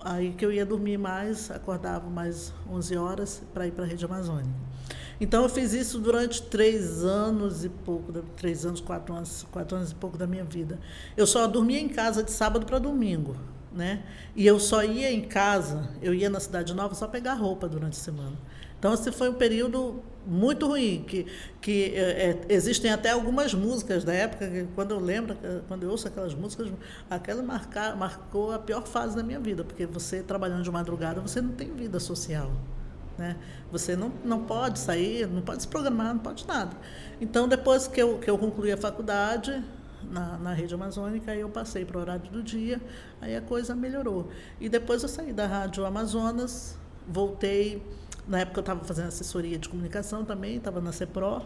aí 0.02 0.34
que 0.34 0.46
eu 0.46 0.52
ia 0.52 0.66
dormir 0.66 0.98
mais, 0.98 1.50
acordava 1.50 2.10
mais 2.10 2.54
11 2.70 2.98
horas 2.98 3.42
para 3.54 3.66
ir 3.66 3.72
para 3.72 3.86
a 3.86 3.88
rede 3.88 4.04
amazônica. 4.04 4.74
Então 5.22 5.44
eu 5.44 5.50
fiz 5.50 5.72
isso 5.72 6.00
durante 6.00 6.42
três 6.42 7.06
anos 7.06 7.64
e 7.64 7.70
pouco, 7.70 8.12
três 8.36 8.66
anos, 8.66 8.82
quatro 8.82 9.16
anos, 9.16 9.48
quatro 9.50 9.78
anos 9.78 9.92
e 9.92 9.96
pouco 9.96 10.18
da 10.18 10.28
minha 10.28 10.44
vida. 10.44 10.78
Eu 11.16 11.26
só 11.26 11.48
dormia 11.48 11.80
em 11.80 11.88
casa 11.88 12.22
de 12.22 12.32
sábado 12.32 12.66
para 12.66 12.78
domingo 12.78 13.38
né? 13.74 14.04
E 14.36 14.46
eu 14.46 14.60
só 14.60 14.84
ia 14.84 15.12
em 15.12 15.22
casa, 15.22 15.90
eu 16.02 16.14
ia 16.14 16.30
na 16.30 16.40
Cidade 16.40 16.74
Nova 16.74 16.96
só 16.96 17.08
pegar 17.08 17.34
roupa 17.34 17.68
durante 17.68 17.94
a 17.94 18.02
semana. 18.02 18.38
Então, 18.78 18.94
esse 18.94 19.12
foi 19.14 19.30
um 19.30 19.34
período 19.34 20.04
muito 20.28 20.68
ruim, 20.68 21.06
que, 21.08 21.26
que 21.62 21.94
é, 21.96 22.42
existem 22.50 22.92
até 22.92 23.12
algumas 23.12 23.54
músicas 23.54 24.04
da 24.04 24.14
época, 24.14 24.46
que 24.46 24.68
quando 24.76 24.92
eu 24.92 25.00
lembro, 25.00 25.38
quando 25.68 25.84
eu 25.84 25.90
ouço 25.90 26.08
aquelas 26.08 26.36
músicas, 26.36 26.70
aquela 27.10 27.42
marcou 27.42 28.52
a 28.52 28.60
pior 28.60 28.86
fase 28.86 29.16
da 29.16 29.24
minha 29.24 29.40
vida, 29.40 29.64
porque 29.64 29.86
você 29.86 30.22
trabalhando 30.22 30.64
de 30.64 30.72
madrugada, 30.72 31.22
você 31.22 31.42
não 31.42 31.52
tem 31.52 31.74
vida 31.74 32.00
social. 32.00 32.52
Né? 33.18 33.38
Você 33.72 33.96
não, 33.96 34.12
não 34.26 34.44
pode 34.44 34.80
sair, 34.80 35.28
não 35.28 35.42
pode 35.42 35.62
se 35.62 35.68
programar, 35.68 36.14
não 36.14 36.20
pode 36.20 36.46
nada. 36.48 36.76
Então, 37.22 37.48
depois 37.48 37.88
que 37.88 38.02
eu, 38.02 38.18
que 38.18 38.30
eu 38.30 38.38
concluí 38.38 38.72
a 38.72 38.78
faculdade, 38.78 39.64
na, 40.12 40.38
na 40.38 40.54
rede 40.54 40.74
amazônica, 40.74 41.32
aí 41.32 41.40
eu 41.40 41.50
passei 41.50 41.86
para 41.86 41.98
o 41.98 42.02
horário 42.02 42.30
do 42.30 42.44
dia, 42.44 42.82
aí 43.22 43.36
a 43.36 43.42
coisa 43.42 43.76
melhorou. 43.76 44.30
E 44.60 44.70
depois 44.70 45.04
eu 45.04 45.10
saí 45.10 45.34
da 45.34 45.48
Rádio 45.48 45.86
Amazonas, 45.86 46.78
voltei, 47.08 47.82
na 48.28 48.40
época 48.40 48.60
eu 48.60 48.62
estava 48.62 48.84
fazendo 48.84 49.08
assessoria 49.08 49.58
de 49.58 49.68
comunicação 49.70 50.24
também, 50.24 50.58
estava 50.58 50.80
na 50.80 50.92
CEPRO, 50.92 51.42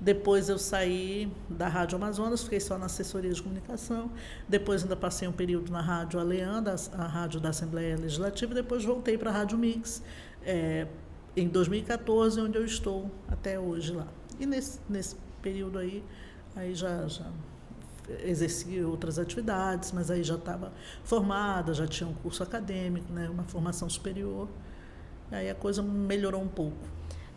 depois 0.00 0.48
eu 0.48 0.58
saí 0.58 1.30
da 1.46 1.68
Rádio 1.68 1.96
Amazonas, 1.96 2.42
fiquei 2.42 2.58
só 2.58 2.78
na 2.78 2.86
assessoria 2.86 3.30
de 3.30 3.42
comunicação. 3.42 4.10
Depois 4.48 4.82
ainda 4.82 4.96
passei 4.96 5.28
um 5.28 5.32
período 5.32 5.70
na 5.70 5.82
Rádio 5.82 6.18
Aleã, 6.18 6.64
a 6.94 7.06
rádio 7.06 7.38
da 7.38 7.50
Assembleia 7.50 7.96
Legislativa. 7.98 8.54
Depois 8.54 8.82
voltei 8.82 9.18
para 9.18 9.28
a 9.28 9.32
Rádio 9.34 9.58
Mix 9.58 10.02
é, 10.42 10.86
em 11.36 11.46
2014, 11.46 12.40
onde 12.40 12.56
eu 12.56 12.64
estou 12.64 13.10
até 13.28 13.60
hoje 13.60 13.92
lá. 13.92 14.08
E 14.38 14.46
nesse, 14.46 14.80
nesse 14.88 15.16
período 15.42 15.78
aí, 15.78 16.02
aí 16.56 16.74
já, 16.74 17.06
já 17.06 17.26
exercia 18.24 18.86
outras 18.86 19.18
atividades, 19.18 19.92
mas 19.92 20.10
aí 20.10 20.22
já 20.22 20.34
estava 20.34 20.72
formada, 21.04 21.72
já 21.74 21.86
tinha 21.86 22.08
um 22.08 22.14
curso 22.14 22.42
acadêmico, 22.42 23.12
né, 23.12 23.28
uma 23.28 23.44
formação 23.44 23.88
superior. 23.88 24.48
Aí 25.30 25.48
a 25.48 25.54
coisa 25.54 25.82
melhorou 25.82 26.42
um 26.42 26.48
pouco. 26.48 26.76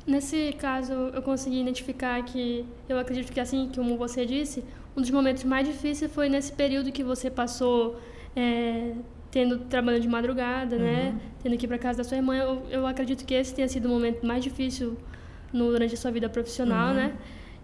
Nesse 0.06 0.54
caso, 0.54 0.92
eu 0.92 1.22
consegui 1.22 1.62
identificar 1.62 2.22
que 2.24 2.66
eu 2.90 3.00
acredito 3.00 3.32
que 3.32 3.40
assim, 3.40 3.72
como 3.74 3.98
você 3.98 4.26
disse, 4.26 4.64
um 4.98 5.02
dos 5.02 5.10
momentos 5.10 5.44
mais 5.44 5.68
difíceis 5.68 6.12
foi 6.12 6.28
nesse 6.28 6.52
período 6.52 6.92
que 6.92 7.04
você 7.04 7.30
passou 7.30 8.00
é, 8.36 8.94
tendo 9.32 9.60
trabalhando 9.60 10.02
de 10.02 10.08
madrugada, 10.08 10.78
né, 10.78 11.08
uhum. 11.08 11.14
né, 11.14 11.22
tendo 11.42 11.58
que 11.58 11.66
ir 11.66 11.68
para 11.68 11.78
casa 11.78 12.00
da 12.00 12.04
sua 12.04 12.18
irmã. 12.18 12.36
Eu, 12.36 12.64
eu, 12.70 12.88
acredito 12.88 13.26
que 13.26 13.34
esse 13.34 13.54
tenha 13.54 13.68
sido 13.68 13.86
o 13.86 13.90
momento 13.90 14.26
mais 14.26 14.44
difícil 14.44 14.98
no, 15.54 15.72
durante 15.72 15.94
a 15.94 15.98
sua 15.98 16.12
vida 16.12 16.28
profissional, 16.28 16.90
uhum. 16.90 16.96
né? 16.96 17.18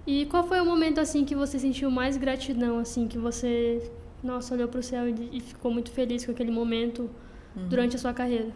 E 0.05 0.25
qual 0.25 0.47
foi 0.47 0.59
o 0.59 0.65
momento 0.65 0.99
assim 0.99 1.23
que 1.25 1.35
você 1.35 1.59
sentiu 1.59 1.91
mais 1.91 2.17
gratidão, 2.17 2.79
assim, 2.79 3.07
que 3.07 3.17
você, 3.17 3.91
nossa, 4.23 4.53
olhou 4.53 4.67
para 4.67 4.79
o 4.79 4.83
céu 4.83 5.07
e, 5.07 5.29
e, 5.33 5.39
ficou 5.39 5.71
muito 5.71 5.91
feliz 5.91 6.25
com 6.25 6.31
aquele 6.31 6.51
momento 6.51 7.09
uhum. 7.55 7.67
durante 7.67 7.95
a 7.95 7.99
sua 7.99 8.13
carreira? 8.13 8.49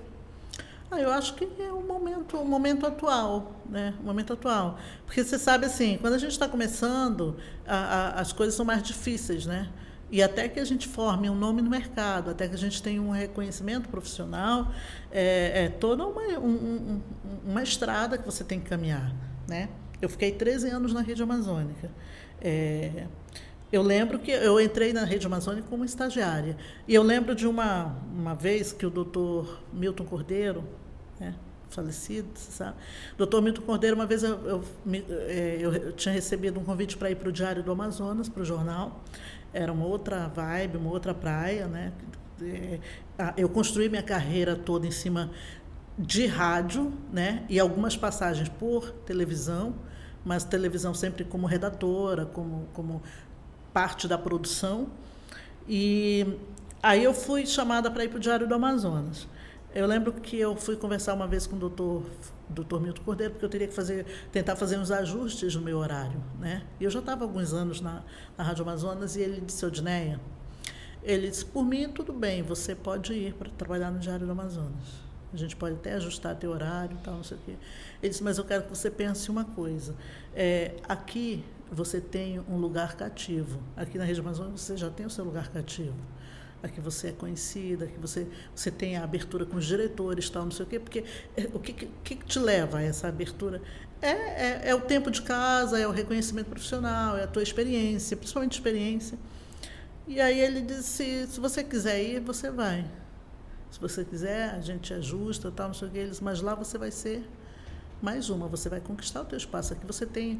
Ah, 0.89 0.99
eu 0.99 1.11
acho 1.11 1.33
que 1.35 1.47
é 1.59 1.71
o 1.71 1.81
momento, 1.81 2.37
o 2.37 2.45
momento 2.45 2.85
atual, 2.85 3.53
né? 3.67 3.93
O 3.99 4.03
momento 4.03 4.33
atual, 4.33 4.77
porque 5.05 5.23
você 5.23 5.39
sabe 5.39 5.65
assim, 5.65 5.97
quando 5.99 6.13
a 6.13 6.17
gente 6.17 6.31
está 6.31 6.47
começando, 6.47 7.35
a, 7.65 7.75
a, 7.75 8.09
as 8.21 8.31
coisas 8.31 8.53
são 8.53 8.65
mais 8.65 8.83
difíceis, 8.83 9.45
né? 9.45 9.69
E 10.11 10.21
até 10.21 10.47
que 10.47 10.59
a 10.59 10.65
gente 10.65 10.87
forme 10.87 11.27
um 11.27 11.35
nome 11.35 11.63
no 11.63 11.69
mercado, 11.71 12.29
até 12.29 12.47
que 12.47 12.53
a 12.53 12.57
gente 12.57 12.83
tenha 12.83 13.01
um 13.01 13.09
reconhecimento 13.09 13.89
profissional, 13.89 14.71
é, 15.11 15.63
é 15.65 15.69
toda 15.69 16.05
uma, 16.05 16.21
um, 16.37 16.47
um, 16.47 17.01
uma 17.43 17.63
estrada 17.63 18.15
que 18.15 18.23
você 18.23 18.43
tem 18.43 18.59
que 18.59 18.69
caminhar, 18.69 19.11
né? 19.47 19.69
Eu 20.03 20.09
fiquei 20.09 20.33
13 20.33 20.69
anos 20.69 20.93
na 20.93 21.01
rede 21.01 21.23
amazônica. 21.23 21.89
É, 22.41 23.07
eu 23.71 23.81
lembro 23.81 24.19
que 24.19 24.31
eu 24.31 24.59
entrei 24.59 24.91
na 24.91 25.05
rede 25.05 25.25
amazônica 25.25 25.65
como 25.69 25.85
estagiária. 25.85 26.57
E 26.85 26.93
eu 26.93 27.01
lembro 27.01 27.33
de 27.33 27.47
uma, 27.47 27.95
uma 28.13 28.35
vez 28.35 28.73
que 28.73 28.85
o 28.85 28.89
doutor 28.89 29.63
Milton 29.71 30.03
Cordeiro, 30.03 30.63
né, 31.17 31.33
falecido, 31.69 32.27
você 32.35 32.51
sabe? 32.51 32.75
Doutor 33.17 33.41
Milton 33.41 33.61
Cordeiro, 33.61 33.95
uma 33.95 34.05
vez 34.05 34.23
eu, 34.23 34.39
eu, 34.45 34.63
é, 35.27 35.57
eu, 35.61 35.73
eu 35.73 35.91
tinha 35.93 36.13
recebido 36.13 36.59
um 36.59 36.65
convite 36.65 36.97
para 36.97 37.09
ir 37.09 37.15
para 37.15 37.29
o 37.29 37.31
Diário 37.31 37.63
do 37.63 37.71
Amazonas, 37.71 38.27
para 38.27 38.41
o 38.41 38.45
jornal. 38.45 39.03
Era 39.53 39.71
uma 39.71 39.85
outra 39.85 40.27
vibe, 40.27 40.77
uma 40.77 40.91
outra 40.91 41.13
praia, 41.13 41.65
né? 41.65 41.93
É, 42.41 42.79
eu 43.37 43.47
construí 43.47 43.87
minha 43.87 44.03
carreira 44.03 44.53
toda 44.53 44.85
em 44.85 44.91
cima 44.91 45.31
de 45.97 46.25
rádio, 46.25 46.91
né? 47.11 47.45
E 47.47 47.57
algumas 47.57 47.95
passagens 47.95 48.49
por 48.49 48.91
televisão 49.05 49.73
mas 50.25 50.43
televisão 50.43 50.93
sempre 50.93 51.23
como 51.23 51.47
redatora, 51.47 52.25
como, 52.25 52.67
como 52.73 53.01
parte 53.73 54.07
da 54.07 54.17
produção. 54.17 54.87
E 55.67 56.37
aí 56.81 57.03
eu 57.03 57.13
fui 57.13 57.45
chamada 57.45 57.89
para 57.89 58.03
ir 58.03 58.09
para 58.09 58.17
o 58.17 58.19
Diário 58.19 58.47
do 58.47 58.55
Amazonas. 58.55 59.27
Eu 59.73 59.87
lembro 59.87 60.13
que 60.13 60.37
eu 60.39 60.55
fui 60.55 60.75
conversar 60.75 61.15
uma 61.15 61.25
vez 61.25 61.47
com 61.47 61.55
o 61.55 61.59
doutor, 61.59 62.03
doutor 62.47 62.79
Milton 62.79 63.01
Cordeiro, 63.03 63.33
porque 63.33 63.45
eu 63.45 63.49
teria 63.49 63.67
que 63.67 63.73
fazer, 63.73 64.05
tentar 64.31 64.55
fazer 64.55 64.77
uns 64.77 64.91
ajustes 64.91 65.55
no 65.55 65.61
meu 65.61 65.79
horário. 65.79 66.21
Né? 66.39 66.63
E 66.79 66.83
eu 66.83 66.91
já 66.91 66.99
estava 66.99 67.23
alguns 67.23 67.53
anos 67.53 67.81
na, 67.81 68.03
na 68.37 68.43
Rádio 68.43 68.61
Amazonas 68.61 69.15
e 69.15 69.21
ele 69.21 69.41
disse, 69.41 69.65
Odneia, 69.65 70.19
ele 71.01 71.29
disse, 71.29 71.43
por 71.43 71.65
mim 71.65 71.89
tudo 71.89 72.13
bem, 72.13 72.43
você 72.43 72.75
pode 72.75 73.13
ir 73.13 73.33
para 73.33 73.49
trabalhar 73.49 73.89
no 73.89 73.99
Diário 73.99 74.25
do 74.25 74.31
Amazonas. 74.31 75.02
A 75.33 75.37
gente 75.37 75.55
pode 75.55 75.75
até 75.75 75.93
ajustar 75.93 76.35
teu 76.35 76.51
horário, 76.51 76.97
tal, 77.03 77.15
não 77.15 77.23
sei 77.23 77.37
o 77.37 77.39
quê. 77.45 77.55
Ele 78.01 78.09
disse, 78.09 78.23
mas 78.23 78.37
eu 78.37 78.45
quero 78.45 78.63
que 78.63 78.69
você 78.69 78.89
pense 78.91 79.31
uma 79.31 79.43
coisa. 79.43 79.95
É, 80.35 80.75
aqui 80.87 81.43
você 81.71 81.99
tem 81.99 82.39
um 82.47 82.57
lugar 82.57 82.95
cativo. 82.95 83.59
Aqui 83.75 83.97
na 83.97 84.03
região 84.03 84.23
Amazônia 84.23 84.55
você 84.55 84.77
já 84.77 84.89
tem 84.89 85.05
o 85.05 85.09
seu 85.09 85.25
lugar 85.25 85.49
cativo. 85.49 85.95
a 86.61 86.69
que 86.69 86.79
você 86.79 87.09
é 87.09 87.11
conhecida, 87.11 87.85
a 87.85 87.87
que 87.87 87.99
você, 87.99 88.25
você 88.55 88.71
tem 88.71 88.95
a 88.95 89.03
abertura 89.03 89.45
com 89.45 89.57
os 89.57 89.65
diretores, 89.65 90.29
tal, 90.29 90.45
não 90.45 90.51
sei 90.51 90.65
o 90.65 90.69
quê, 90.69 90.79
porque 90.79 91.03
é, 91.35 91.49
o 91.53 91.59
que, 91.59 91.73
que, 91.73 92.15
que 92.15 92.15
te 92.25 92.39
leva 92.39 92.77
a 92.77 92.81
essa 92.81 93.07
abertura? 93.07 93.61
É, 94.01 94.09
é, 94.11 94.61
é, 94.69 94.75
o 94.75 94.81
tempo 94.81 95.11
de 95.11 95.21
casa, 95.21 95.77
é 95.79 95.87
o 95.87 95.91
reconhecimento 95.91 96.47
profissional, 96.47 97.17
é 97.17 97.23
a 97.23 97.27
tua 97.27 97.43
experiência, 97.43 98.15
principalmente 98.15 98.53
experiência. 98.53 99.17
E 100.07 100.21
aí 100.21 100.39
ele 100.39 100.61
disse, 100.61 101.27
se 101.27 101.39
você 101.39 101.63
quiser 101.63 102.01
ir, 102.01 102.19
você 102.19 102.49
vai. 102.51 102.85
Se 103.73 103.79
você 103.79 104.05
quiser, 104.05 104.51
a 104.51 104.61
gente 104.61 104.93
ajusta, 104.93 105.51
tal, 105.51 105.69
não 105.69 105.73
sei 105.73 105.87
o 105.87 105.91
que, 105.91 105.97
eles, 105.97 106.19
mas 106.19 106.41
lá 106.41 106.53
você 106.53 106.77
vai 106.77 106.91
ser 106.91 107.27
mais 107.99 108.29
uma, 108.29 108.47
você 108.47 108.69
vai 108.69 108.79
conquistar 108.79 109.21
o 109.21 109.25
teu 109.25 109.35
espaço. 109.35 109.73
Aqui 109.73 109.83
você 109.83 110.05
tem 110.05 110.39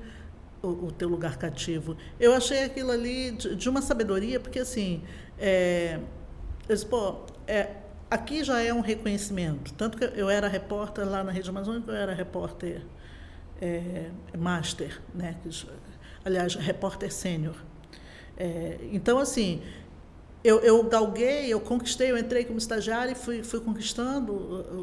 o, 0.62 0.68
o 0.68 0.92
teu 0.92 1.10
lugar 1.10 1.38
cativo. 1.38 1.98
Eu 2.20 2.36
achei 2.36 2.64
aquilo 2.64 2.92
ali 2.92 3.32
de, 3.32 3.56
de 3.56 3.68
uma 3.68 3.82
sabedoria, 3.82 4.40
porque 4.40 4.60
assim, 4.60 5.02
é, 5.40 6.00
eu 6.70 6.76
disse, 6.76 6.86
pô, 6.86 7.22
é, 7.48 7.78
aqui 8.08 8.44
já 8.44 8.62
é 8.62 8.72
um 8.72 8.82
reconhecimento. 8.82 9.74
Tanto 9.74 9.98
que 9.98 10.04
eu 10.16 10.30
era 10.30 10.48
repórter 10.48 11.04
lá 11.04 11.24
na 11.24 11.32
Rede 11.32 11.50
Amazônica, 11.50 11.92
eu 11.92 11.96
era 11.96 12.14
repórter 12.14 12.84
é, 13.60 14.12
master, 14.38 15.02
né? 15.12 15.36
aliás, 16.24 16.54
repórter 16.54 17.12
sênior. 17.12 17.56
É, 18.38 18.78
então, 18.92 19.18
assim, 19.18 19.64
eu, 20.44 20.60
eu 20.60 20.84
galguei, 20.84 21.48
eu 21.48 21.62
conquistei, 21.62 22.12
eu 22.12 22.18
entrei 22.18 22.44
como 22.44 22.58
estagiária 22.58 23.12
e 23.12 23.16
fui, 23.16 23.44
fui 23.44 23.62
conquistando 23.62 24.34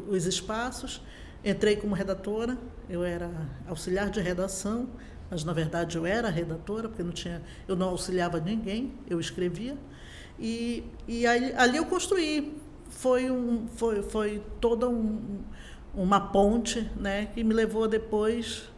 os 0.09 0.25
espaços. 0.25 1.01
Entrei 1.43 1.75
como 1.75 1.95
redatora, 1.95 2.57
eu 2.89 3.03
era 3.03 3.29
auxiliar 3.67 4.09
de 4.09 4.19
redação, 4.19 4.89
mas 5.29 5.43
na 5.43 5.53
verdade 5.53 5.97
eu 5.97 6.05
era 6.05 6.29
redatora, 6.29 6.87
porque 6.87 7.01
não 7.01 7.11
tinha, 7.11 7.41
eu 7.67 7.75
não 7.75 7.89
auxiliava 7.89 8.39
ninguém, 8.39 8.93
eu 9.09 9.19
escrevia. 9.19 9.77
E, 10.39 10.83
e 11.07 11.27
aí, 11.27 11.53
ali 11.55 11.77
eu 11.77 11.85
construí. 11.85 12.59
Foi, 12.89 13.31
um, 13.31 13.67
foi, 13.67 14.03
foi 14.03 14.43
toda 14.59 14.89
um, 14.89 15.39
uma 15.95 16.19
ponte 16.19 16.91
né, 16.95 17.27
que 17.27 17.43
me 17.43 17.53
levou 17.53 17.87
depois 17.87 18.69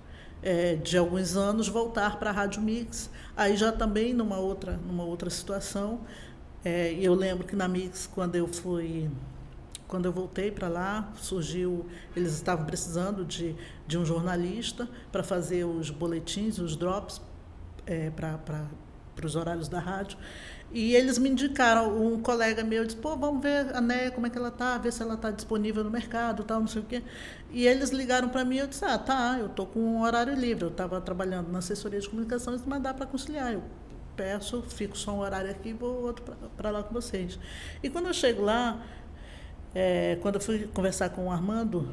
é, 0.44 0.76
de 0.76 0.98
alguns 0.98 1.36
anos 1.36 1.68
voltar 1.68 2.20
para 2.20 2.30
a 2.30 2.34
Rádio 2.34 2.62
Mix. 2.62 3.10
Aí 3.36 3.56
já 3.56 3.72
também 3.72 4.14
numa 4.14 4.38
outra, 4.38 4.78
numa 4.86 5.04
outra 5.04 5.30
situação. 5.30 6.02
É, 6.64 6.94
eu 6.94 7.14
lembro 7.14 7.46
que 7.46 7.56
na 7.56 7.68
Mix, 7.68 8.08
quando 8.08 8.36
eu 8.36 8.48
fui 8.48 9.10
quando 9.94 10.06
eu 10.06 10.12
voltei 10.12 10.50
para 10.50 10.68
lá, 10.68 11.14
surgiu, 11.18 11.86
eles 12.16 12.34
estavam 12.34 12.66
precisando 12.66 13.24
de, 13.24 13.56
de 13.86 13.96
um 13.96 14.04
jornalista 14.04 14.90
para 15.12 15.22
fazer 15.22 15.66
os 15.66 15.92
boletins, 15.92 16.58
os 16.58 16.76
drops 16.76 17.22
é, 17.86 18.10
para 18.10 18.68
os 19.24 19.36
horários 19.36 19.68
da 19.68 19.80
rádio. 19.80 20.18
E 20.72 20.96
eles 20.96 21.20
me 21.20 21.30
indicaram, 21.30 21.96
um 21.96 22.20
colega 22.20 22.64
meu 22.64 22.84
disse, 22.84 22.98
pô, 22.98 23.16
vamos 23.16 23.44
ver 23.44 23.76
a 23.76 23.80
Né, 23.80 24.10
como 24.10 24.26
é 24.26 24.32
que 24.32 24.38
ela 24.40 24.48
está, 24.48 24.80
ver 24.80 24.92
se 24.92 25.04
ela 25.04 25.14
está 25.14 25.30
disponível 25.30 25.84
no 25.84 25.92
mercado, 25.92 26.44
tal, 26.44 26.60
não 26.60 26.68
sei 26.68 26.82
o 26.82 26.86
quê. 26.86 27.04
E 27.52 27.68
eles 27.68 27.92
ligaram 27.92 28.30
para 28.30 28.44
mim, 28.44 28.58
eu 28.58 28.66
disse, 28.66 28.84
ah, 28.84 28.98
tá, 28.98 29.38
eu 29.40 29.46
estou 29.46 29.68
com 29.68 29.80
um 29.80 30.02
horário 30.02 30.34
livre, 30.34 30.64
eu 30.66 30.70
estava 30.70 31.00
trabalhando 31.00 31.52
na 31.52 31.60
assessoria 31.60 32.00
de 32.00 32.10
comunicação, 32.10 32.60
mas 32.66 32.82
dá 32.82 32.96
para 32.96 33.06
conciliar. 33.06 33.54
Eu 33.54 33.62
peço, 34.16 34.62
fico 34.64 34.98
só 34.98 35.12
um 35.12 35.20
horário 35.20 35.52
aqui 35.52 35.70
e 35.70 35.74
vou 35.74 36.04
outro 36.04 36.24
para 36.56 36.70
lá 36.70 36.84
com 36.84 36.94
vocês. 36.94 37.40
E 37.82 37.90
quando 37.90 38.08
eu 38.08 38.14
chego 38.14 38.42
lá, 38.42 38.82
é, 39.74 40.18
quando 40.22 40.36
eu 40.36 40.42
fui 40.42 40.68
conversar 40.68 41.10
com 41.10 41.28
o 41.28 41.32
Armando, 41.32 41.90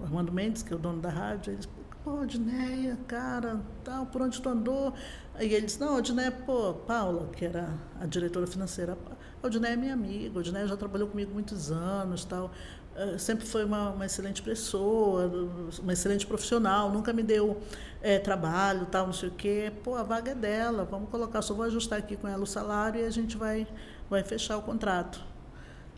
o 0.00 0.04
Armando 0.04 0.32
Mendes, 0.32 0.62
que 0.62 0.72
é 0.72 0.76
o 0.76 0.78
dono 0.78 1.00
da 1.00 1.10
rádio, 1.10 1.50
ele 1.50 1.56
disse, 1.58 1.68
pô, 2.04 2.20
Odneia, 2.20 2.98
cara, 3.06 3.60
tal, 3.84 4.06
por 4.06 4.22
onde 4.22 4.40
tu 4.40 4.48
andou? 4.48 4.94
E 5.38 5.44
ele 5.44 5.66
disse, 5.66 5.80
não, 5.80 5.96
Odneia, 5.96 6.30
pô, 6.30 6.74
Paula, 6.74 7.28
que 7.32 7.44
era 7.44 7.68
a 8.00 8.06
diretora 8.06 8.46
financeira, 8.46 8.96
a 9.42 9.46
Odneia 9.46 9.72
é 9.72 9.76
minha 9.76 9.94
amiga, 9.94 10.38
a 10.38 10.40
Odneia 10.40 10.66
já 10.66 10.76
trabalhou 10.76 11.08
comigo 11.08 11.32
muitos 11.32 11.70
anos, 11.70 12.24
tal, 12.24 12.50
uh, 12.94 13.18
sempre 13.18 13.46
foi 13.46 13.64
uma, 13.64 13.90
uma, 13.90 14.06
excelente 14.06 14.42
pessoa, 14.42 15.30
uma 15.78 15.92
excelente 15.92 16.26
profissional, 16.26 16.90
nunca 16.90 17.12
me 17.12 17.22
deu 17.22 17.60
é, 18.02 18.18
trabalho, 18.18 18.86
tal, 18.86 19.06
não 19.06 19.12
sei 19.12 19.28
o 19.28 19.32
quê. 19.32 19.72
Pô, 19.82 19.94
a 19.94 20.02
vaga 20.02 20.32
é 20.32 20.34
dela, 20.34 20.84
vamos 20.84 21.10
colocar, 21.10 21.42
só 21.42 21.54
vou 21.54 21.64
ajustar 21.64 21.98
aqui 21.98 22.16
com 22.16 22.28
ela 22.28 22.42
o 22.42 22.46
salário 22.46 23.00
e 23.00 23.04
a 23.04 23.10
gente 23.10 23.36
vai, 23.36 23.66
vai 24.08 24.22
fechar 24.22 24.56
o 24.56 24.62
contrato. 24.62 25.30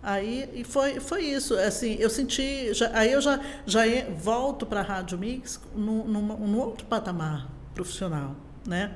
Aí 0.03 0.51
e 0.53 0.65
foi, 0.65 0.99
foi 0.99 1.23
isso. 1.23 1.55
Assim, 1.55 1.95
eu 2.01 2.11
senti. 2.11 2.75
Já, 2.75 2.91
aí 2.93 3.13
eu 3.13 3.21
já, 3.21 3.39
já 3.65 3.83
volto 4.19 4.67
para 4.67 4.81
a 4.81 4.83
Rádio 4.83 5.17
Mix 5.17 5.61
num, 5.75 6.05
num, 6.05 6.23
num, 6.23 6.59
outro 6.59 6.85
patamar 6.87 7.49
profissional. 7.73 8.35
Né? 8.67 8.93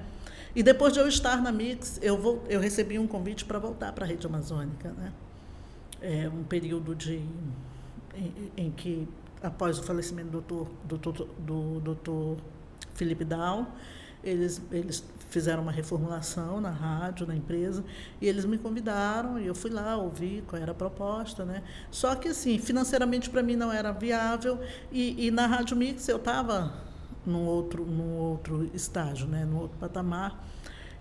E 0.57 0.62
depois 0.62 0.94
de 0.94 0.98
eu 0.98 1.07
estar 1.07 1.42
na 1.42 1.52
Mix, 1.52 1.98
eu, 2.00 2.16
vou, 2.16 2.42
eu 2.48 2.59
recebi 2.59 2.98
um 2.98 3.07
convite 3.07 3.44
para 3.44 3.59
voltar 3.59 3.92
para 3.92 4.07
a 4.07 4.09
Rede 4.09 4.26
Amazônica. 4.26 4.90
Né? 4.90 5.12
É 6.00 6.30
um 6.30 6.42
período 6.44 6.94
de, 6.94 7.16
em, 8.14 8.50
em 8.57 8.70
que, 8.70 9.07
após 9.42 9.78
o 9.78 9.82
falecimento 9.82 10.30
do 10.30 10.40
doutor, 10.40 10.68
do, 10.82 10.96
do, 10.96 11.24
do 11.40 11.80
doutor 11.80 12.36
Felipe 12.94 13.22
Down, 13.22 13.66
eles, 14.24 14.62
eles 14.72 15.04
fizeram 15.28 15.62
uma 15.62 15.70
reformulação 15.72 16.59
na 16.59 16.70
rádio, 16.70 17.26
na 17.26 17.36
empresa, 17.36 17.84
e 18.18 18.26
eles 18.26 18.46
me 18.46 18.57
convidaram 18.57 19.38
e 19.38 19.46
eu 19.46 19.54
fui 19.54 19.70
lá 19.70 19.98
ouvir 19.98 20.42
qual 20.46 20.61
era 20.61 20.72
a 20.72 20.74
proposta, 20.74 21.44
né? 21.44 21.62
Só 21.90 22.14
que 22.14 22.28
assim, 22.28 22.59
financeiramente 22.59 23.28
para 23.28 23.42
mim 23.42 23.57
não 23.57 23.70
era 23.70 23.92
viável 23.92 24.59
e, 24.90 25.26
e 25.26 25.30
na 25.30 25.46
Rádio 25.46 25.76
Mix 25.76 26.09
eu 26.09 26.16
estava 26.16 26.72
num 27.29 27.45
outro, 27.45 27.85
num 27.85 28.16
outro 28.16 28.70
estágio, 28.72 29.27
né? 29.27 29.45
Num 29.45 29.59
outro 29.59 29.79
patamar. 29.79 30.45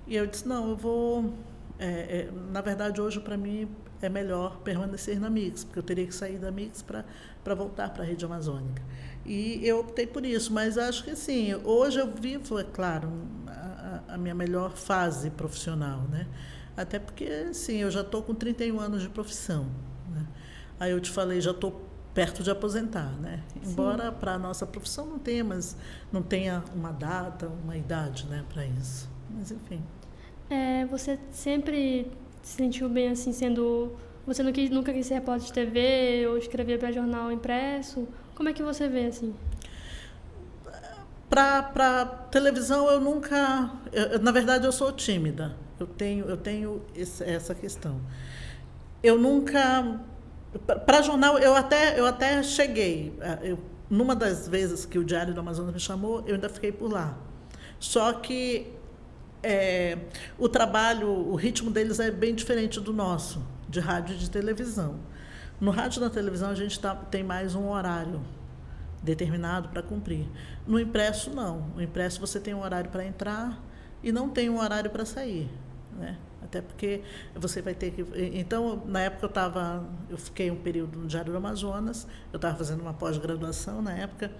E 0.08 0.16
eu 0.16 0.26
disse 0.28 0.48
não, 0.48 0.70
eu 0.70 0.76
vou. 0.76 1.34
É, 1.78 1.88
é, 1.88 2.30
na 2.52 2.62
verdade 2.62 3.02
hoje 3.02 3.20
para 3.20 3.36
mim 3.36 3.68
é 4.02 4.08
melhor 4.08 4.60
permanecer 4.60 5.20
na 5.20 5.30
Mix, 5.30 5.64
porque 5.64 5.80
eu 5.80 5.84
teria 5.84 6.08
que 6.08 6.16
sair 6.16 6.38
da 6.38 6.52
Mix 6.52 6.82
para 6.82 7.56
voltar 7.56 7.90
para 7.90 8.04
a 8.04 8.06
rede 8.06 8.24
amazônica. 8.24 8.82
E 9.26 9.60
eu 9.66 9.80
optei 9.80 10.06
por 10.06 10.26
isso, 10.26 10.54
mas 10.54 10.78
acho 10.78 11.04
que 11.04 11.12
assim, 11.12 11.54
hoje 11.64 12.00
eu 12.00 12.12
vivo, 12.12 12.60
é 12.60 12.64
claro, 12.64 13.12
a, 14.08 14.18
minha 14.18 14.36
melhor 14.36 14.72
fase 14.76 15.30
profissional, 15.30 16.02
né? 16.12 16.28
Até 16.78 17.00
porque, 17.00 17.26
assim, 17.50 17.78
eu 17.78 17.90
já 17.90 18.02
estou 18.02 18.22
com 18.22 18.34
31 18.34 18.80
anos 18.80 19.02
de 19.02 19.10
profissão. 19.10 19.68
Né? 20.10 20.26
Aí 20.80 20.92
eu 20.92 21.00
te 21.00 21.10
falei, 21.10 21.40
já 21.40 21.52
estou 21.52 21.82
perto 22.16 22.42
de 22.42 22.50
aposentar, 22.50 23.12
né? 23.20 23.44
Embora 23.62 24.10
para 24.10 24.36
a 24.36 24.38
nossa 24.40 24.66
profissão 24.66 25.06
não 25.06 25.20
tenha, 25.20 25.44
mas 25.44 25.76
não 26.12 26.24
tenha 26.24 26.64
uma 26.74 26.92
data, 26.92 27.52
uma 27.64 27.76
idade, 27.76 28.26
né, 28.28 28.46
para 28.52 28.66
isso. 28.66 29.10
Mas 29.30 29.52
enfim. 29.52 29.84
É, 30.50 30.86
você 30.86 31.20
sempre 31.32 32.10
se 32.42 32.56
sentiu 32.56 32.88
bem 32.88 33.10
assim, 33.10 33.34
sendo 33.34 33.92
você 34.26 34.42
não 34.42 34.54
quis, 34.54 34.70
nunca 34.70 34.94
quis 34.94 35.06
ser 35.06 35.16
repórter 35.16 35.46
de 35.48 35.54
TV 35.54 36.26
ou 36.28 36.38
escrever 36.38 36.80
para 36.80 36.92
jornal 36.92 37.32
impresso? 37.32 38.08
Como 38.34 38.48
é 38.48 38.54
que 38.54 38.64
você 38.64 38.88
vê 38.88 39.08
assim? 39.08 39.36
Para 41.30 42.06
televisão 42.32 42.90
eu 42.90 43.02
nunca, 43.02 43.72
eu, 43.92 44.20
na 44.20 44.32
verdade 44.32 44.66
eu 44.66 44.72
sou 44.72 44.92
tímida. 44.94 45.54
Eu 45.78 45.86
tenho 45.86 46.26
eu 46.26 46.38
tenho 46.38 46.82
esse, 46.96 47.22
essa 47.26 47.54
questão. 47.54 48.00
Eu 49.04 49.18
nunca 49.20 50.00
para 50.60 51.02
jornal 51.02 51.38
eu 51.38 51.56
até 51.56 52.00
eu 52.00 52.06
até 52.06 52.42
cheguei. 52.44 53.18
Eu, 53.42 53.60
numa 53.90 54.16
das 54.16 54.48
vezes 54.48 54.86
que 54.86 54.98
o 54.98 55.04
Diário 55.04 55.34
do 55.34 55.40
Amazonas 55.40 55.74
me 55.74 55.80
chamou, 55.80 56.24
eu 56.26 56.36
ainda 56.36 56.50
fiquei 56.50 56.72
por 56.72 56.92
lá. 56.92 57.18
Só 57.80 58.14
que 58.14 58.74
é, 59.44 59.98
o 60.40 60.50
trabalho, 60.50 61.08
o 61.08 61.36
ritmo 61.36 61.70
deles 61.70 62.00
é 62.00 62.10
bem 62.10 62.34
diferente 62.34 62.80
do 62.80 62.92
nosso, 62.92 63.46
de 63.70 63.80
rádio 63.80 64.16
e 64.16 64.18
de 64.18 64.30
televisão. 64.30 64.96
No 65.60 65.72
rádio 65.72 66.00
e 66.00 66.04
na 66.04 66.10
televisão 66.10 66.50
a 66.50 66.56
gente 66.56 66.80
tá, 66.80 66.96
tem 66.96 67.24
mais 67.24 67.54
um 67.54 67.70
horário 67.70 68.22
determinado 69.04 69.70
para 69.70 69.84
cumprir. 69.84 70.28
No 70.66 70.80
impresso, 70.80 71.30
não. 71.30 71.70
No 71.76 71.82
impresso 71.82 72.20
você 72.20 72.40
tem 72.40 72.54
um 72.54 72.62
horário 72.62 72.90
para 72.90 73.06
entrar 73.06 73.64
e 74.02 74.12
não 74.12 74.30
tem 74.30 74.50
um 74.50 74.60
horário 74.60 74.90
para 74.90 75.06
sair. 75.06 75.50
Né? 75.98 76.18
Até 76.46 76.62
porque 76.62 77.02
você 77.36 77.62
vai 77.62 77.74
ter 77.74 77.92
que. 77.92 78.06
Então, 78.34 78.82
na 78.86 79.02
época 79.02 79.26
eu 79.26 79.30
estava. 79.30 79.84
Eu 80.10 80.18
fiquei 80.18 80.50
um 80.50 80.56
período 80.56 81.00
no 81.00 81.08
Diário 81.08 81.32
do 81.32 81.38
Amazonas, 81.38 82.08
eu 82.32 82.38
estava 82.38 82.56
fazendo 82.56 82.82
uma 82.82 82.94
pós-graduação 82.94 83.82
na 83.82 83.94
época, 83.94 84.32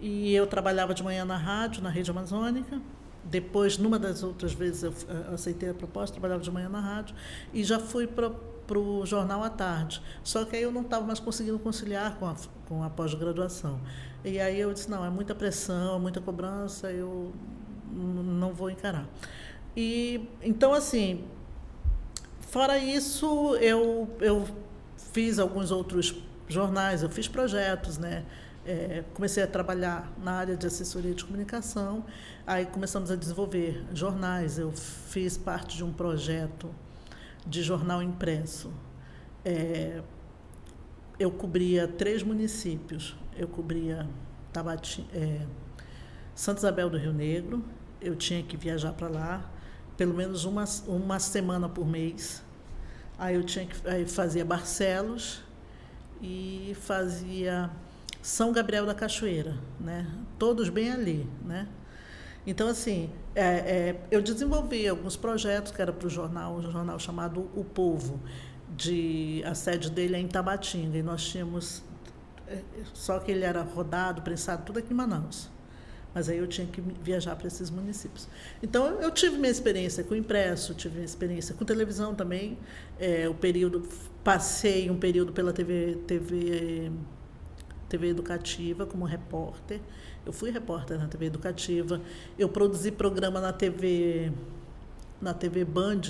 e 0.00 0.34
eu 0.34 0.46
trabalhava 0.46 0.94
de 0.94 1.02
manhã 1.02 1.24
na 1.24 1.36
rádio, 1.36 1.82
na 1.82 1.90
rede 1.90 2.10
amazônica. 2.10 2.80
Depois, 3.24 3.78
numa 3.78 3.98
das 3.98 4.22
outras 4.22 4.52
vezes, 4.52 4.82
eu 4.82 4.94
aceitei 5.32 5.70
a 5.70 5.74
proposta, 5.74 6.14
trabalhava 6.14 6.42
de 6.42 6.50
manhã 6.50 6.68
na 6.68 6.80
rádio, 6.80 7.16
e 7.52 7.64
já 7.64 7.78
fui 7.78 8.06
para 8.06 8.30
para 8.66 8.78
o 8.78 9.04
jornal 9.04 9.42
à 9.42 9.50
tarde. 9.50 10.00
Só 10.22 10.44
que 10.44 10.56
aí 10.56 10.62
eu 10.62 10.72
não 10.72 10.82
estava 10.82 11.04
mais 11.04 11.20
conseguindo 11.20 11.58
conciliar 11.58 12.16
com 12.16 12.26
a, 12.26 12.34
com 12.66 12.82
a 12.82 12.90
pós-graduação. 12.90 13.78
E 14.24 14.40
aí 14.40 14.58
eu 14.58 14.72
disse, 14.72 14.90
não, 14.90 15.04
é 15.04 15.10
muita 15.10 15.34
pressão, 15.34 16.00
muita 16.00 16.20
cobrança, 16.20 16.90
eu 16.90 17.32
não 17.92 18.52
vou 18.52 18.70
encarar. 18.70 19.06
E 19.76 20.28
então 20.42 20.72
assim, 20.72 21.24
fora 22.40 22.78
isso, 22.78 23.56
eu, 23.56 24.08
eu 24.20 24.46
fiz 25.12 25.38
alguns 25.38 25.70
outros 25.70 26.14
jornais, 26.48 27.02
eu 27.02 27.10
fiz 27.10 27.26
projetos, 27.28 27.98
né? 27.98 28.24
É, 28.66 29.04
comecei 29.12 29.42
a 29.42 29.46
trabalhar 29.46 30.10
na 30.22 30.32
área 30.32 30.56
de 30.56 30.66
assessoria 30.66 31.12
de 31.12 31.22
comunicação, 31.22 32.04
aí 32.46 32.64
começamos 32.64 33.10
a 33.10 33.16
desenvolver 33.16 33.84
jornais. 33.92 34.58
Eu 34.58 34.72
fiz 34.72 35.36
parte 35.36 35.76
de 35.76 35.84
um 35.84 35.92
projeto 35.92 36.74
de 37.46 37.62
jornal 37.62 38.02
impresso 38.02 38.72
é, 39.44 40.00
eu 41.18 41.30
cobria 41.30 41.86
três 41.86 42.22
municípios. 42.22 43.16
Eu 43.36 43.46
cobria 43.46 44.08
Tabati, 44.52 45.06
é, 45.12 45.46
Santa 46.34 46.60
Isabel 46.60 46.88
do 46.88 46.96
Rio 46.96 47.12
Negro, 47.12 47.64
eu 48.00 48.16
tinha 48.16 48.42
que 48.42 48.56
viajar 48.56 48.92
para 48.92 49.08
lá 49.08 49.50
pelo 49.96 50.14
menos 50.14 50.44
uma, 50.44 50.64
uma 50.86 51.18
semana 51.18 51.68
por 51.68 51.86
mês. 51.86 52.42
Aí 53.18 53.36
eu 53.36 53.44
tinha 53.44 53.66
que 53.66 53.88
aí 53.88 54.06
fazia 54.06 54.44
Barcelos 54.44 55.42
e 56.20 56.76
fazia 56.80 57.70
São 58.20 58.52
Gabriel 58.52 58.86
da 58.86 58.94
Cachoeira, 58.94 59.56
né? 59.78 60.06
Todos 60.38 60.68
bem 60.68 60.90
ali, 60.90 61.28
né? 61.44 61.68
Então 62.46 62.68
assim, 62.68 63.10
é, 63.34 63.44
é, 63.44 64.00
eu 64.10 64.20
desenvolvi 64.20 64.86
alguns 64.88 65.16
projetos 65.16 65.72
que 65.72 65.80
era 65.80 65.92
para 65.92 66.06
o 66.06 66.10
jornal, 66.10 66.56
um 66.56 66.62
jornal 66.62 66.98
chamado 66.98 67.48
O 67.54 67.64
Povo, 67.64 68.20
de 68.76 69.42
a 69.46 69.54
sede 69.54 69.90
dele 69.90 70.16
é 70.16 70.18
em 70.18 70.26
Tabatinga 70.26 70.98
e 70.98 71.02
nós 71.02 71.24
tínhamos 71.24 71.82
é, 72.46 72.60
só 72.92 73.18
que 73.18 73.30
ele 73.30 73.44
era 73.44 73.62
rodado, 73.62 74.22
prensado 74.22 74.64
tudo 74.64 74.78
aqui 74.78 74.92
em 74.92 74.96
Manaus. 74.96 75.48
Mas 76.14 76.28
aí 76.28 76.38
eu 76.38 76.46
tinha 76.46 76.66
que 76.66 76.80
viajar 76.80 77.34
para 77.34 77.48
esses 77.48 77.70
municípios. 77.70 78.28
Então, 78.62 79.00
eu 79.00 79.10
tive 79.10 79.36
minha 79.36 79.50
experiência 79.50 80.04
com 80.04 80.14
impresso, 80.14 80.72
tive 80.72 80.94
minha 80.94 81.04
experiência 81.04 81.54
com 81.54 81.64
televisão 81.64 82.14
também. 82.14 82.56
É, 83.00 83.28
o 83.28 83.34
período, 83.34 83.88
passei 84.22 84.88
um 84.88 84.96
período 84.96 85.32
pela 85.32 85.52
TV, 85.52 85.98
TV, 86.06 86.92
TV 87.88 88.08
Educativa 88.08 88.86
como 88.86 89.04
repórter. 89.04 89.80
Eu 90.24 90.32
fui 90.32 90.50
repórter 90.50 90.98
na 90.98 91.08
TV 91.08 91.26
Educativa. 91.26 92.00
Eu 92.38 92.48
produzi 92.48 92.92
programa 92.92 93.40
na 93.40 93.52
TV, 93.52 94.32
na 95.20 95.34
TV 95.34 95.64
Band, 95.64 96.02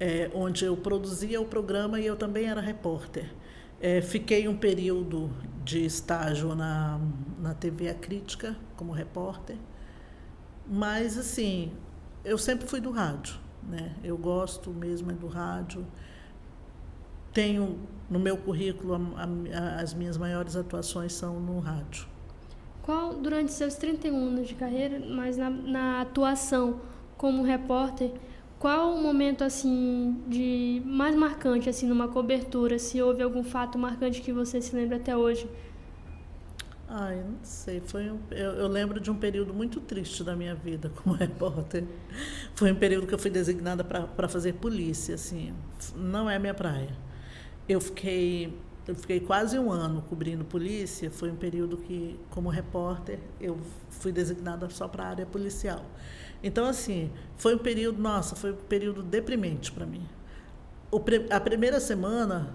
é, 0.00 0.30
onde 0.34 0.64
eu 0.64 0.76
produzia 0.76 1.38
o 1.38 1.44
programa 1.44 2.00
e 2.00 2.06
eu 2.06 2.16
também 2.16 2.46
era 2.46 2.60
repórter. 2.60 3.30
É, 3.82 4.00
fiquei 4.00 4.46
um 4.46 4.56
período 4.56 5.28
de 5.64 5.84
estágio 5.84 6.54
na, 6.54 7.00
na 7.40 7.52
TV 7.52 7.90
A 7.90 7.94
Crítica, 7.94 8.56
como 8.76 8.92
repórter, 8.92 9.56
mas, 10.64 11.18
assim, 11.18 11.72
eu 12.24 12.38
sempre 12.38 12.66
fui 12.68 12.80
do 12.80 12.92
rádio. 12.92 13.34
Né? 13.60 13.96
Eu 14.04 14.16
gosto 14.16 14.70
mesmo 14.70 15.10
é 15.10 15.14
do 15.14 15.26
rádio. 15.26 15.84
Tenho 17.32 17.78
no 18.08 18.20
meu 18.20 18.36
currículo 18.36 18.94
a, 18.94 18.98
a, 19.58 19.80
as 19.80 19.94
minhas 19.94 20.16
maiores 20.16 20.54
atuações 20.54 21.12
são 21.12 21.40
no 21.40 21.58
rádio. 21.58 22.06
Qual, 22.82 23.14
durante 23.14 23.52
seus 23.52 23.74
31 23.74 24.16
anos 24.16 24.48
de 24.48 24.54
carreira, 24.54 25.00
mas 25.00 25.36
na, 25.36 25.50
na 25.50 26.00
atuação 26.00 26.80
como 27.16 27.42
repórter, 27.42 28.12
qual 28.62 28.94
o 28.94 29.02
momento 29.02 29.42
assim 29.42 30.22
de 30.28 30.80
mais 30.86 31.16
marcante 31.16 31.68
assim 31.68 31.84
numa 31.84 32.06
cobertura? 32.06 32.78
Se 32.78 33.02
houve 33.02 33.20
algum 33.20 33.42
fato 33.42 33.76
marcante 33.76 34.20
que 34.20 34.32
você 34.32 34.62
se 34.62 34.76
lembra 34.76 34.98
até 34.98 35.16
hoje? 35.16 35.50
Ai, 36.88 37.16
não 37.16 37.38
sei. 37.42 37.82
Foi 37.84 38.08
um, 38.08 38.20
eu, 38.30 38.52
eu, 38.52 38.68
lembro 38.68 39.00
de 39.00 39.10
um 39.10 39.16
período 39.16 39.52
muito 39.52 39.80
triste 39.80 40.22
da 40.22 40.36
minha 40.36 40.54
vida 40.54 40.92
como 40.94 41.12
repórter. 41.18 41.82
Foi 42.54 42.70
um 42.70 42.76
período 42.76 43.04
que 43.04 43.12
eu 43.12 43.18
fui 43.18 43.32
designada 43.32 43.82
para 43.82 44.28
fazer 44.28 44.52
polícia, 44.52 45.16
assim. 45.16 45.52
Não 45.96 46.30
é 46.30 46.38
minha 46.38 46.54
praia. 46.54 46.96
Eu 47.68 47.80
fiquei 47.80 48.56
eu 48.86 48.94
fiquei 48.94 49.18
quase 49.18 49.58
um 49.58 49.72
ano 49.72 50.02
cobrindo 50.02 50.44
polícia. 50.44 51.10
Foi 51.10 51.32
um 51.32 51.36
período 51.36 51.78
que, 51.78 52.16
como 52.30 52.48
repórter, 52.48 53.18
eu 53.40 53.58
fui 53.90 54.12
designada 54.12 54.70
só 54.70 54.86
para 54.86 55.02
a 55.02 55.08
área 55.08 55.26
policial. 55.26 55.84
Então, 56.42 56.66
assim, 56.66 57.10
foi 57.36 57.54
um 57.54 57.58
período, 57.58 58.00
nossa, 58.00 58.34
foi 58.34 58.52
um 58.52 58.56
período 58.56 59.02
deprimente 59.02 59.70
para 59.70 59.86
mim. 59.86 60.06
O, 60.90 61.00
a 61.30 61.40
primeira 61.40 61.78
semana, 61.78 62.52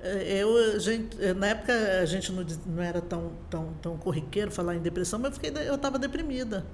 eh, 0.00 0.42
eu, 0.42 0.78
gente, 0.78 1.16
eh, 1.20 1.34
na 1.34 1.48
época 1.48 1.72
a 2.00 2.06
gente 2.06 2.30
não, 2.32 2.46
não 2.66 2.82
era 2.82 3.00
tão, 3.00 3.32
tão, 3.50 3.74
tão 3.82 3.98
corriqueiro 3.98 4.50
falar 4.50 4.76
em 4.76 4.80
depressão, 4.80 5.18
mas 5.18 5.38
eu 5.66 5.74
estava 5.74 5.98
deprimida. 5.98 6.64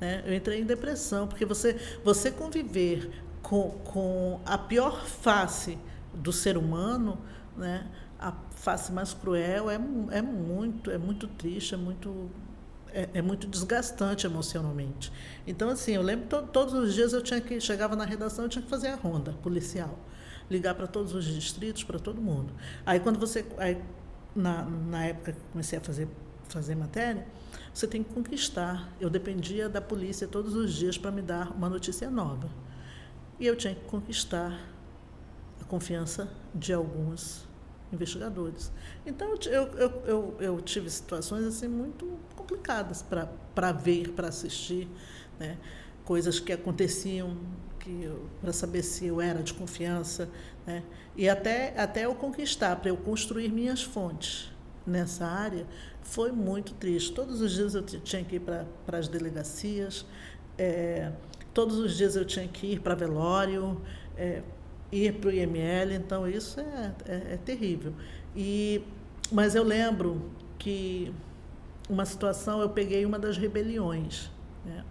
Né? 0.00 0.22
Eu 0.26 0.34
entrei 0.34 0.60
em 0.60 0.64
depressão, 0.64 1.26
porque 1.26 1.44
você, 1.44 1.76
você 2.04 2.30
conviver 2.30 3.10
com, 3.42 3.70
com 3.84 4.40
a 4.46 4.56
pior 4.56 5.04
face 5.04 5.78
do 6.14 6.32
ser 6.32 6.56
humano, 6.56 7.18
né? 7.56 7.86
a 8.18 8.32
face 8.52 8.92
mais 8.92 9.12
cruel, 9.12 9.68
é, 9.68 9.74
é 9.74 10.22
muito, 10.22 10.90
é 10.90 10.98
muito 10.98 11.26
triste, 11.26 11.74
é 11.74 11.76
muito 11.76 12.30
é, 12.92 13.08
é, 13.14 13.22
muito 13.22 13.46
desgastante 13.46 14.26
emocionalmente. 14.26 15.12
Então, 15.46 15.70
assim, 15.70 15.92
eu 15.92 16.02
lembro 16.02 16.26
to, 16.26 16.42
todos 16.52 16.74
os 16.74 16.94
dias 16.94 17.12
eu 17.12 17.22
tinha 17.22 17.40
que 17.40 17.60
chegava 17.60 17.96
na 17.96 18.04
redação, 18.04 18.44
eu 18.44 18.48
tinha 18.48 18.62
que 18.62 18.68
fazer 18.68 18.88
a 18.88 18.96
ronda 18.96 19.32
policial, 19.42 19.98
ligar 20.50 20.74
para 20.74 20.86
todos 20.86 21.14
os 21.14 21.24
distritos, 21.24 21.84
para 21.84 21.98
todo 21.98 22.20
mundo. 22.20 22.52
Aí, 22.84 23.00
quando 23.00 23.18
você, 23.18 23.44
aí, 23.58 23.82
na, 24.34 24.62
na 24.64 25.06
época 25.06 25.32
que 25.32 25.40
comecei 25.52 25.78
a 25.78 25.82
fazer 25.82 26.08
fazer 26.52 26.74
matéria, 26.74 27.26
você 27.72 27.86
tem 27.86 28.02
que 28.02 28.12
conquistar. 28.12 28.92
Eu 29.00 29.08
dependia 29.08 29.68
da 29.68 29.80
polícia 29.80 30.28
todos 30.28 30.54
os 30.54 30.72
dias 30.74 30.98
para 30.98 31.10
me 31.10 31.22
dar 31.22 31.50
uma 31.52 31.68
notícia 31.68 32.10
nova. 32.10 32.48
E 33.40 33.46
eu 33.46 33.56
tinha 33.56 33.74
que 33.74 33.84
conquistar 33.86 34.60
a 35.60 35.64
confiança 35.64 36.28
de 36.54 36.72
alguns 36.72 37.48
investigadores. 37.92 38.70
Então, 39.06 39.34
eu, 39.46 39.62
eu, 39.74 40.02
eu, 40.06 40.36
eu 40.40 40.60
tive 40.60 40.88
situações 40.88 41.44
assim 41.44 41.68
muito 41.68 42.18
complicadas 42.52 43.02
para 43.54 43.72
ver, 43.72 44.10
para 44.10 44.28
assistir, 44.28 44.88
né? 45.38 45.56
coisas 46.04 46.38
que 46.38 46.52
aconteciam 46.52 47.36
para 48.40 48.52
saber 48.52 48.82
se 48.82 49.06
eu 49.06 49.20
era 49.20 49.42
de 49.42 49.52
confiança, 49.52 50.28
né? 50.64 50.84
e 51.16 51.28
até, 51.28 51.74
até 51.76 52.04
eu 52.04 52.14
conquistar, 52.14 52.76
para 52.76 52.90
eu 52.90 52.96
construir 52.96 53.50
minhas 53.50 53.82
fontes 53.82 54.52
nessa 54.86 55.26
área, 55.26 55.66
foi 56.00 56.30
muito 56.30 56.74
triste. 56.74 57.12
Todos 57.12 57.40
os 57.40 57.52
dias 57.52 57.74
eu 57.74 57.82
tinha 57.82 58.22
que 58.22 58.36
ir 58.36 58.40
para 58.40 58.66
as 58.98 59.08
delegacias, 59.08 60.06
é, 60.56 61.10
todos 61.52 61.76
os 61.76 61.96
dias 61.96 62.14
eu 62.14 62.24
tinha 62.24 62.46
que 62.46 62.68
ir 62.68 62.80
para 62.80 62.94
velório, 62.94 63.80
é, 64.16 64.42
ir 64.92 65.14
para 65.14 65.30
o 65.30 65.32
IML, 65.32 65.94
então 65.94 66.28
isso 66.28 66.60
é, 66.60 66.94
é, 67.04 67.14
é, 67.34 67.38
terrível. 67.44 67.92
E, 68.36 68.84
mas 69.32 69.56
eu 69.56 69.64
lembro 69.64 70.30
que 70.56 71.12
uma 71.88 72.04
situação, 72.04 72.60
eu 72.60 72.68
peguei 72.68 73.04
uma 73.04 73.18
das 73.18 73.36
rebeliões. 73.36 74.30
Né? 74.64 74.84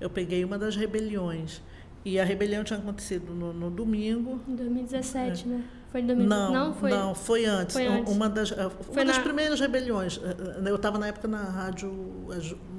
Eu 0.00 0.10
peguei 0.10 0.44
uma 0.44 0.58
das 0.58 0.76
rebeliões. 0.76 1.60
E 2.04 2.18
a 2.18 2.24
rebelião 2.24 2.62
tinha 2.64 2.78
acontecido 2.78 3.34
no, 3.34 3.52
no 3.52 3.70
domingo. 3.70 4.40
Em 4.48 4.54
2017, 4.54 5.44
é. 5.44 5.48
né? 5.48 5.64
Foi 5.90 6.00
em 6.00 6.06
2017? 6.06 6.52
Não, 6.52 6.66
não, 6.66 6.74
foi, 6.74 6.90
não, 6.90 7.14
foi 7.14 7.44
antes. 7.46 7.74
Foi 7.74 7.86
antes. 7.86 8.14
Uma 8.14 8.28
das, 8.28 8.50
uma 8.50 8.70
foi 8.70 9.04
das 9.04 9.16
na... 9.16 9.22
primeiras 9.22 9.58
rebeliões. 9.58 10.20
Eh, 10.22 10.36
eh, 10.66 10.70
eu 10.70 10.76
estava 10.76 10.98
na 10.98 11.08
época 11.08 11.26
na 11.26 11.42
rádio 11.42 11.90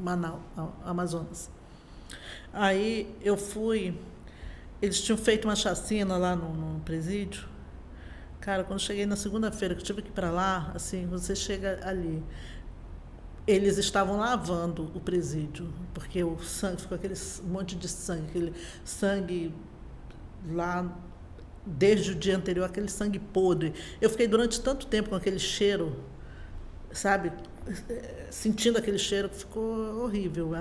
Manaus, 0.01 0.41
Amazonas. 0.85 1.49
Aí 2.53 3.13
eu 3.21 3.35
fui 3.35 3.95
eles 4.81 5.01
tinham 5.01 5.17
feito 5.17 5.45
uma 5.45 5.55
chacina 5.55 6.17
lá 6.17 6.35
no, 6.35 6.53
no 6.53 6.79
presídio. 6.81 7.47
Cara, 8.39 8.63
quando 8.63 8.79
cheguei 8.79 9.05
na 9.05 9.17
segunda-feira, 9.17 9.75
que 9.75 9.81
eu 9.81 9.85
tive 9.85 10.01
que 10.01 10.07
ir 10.07 10.13
para 10.13 10.31
lá, 10.31 10.71
assim, 10.73 11.05
você 11.07 11.35
chega 11.35 11.79
ali. 11.83 12.23
Eles 13.49 13.79
estavam 13.79 14.17
lavando 14.17 14.91
o 14.93 14.99
presídio, 14.99 15.73
porque 15.91 16.23
o 16.23 16.37
sangue 16.37 16.81
ficou 16.83 16.95
aquele 16.95 17.15
monte 17.45 17.75
de 17.75 17.87
sangue, 17.87 18.27
aquele 18.27 18.53
sangue 18.85 19.51
lá 20.51 20.95
desde 21.65 22.11
o 22.11 22.15
dia 22.15 22.37
anterior, 22.37 22.63
aquele 22.63 22.89
sangue 22.89 23.17
podre. 23.17 23.73
Eu 23.99 24.07
fiquei 24.07 24.27
durante 24.27 24.61
tanto 24.61 24.85
tempo 24.85 25.09
com 25.09 25.15
aquele 25.15 25.39
cheiro, 25.39 25.95
sabe, 26.91 27.31
sentindo 28.29 28.77
aquele 28.77 28.99
cheiro 28.99 29.27
que 29.27 29.37
ficou 29.37 30.03
horrível. 30.03 30.51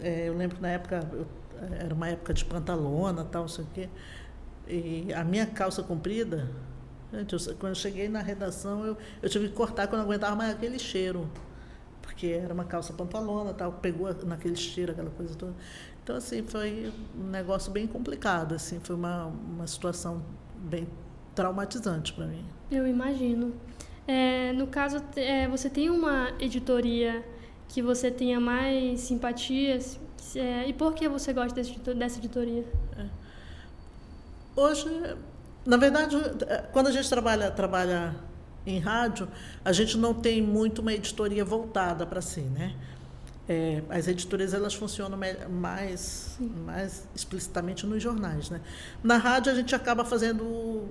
É, 0.00 0.28
eu 0.28 0.36
lembro 0.36 0.56
que 0.56 0.62
na 0.62 0.70
época 0.70 1.08
era 1.78 1.94
uma 1.94 2.08
época 2.08 2.34
de 2.34 2.44
pantalona, 2.44 3.22
tal, 3.24 3.42
não 3.42 3.48
sei 3.48 3.64
o 3.64 3.68
quê. 3.72 3.88
E 4.66 5.12
a 5.14 5.22
minha 5.22 5.46
calça 5.46 5.80
comprida, 5.84 6.50
quando 7.60 7.70
eu 7.70 7.74
cheguei 7.76 8.08
na 8.08 8.20
redação, 8.20 8.84
eu, 8.84 8.96
eu 9.22 9.28
tive 9.28 9.46
que 9.46 9.54
cortar 9.54 9.86
quando 9.86 10.00
eu 10.00 10.06
não 10.06 10.10
aguentava 10.10 10.34
mais 10.34 10.50
aquele 10.52 10.80
cheiro. 10.80 11.30
Porque 12.18 12.32
era 12.32 12.52
uma 12.52 12.64
calça 12.64 12.92
pantalona, 12.92 13.54
tal, 13.54 13.74
pegou 13.74 14.12
naquele 14.26 14.56
cheiro, 14.56 14.90
aquela 14.90 15.08
coisa 15.10 15.36
toda. 15.36 15.54
Então, 16.02 16.16
assim, 16.16 16.42
foi 16.42 16.92
um 17.16 17.28
negócio 17.28 17.70
bem 17.70 17.86
complicado, 17.86 18.56
assim, 18.56 18.80
foi 18.80 18.96
uma, 18.96 19.26
uma 19.26 19.68
situação 19.68 20.20
bem 20.56 20.88
traumatizante 21.32 22.12
para 22.12 22.26
mim. 22.26 22.44
Eu 22.72 22.88
imagino. 22.88 23.54
É, 24.04 24.52
no 24.52 24.66
caso, 24.66 25.00
é, 25.14 25.46
você 25.46 25.70
tem 25.70 25.90
uma 25.90 26.32
editoria 26.40 27.24
que 27.68 27.80
você 27.80 28.10
tenha 28.10 28.40
mais 28.40 28.98
simpatias 28.98 29.96
é, 30.34 30.66
e 30.66 30.72
por 30.72 30.94
que 30.94 31.08
você 31.08 31.32
gosta 31.32 31.54
desse, 31.54 31.78
dessa 31.94 32.18
editoria? 32.18 32.64
É. 32.98 33.06
Hoje, 34.56 34.90
na 35.64 35.76
verdade, 35.76 36.16
quando 36.72 36.88
a 36.88 36.90
gente 36.90 37.08
trabalha, 37.08 37.48
trabalha 37.52 38.16
em 38.66 38.78
rádio, 38.78 39.28
a 39.64 39.72
gente 39.72 39.96
não 39.96 40.12
tem 40.12 40.42
muito 40.42 40.80
uma 40.80 40.92
editoria 40.92 41.44
voltada 41.44 42.06
para 42.06 42.20
si, 42.20 42.40
né? 42.40 42.74
É, 43.48 43.82
as 43.88 44.06
editorias 44.06 44.52
elas 44.52 44.74
funcionam 44.74 45.18
mais, 45.48 46.36
mais 46.66 47.08
explicitamente 47.14 47.86
nos 47.86 48.02
jornais, 48.02 48.50
né? 48.50 48.60
Na 49.02 49.16
rádio 49.16 49.50
a 49.50 49.54
gente 49.54 49.74
acaba 49.74 50.04
fazendo 50.04 50.86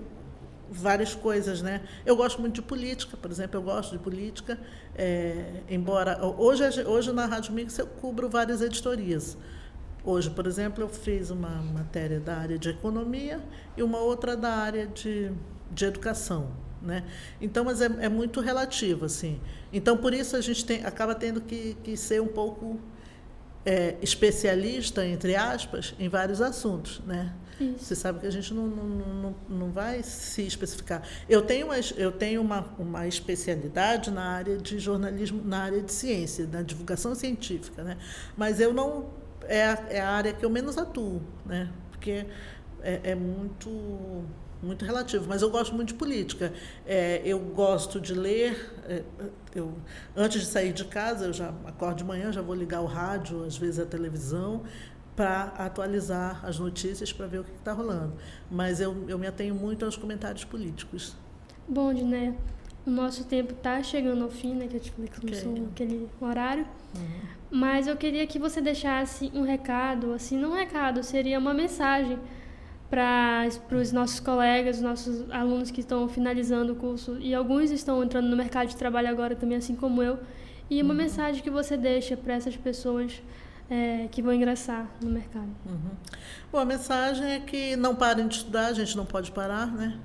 várias 0.71 1.13
coisas, 1.13 1.61
né? 1.61 1.81
Eu 2.05 2.15
gosto 2.15 2.41
muito 2.41 2.55
de 2.55 2.61
política, 2.61 3.15
por 3.15 3.31
exemplo, 3.31 3.57
eu 3.57 3.63
gosto 3.63 3.91
de 3.91 3.99
política, 3.99 4.57
é, 4.95 5.61
embora 5.69 6.19
hoje 6.25 6.63
hoje 6.83 7.11
na 7.11 7.25
Rádio 7.25 7.53
Mix 7.53 7.77
eu 7.77 7.87
cubro 7.87 8.29
várias 8.29 8.61
editorias. 8.61 9.37
Hoje, 10.03 10.29
por 10.29 10.47
exemplo, 10.47 10.83
eu 10.83 10.89
fiz 10.89 11.29
uma 11.29 11.49
matéria 11.49 12.19
da 12.19 12.37
área 12.37 12.57
de 12.57 12.69
economia 12.69 13.41
e 13.75 13.83
uma 13.83 13.99
outra 13.99 14.37
da 14.37 14.53
área 14.53 14.87
de, 14.87 15.31
de 15.69 15.85
educação, 15.85 16.51
né? 16.81 17.03
Então, 17.41 17.63
mas 17.63 17.81
é, 17.81 17.85
é 17.99 18.09
muito 18.09 18.39
relativo, 18.39 19.05
assim. 19.05 19.39
Então, 19.71 19.97
por 19.97 20.13
isso 20.13 20.35
a 20.35 20.41
gente 20.41 20.65
tem, 20.65 20.85
acaba 20.85 21.13
tendo 21.15 21.41
que, 21.41 21.75
que 21.83 21.97
ser 21.97 22.21
um 22.21 22.27
pouco 22.27 22.79
é, 23.65 23.95
especialista, 24.01 25.05
entre 25.05 25.35
aspas, 25.35 25.93
em 25.99 26.07
vários 26.07 26.41
assuntos, 26.41 27.01
né? 27.05 27.33
Isso. 27.59 27.85
Você 27.85 27.95
sabe 27.95 28.19
que 28.19 28.27
a 28.27 28.31
gente 28.31 28.53
não, 28.53 28.67
não, 28.67 28.85
não, 28.85 29.35
não 29.49 29.71
vai 29.71 30.03
se 30.03 30.45
especificar. 30.45 31.01
Eu 31.27 31.41
tenho, 31.41 31.67
uma, 31.67 31.75
eu 31.97 32.11
tenho 32.11 32.41
uma, 32.41 32.65
uma 32.77 33.07
especialidade 33.07 34.11
na 34.11 34.23
área 34.23 34.57
de 34.57 34.77
jornalismo, 34.79 35.41
na 35.43 35.63
área 35.63 35.81
de 35.81 35.91
ciência, 35.91 36.47
na 36.47 36.61
divulgação 36.61 37.15
científica, 37.15 37.83
né? 37.83 37.97
mas 38.35 38.59
eu 38.59 38.73
não. 38.73 39.05
É 39.49 39.65
a, 39.65 39.87
é 39.89 40.01
a 40.01 40.09
área 40.09 40.33
que 40.33 40.43
eu 40.43 40.49
menos 40.49 40.77
atuo, 40.77 41.21
né? 41.45 41.69
porque 41.89 42.25
é, 42.81 43.11
é 43.11 43.15
muito 43.15 44.25
muito 44.61 44.83
relativo, 44.83 45.25
mas 45.27 45.41
eu 45.41 45.49
gosto 45.49 45.75
muito 45.75 45.89
de 45.89 45.93
política. 45.93 46.53
É, 46.85 47.21
eu 47.23 47.39
gosto 47.39 47.99
de 47.99 48.13
ler. 48.13 48.73
É, 48.85 49.03
eu, 49.55 49.73
antes 50.15 50.41
de 50.41 50.47
sair 50.47 50.73
de 50.73 50.85
casa, 50.85 51.25
eu 51.25 51.33
já 51.33 51.49
acordo 51.65 51.97
de 51.97 52.03
manhã, 52.03 52.31
já 52.31 52.41
vou 52.41 52.55
ligar 52.55 52.81
o 52.81 52.85
rádio, 52.85 53.43
às 53.43 53.57
vezes 53.57 53.79
a 53.79 53.85
televisão, 53.85 54.63
para 55.15 55.45
atualizar 55.57 56.45
as 56.45 56.59
notícias, 56.59 57.11
para 57.11 57.27
ver 57.27 57.39
o 57.39 57.43
que 57.43 57.51
está 57.51 57.73
rolando. 57.73 58.13
Mas 58.49 58.79
eu, 58.79 59.05
eu 59.07 59.17
me 59.17 59.27
atenho 59.27 59.55
muito 59.55 59.85
aos 59.85 59.95
comentários 59.95 60.43
políticos. 60.43 61.15
Bom, 61.67 61.93
Diné, 61.93 62.35
o 62.85 62.89
nosso 62.89 63.25
tempo 63.25 63.53
está 63.53 63.83
chegando 63.83 64.23
ao 64.23 64.29
fim, 64.29 64.55
né, 64.55 64.67
que 64.67 64.77
a 64.77 64.79
gente 64.79 64.91
começou 64.91 65.51
okay. 65.51 65.65
aquele 65.71 66.09
horário. 66.21 66.65
Uhum. 66.95 67.19
Mas 67.49 67.87
eu 67.87 67.97
queria 67.97 68.25
que 68.27 68.39
você 68.39 68.61
deixasse 68.61 69.31
um 69.33 69.41
recado, 69.41 70.13
assim, 70.13 70.37
não 70.37 70.51
um 70.51 70.55
recado, 70.55 71.03
seria 71.03 71.39
uma 71.39 71.53
mensagem 71.53 72.19
para 72.89 73.49
os 73.71 73.91
nossos 73.91 74.19
colegas, 74.19 74.81
nossos 74.81 75.29
alunos 75.29 75.71
que 75.71 75.81
estão 75.81 76.07
finalizando 76.07 76.73
o 76.73 76.75
curso 76.75 77.17
e 77.19 77.33
alguns 77.35 77.69
estão 77.69 78.03
entrando 78.03 78.27
no 78.27 78.37
mercado 78.37 78.69
de 78.69 78.77
trabalho 78.77 79.09
agora 79.09 79.35
também, 79.35 79.57
assim 79.57 79.75
como 79.75 80.01
eu. 80.01 80.17
E 80.69 80.81
uma 80.81 80.91
uhum. 80.91 80.97
mensagem 80.97 81.41
que 81.41 81.49
você 81.49 81.75
deixa 81.77 82.15
para 82.15 82.33
essas 82.33 82.55
pessoas 82.55 83.21
é, 83.69 84.07
que 84.11 84.21
vão 84.21 84.33
ingressar 84.33 84.89
no 85.01 85.09
mercado. 85.09 85.49
Uhum. 85.65 85.91
Bom, 86.51 86.59
a 86.59 86.65
mensagem 86.65 87.25
é 87.25 87.39
que 87.39 87.75
não 87.75 87.95
parem 87.95 88.27
de 88.27 88.35
estudar, 88.35 88.67
a 88.67 88.73
gente 88.73 88.95
não 88.95 89.05
pode 89.05 89.31
parar, 89.31 89.67
né? 89.67 89.99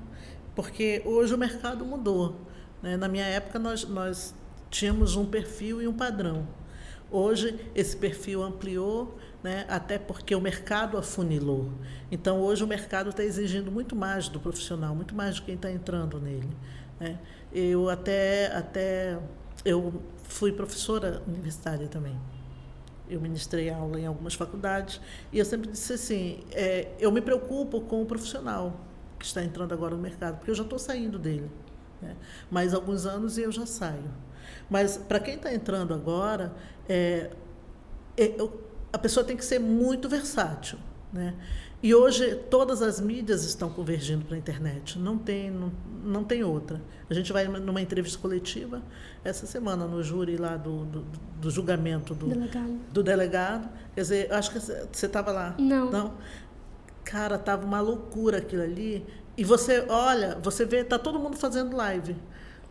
Porque 0.54 1.02
hoje 1.04 1.34
o 1.34 1.38
mercado 1.38 1.84
mudou. 1.84 2.36
Né? 2.82 2.96
Na 2.96 3.08
minha 3.08 3.24
época, 3.24 3.58
nós, 3.58 3.84
nós 3.88 4.34
tínhamos 4.70 5.16
um 5.16 5.24
perfil 5.24 5.80
e 5.80 5.88
um 5.88 5.92
padrão. 5.92 6.46
Hoje, 7.12 7.60
esse 7.74 7.96
perfil 7.96 8.42
ampliou, 8.42 9.18
né? 9.42 9.66
até 9.68 9.98
porque 9.98 10.34
o 10.34 10.40
mercado 10.40 10.96
afunilou. 10.96 11.70
Então, 12.10 12.40
hoje, 12.40 12.64
o 12.64 12.66
mercado 12.66 13.10
está 13.10 13.22
exigindo 13.22 13.70
muito 13.70 13.94
mais 13.94 14.28
do 14.28 14.40
profissional, 14.40 14.94
muito 14.94 15.14
mais 15.14 15.34
de 15.34 15.42
quem 15.42 15.54
está 15.54 15.70
entrando 15.70 16.18
nele. 16.18 16.48
Né? 16.98 17.18
Eu 17.52 17.90
até, 17.90 18.46
até 18.56 19.18
eu 19.64 20.02
fui 20.24 20.52
professora 20.52 21.22
universitária 21.26 21.86
também 21.86 22.18
eu 23.08 23.20
ministrei 23.20 23.68
aula 23.68 24.00
em 24.00 24.06
algumas 24.06 24.34
faculdades, 24.34 25.00
e 25.30 25.38
eu 25.38 25.44
sempre 25.44 25.70
disse 25.70 25.92
assim: 25.92 26.40
é, 26.50 26.88
eu 26.98 27.12
me 27.12 27.20
preocupo 27.20 27.80
com 27.82 28.02
o 28.02 28.06
profissional 28.06 28.80
que 29.18 29.26
está 29.26 29.42
entrando 29.42 29.72
agora 29.72 29.94
no 29.94 30.02
mercado, 30.02 30.36
porque 30.36 30.50
eu 30.50 30.54
já 30.54 30.62
estou 30.62 30.78
saindo 30.78 31.18
dele. 31.18 31.50
Né? 32.00 32.16
Mais 32.50 32.74
alguns 32.74 33.06
anos 33.06 33.38
e 33.38 33.42
eu 33.42 33.52
já 33.52 33.66
saio. 33.66 34.10
Mas 34.68 34.96
para 34.96 35.20
quem 35.20 35.34
está 35.34 35.54
entrando 35.54 35.94
agora, 35.94 36.52
é, 36.88 37.30
é, 38.16 38.36
a 38.92 38.98
pessoa 38.98 39.24
tem 39.24 39.36
que 39.36 39.44
ser 39.44 39.58
muito 39.58 40.08
versátil. 40.08 40.78
Né? 41.12 41.34
E 41.82 41.94
hoje 41.94 42.36
todas 42.48 42.80
as 42.80 43.00
mídias 43.00 43.44
estão 43.44 43.68
convergindo 43.68 44.24
para 44.24 44.36
a 44.36 44.38
internet, 44.38 44.98
não 44.98 45.18
tem, 45.18 45.50
não, 45.50 45.72
não 46.04 46.24
tem 46.24 46.44
outra. 46.44 46.80
A 47.10 47.14
gente 47.14 47.32
vai 47.32 47.48
numa 47.48 47.80
entrevista 47.80 48.18
coletiva 48.18 48.80
essa 49.24 49.46
semana 49.46 49.86
no 49.86 50.02
júri 50.02 50.36
lá 50.36 50.56
do, 50.56 50.84
do, 50.84 51.04
do 51.40 51.50
julgamento 51.50 52.14
do 52.14 52.28
delegado. 52.28 52.80
do 52.92 53.02
delegado. 53.02 53.68
Quer 53.94 54.00
dizer, 54.00 54.32
acho 54.32 54.52
que 54.52 54.60
você 54.60 55.06
estava 55.06 55.32
lá. 55.32 55.56
Não. 55.58 55.90
Não? 55.90 56.14
Cara, 57.04 57.36
tava 57.36 57.66
uma 57.66 57.80
loucura 57.80 58.38
aquilo 58.38 58.62
ali. 58.62 59.04
E 59.36 59.44
você 59.44 59.84
olha, 59.88 60.38
você 60.40 60.64
vê, 60.64 60.84
tá 60.84 60.98
todo 60.98 61.18
mundo 61.18 61.36
fazendo 61.36 61.76
live 61.76 62.16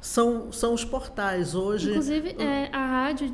são, 0.01 0.51
são 0.51 0.73
os 0.73 0.83
portais. 0.83 1.53
Hoje. 1.53 1.91
Inclusive, 1.91 2.35
é, 2.39 2.69
a 2.73 2.85
rádio, 2.85 3.31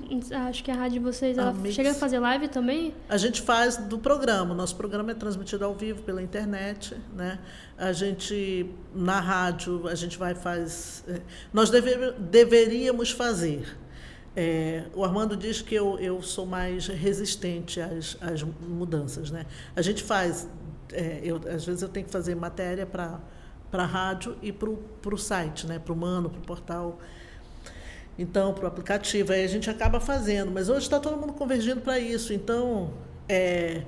acho 0.49 0.61
que 0.61 0.69
a 0.69 0.75
rádio 0.75 0.99
de 0.99 0.99
vocês, 0.99 1.37
ela 1.37 1.51
a 1.51 1.71
chega 1.71 1.91
a 1.91 1.93
fazer 1.93 2.19
live 2.19 2.49
também? 2.49 2.93
A 3.07 3.15
gente 3.15 3.41
faz 3.41 3.77
do 3.77 3.97
programa. 3.97 4.53
Nosso 4.53 4.75
programa 4.75 5.11
é 5.11 5.15
transmitido 5.15 5.63
ao 5.63 5.73
vivo 5.73 6.03
pela 6.03 6.21
internet. 6.21 6.93
Né? 7.15 7.39
A 7.77 7.93
gente, 7.93 8.69
na 8.93 9.21
rádio, 9.21 9.87
a 9.87 9.95
gente 9.95 10.17
vai 10.17 10.35
faz. 10.35 11.05
É, 11.07 11.21
nós 11.53 11.69
deve, 11.69 12.11
deveríamos 12.19 13.11
fazer. 13.11 13.77
É, 14.35 14.83
o 14.93 15.05
Armando 15.05 15.37
diz 15.37 15.61
que 15.61 15.73
eu, 15.73 15.97
eu 15.99 16.21
sou 16.21 16.45
mais 16.45 16.87
resistente 16.87 17.79
às, 17.79 18.17
às 18.19 18.43
mudanças. 18.43 19.31
Né? 19.31 19.45
A 19.73 19.81
gente 19.81 20.03
faz. 20.03 20.49
É, 20.91 21.21
eu, 21.23 21.37
às 21.49 21.65
vezes 21.65 21.81
eu 21.81 21.89
tenho 21.89 22.05
que 22.05 22.11
fazer 22.11 22.35
matéria 22.35 22.85
para 22.85 23.19
para 23.71 23.83
a 23.83 23.85
rádio 23.85 24.37
e 24.41 24.51
para 24.51 24.69
o 24.69 25.17
site, 25.17 25.67
né? 25.67 25.79
para 25.79 25.93
o 25.93 25.95
Mano, 25.95 26.29
para 26.29 26.39
o 26.39 26.43
portal. 26.43 26.99
Então, 28.17 28.53
para 28.53 28.65
o 28.65 28.67
aplicativo. 28.67 29.31
Aí 29.31 29.43
a 29.43 29.47
gente 29.47 29.69
acaba 29.69 29.99
fazendo, 29.99 30.51
mas 30.51 30.69
hoje 30.69 30.81
está 30.81 30.99
todo 30.99 31.17
mundo 31.17 31.33
convergindo 31.33 31.81
para 31.81 31.99
isso. 31.99 32.33
Então, 32.33 32.93
é, 33.29 33.83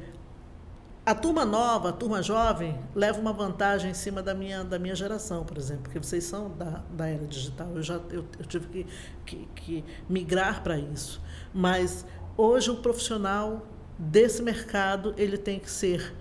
a 1.09 1.15
turma 1.15 1.43
nova, 1.43 1.89
a 1.89 1.91
turma 1.91 2.21
jovem, 2.21 2.77
leva 2.93 3.19
uma 3.19 3.33
vantagem 3.33 3.89
em 3.89 3.93
cima 3.95 4.21
da 4.21 4.35
minha, 4.35 4.63
da 4.63 4.77
minha 4.77 4.93
geração, 4.93 5.43
por 5.43 5.57
exemplo, 5.57 5.83
porque 5.83 5.97
vocês 5.97 6.23
são 6.23 6.55
da, 6.55 6.83
da 6.91 7.07
era 7.07 7.25
digital. 7.25 7.71
Eu 7.75 7.81
já 7.81 7.95
eu, 8.11 8.23
eu 8.37 8.45
tive 8.45 8.67
que, 8.67 8.85
que, 9.25 9.47
que 9.55 9.85
migrar 10.07 10.61
para 10.61 10.77
isso. 10.77 11.19
Mas 11.51 12.05
hoje 12.37 12.69
o 12.69 12.75
profissional 12.75 13.65
desse 13.97 14.43
mercado 14.43 15.15
ele 15.17 15.37
tem 15.37 15.59
que 15.59 15.71
ser 15.71 16.15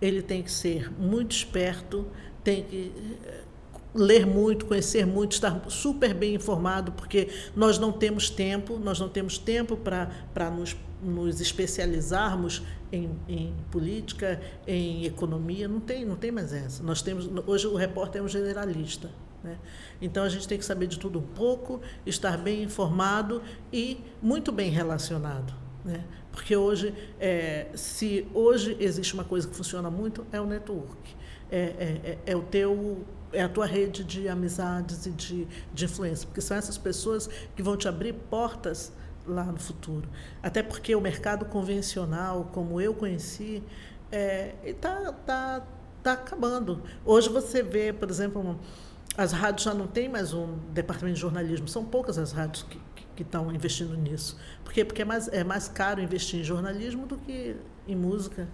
ele 0.00 0.20
tem 0.20 0.42
que 0.42 0.52
ser 0.52 0.92
muito 1.00 1.32
esperto, 1.32 2.06
tem 2.44 2.62
que 2.62 2.92
eh, 3.24 3.40
ler 3.94 4.26
muito, 4.26 4.66
conhecer 4.66 5.06
muito, 5.06 5.32
estar 5.32 5.70
super 5.70 6.12
bem 6.12 6.34
informado, 6.34 6.92
porque 6.92 7.28
nós 7.56 7.78
não 7.78 7.90
temos 7.90 8.28
tempo, 8.28 8.78
nós 8.78 9.00
não 9.00 9.08
temos 9.08 9.38
tempo 9.38 9.76
para 9.76 10.50
nos, 10.50 10.76
nos 11.02 11.40
especializarmos 11.40 12.62
em, 12.92 13.10
em, 13.28 13.54
política, 13.70 14.40
em 14.66 15.04
economia, 15.04 15.66
não 15.66 15.80
tem, 15.80 16.04
não 16.04 16.16
tem 16.16 16.30
mais 16.30 16.52
essa. 16.52 16.82
Nós 16.82 17.00
temos 17.00 17.30
hoje 17.46 17.66
o 17.66 17.76
repórter 17.76 18.20
é 18.20 18.24
um 18.24 18.28
generalista. 18.28 19.10
Né? 19.42 19.58
Então 20.02 20.24
a 20.24 20.28
gente 20.28 20.48
tem 20.48 20.58
que 20.58 20.64
saber 20.64 20.86
de 20.86 20.98
tudo 20.98 21.18
um 21.18 21.22
pouco, 21.22 21.80
estar 22.04 22.36
bem 22.36 22.62
informado 22.64 23.42
e 23.72 24.00
muito 24.20 24.50
bem 24.50 24.70
relacionado. 24.70 25.54
Né? 25.84 26.02
Porque 26.32 26.56
hoje, 26.56 26.92
é, 27.20 27.68
se 27.74 28.26
hoje 28.34 28.76
existe 28.80 29.14
uma 29.14 29.24
coisa 29.24 29.46
que 29.46 29.54
funciona 29.54 29.90
muito, 29.90 30.26
é 30.32 30.40
o 30.40 30.46
network 30.46 31.14
é, 31.50 31.58
é, 31.58 32.00
é, 32.04 32.18
é, 32.26 32.36
o 32.36 32.42
teu 32.42 33.04
é 33.32 33.42
a 33.42 33.48
tua 33.48 33.66
rede 33.66 34.04
de 34.04 34.28
amizades 34.28 35.06
e 35.06 35.10
de, 35.10 35.48
de 35.72 35.84
influência, 35.84 36.26
porque 36.26 36.40
são 36.40 36.56
essas 36.56 36.78
pessoas 36.78 37.28
que 37.56 37.62
vão 37.62 37.76
te 37.76 37.88
abrir 37.88 38.12
portas 38.12 38.92
lá 39.26 39.44
no 39.44 39.58
futuro. 39.58 40.08
Até 40.42 40.62
porque 40.62 40.94
o 40.94 41.00
mercado 41.00 41.44
convencional, 41.44 42.50
como 42.52 42.80
eu 42.80 42.94
conheci, 42.94 43.62
está 44.64 44.88
é, 44.88 45.12
tá, 45.26 45.66
tá 46.02 46.12
acabando. 46.12 46.82
Hoje 47.04 47.28
você 47.28 47.62
vê, 47.62 47.92
por 47.92 48.08
exemplo, 48.08 48.58
as 49.16 49.32
rádios 49.32 49.64
já 49.64 49.74
não 49.74 49.86
têm 49.86 50.08
mais 50.08 50.32
um 50.32 50.58
departamento 50.72 51.14
de 51.14 51.20
jornalismo, 51.20 51.66
são 51.66 51.84
poucas 51.84 52.18
as 52.18 52.32
rádios 52.32 52.64
que, 52.64 52.80
que 53.16 53.22
estão 53.22 53.52
investindo 53.52 53.96
nisso. 53.96 54.38
Por 54.62 54.72
quê? 54.72 54.84
Porque 54.84 55.02
é 55.02 55.04
mais, 55.04 55.28
é 55.28 55.42
mais 55.42 55.68
caro 55.68 56.00
investir 56.00 56.40
em 56.40 56.44
jornalismo 56.44 57.06
do 57.06 57.16
que 57.16 57.56
em 57.86 57.96
música. 57.96 58.48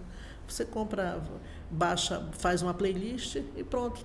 Você 0.47 0.65
compra 0.65 1.23
baixa, 1.71 2.27
faz 2.33 2.63
uma 2.63 2.75
playlist 2.75 3.37
e 3.57 3.63
pronto, 3.63 4.05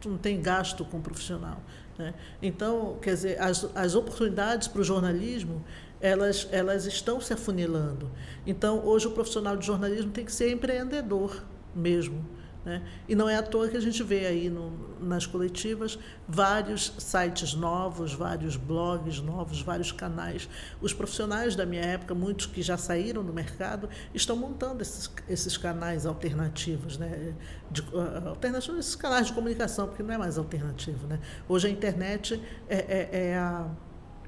tu 0.00 0.08
não 0.08 0.18
tem 0.18 0.40
gasto 0.40 0.84
com 0.84 0.98
o 0.98 1.00
profissional. 1.00 1.60
Né? 1.96 2.14
Então, 2.42 2.96
quer 3.00 3.14
dizer, 3.14 3.40
as, 3.40 3.66
as 3.74 3.94
oportunidades 3.94 4.68
para 4.68 4.80
o 4.80 4.84
jornalismo, 4.84 5.64
elas, 6.00 6.48
elas 6.52 6.86
estão 6.86 7.20
se 7.20 7.32
afunilando. 7.32 8.10
Então, 8.46 8.84
hoje 8.84 9.06
o 9.08 9.10
profissional 9.10 9.56
de 9.56 9.66
jornalismo 9.66 10.10
tem 10.10 10.24
que 10.24 10.32
ser 10.32 10.52
empreendedor 10.52 11.42
mesmo. 11.74 12.24
Né? 12.68 12.82
E 13.08 13.14
não 13.14 13.26
é 13.26 13.34
à 13.34 13.42
toa 13.42 13.66
que 13.66 13.78
a 13.78 13.80
gente 13.80 14.02
vê 14.02 14.26
aí 14.26 14.50
no, 14.50 14.70
nas 15.00 15.24
coletivas 15.24 15.98
vários 16.28 16.92
sites 16.98 17.54
novos, 17.54 18.12
vários 18.12 18.56
blogs 18.56 19.20
novos, 19.20 19.62
vários 19.62 19.90
canais. 19.90 20.46
Os 20.78 20.92
profissionais 20.92 21.56
da 21.56 21.64
minha 21.64 21.80
época, 21.80 22.14
muitos 22.14 22.44
que 22.44 22.60
já 22.60 22.76
saíram 22.76 23.24
do 23.24 23.32
mercado, 23.32 23.88
estão 24.12 24.36
montando 24.36 24.82
esses, 24.82 25.10
esses 25.26 25.56
canais 25.56 26.04
alternativos, 26.04 26.98
né? 26.98 27.32
De, 27.70 27.80
uh, 27.80 28.28
alternativos, 28.28 28.80
esses 28.80 28.96
canais 28.96 29.28
de 29.28 29.32
comunicação, 29.32 29.86
porque 29.88 30.02
não 30.02 30.12
é 30.12 30.18
mais 30.18 30.36
alternativo. 30.36 31.06
Né? 31.06 31.18
Hoje 31.48 31.68
a 31.68 31.70
internet 31.70 32.38
é, 32.68 32.76
é, 32.76 33.28
é 33.30 33.38
a 33.38 33.66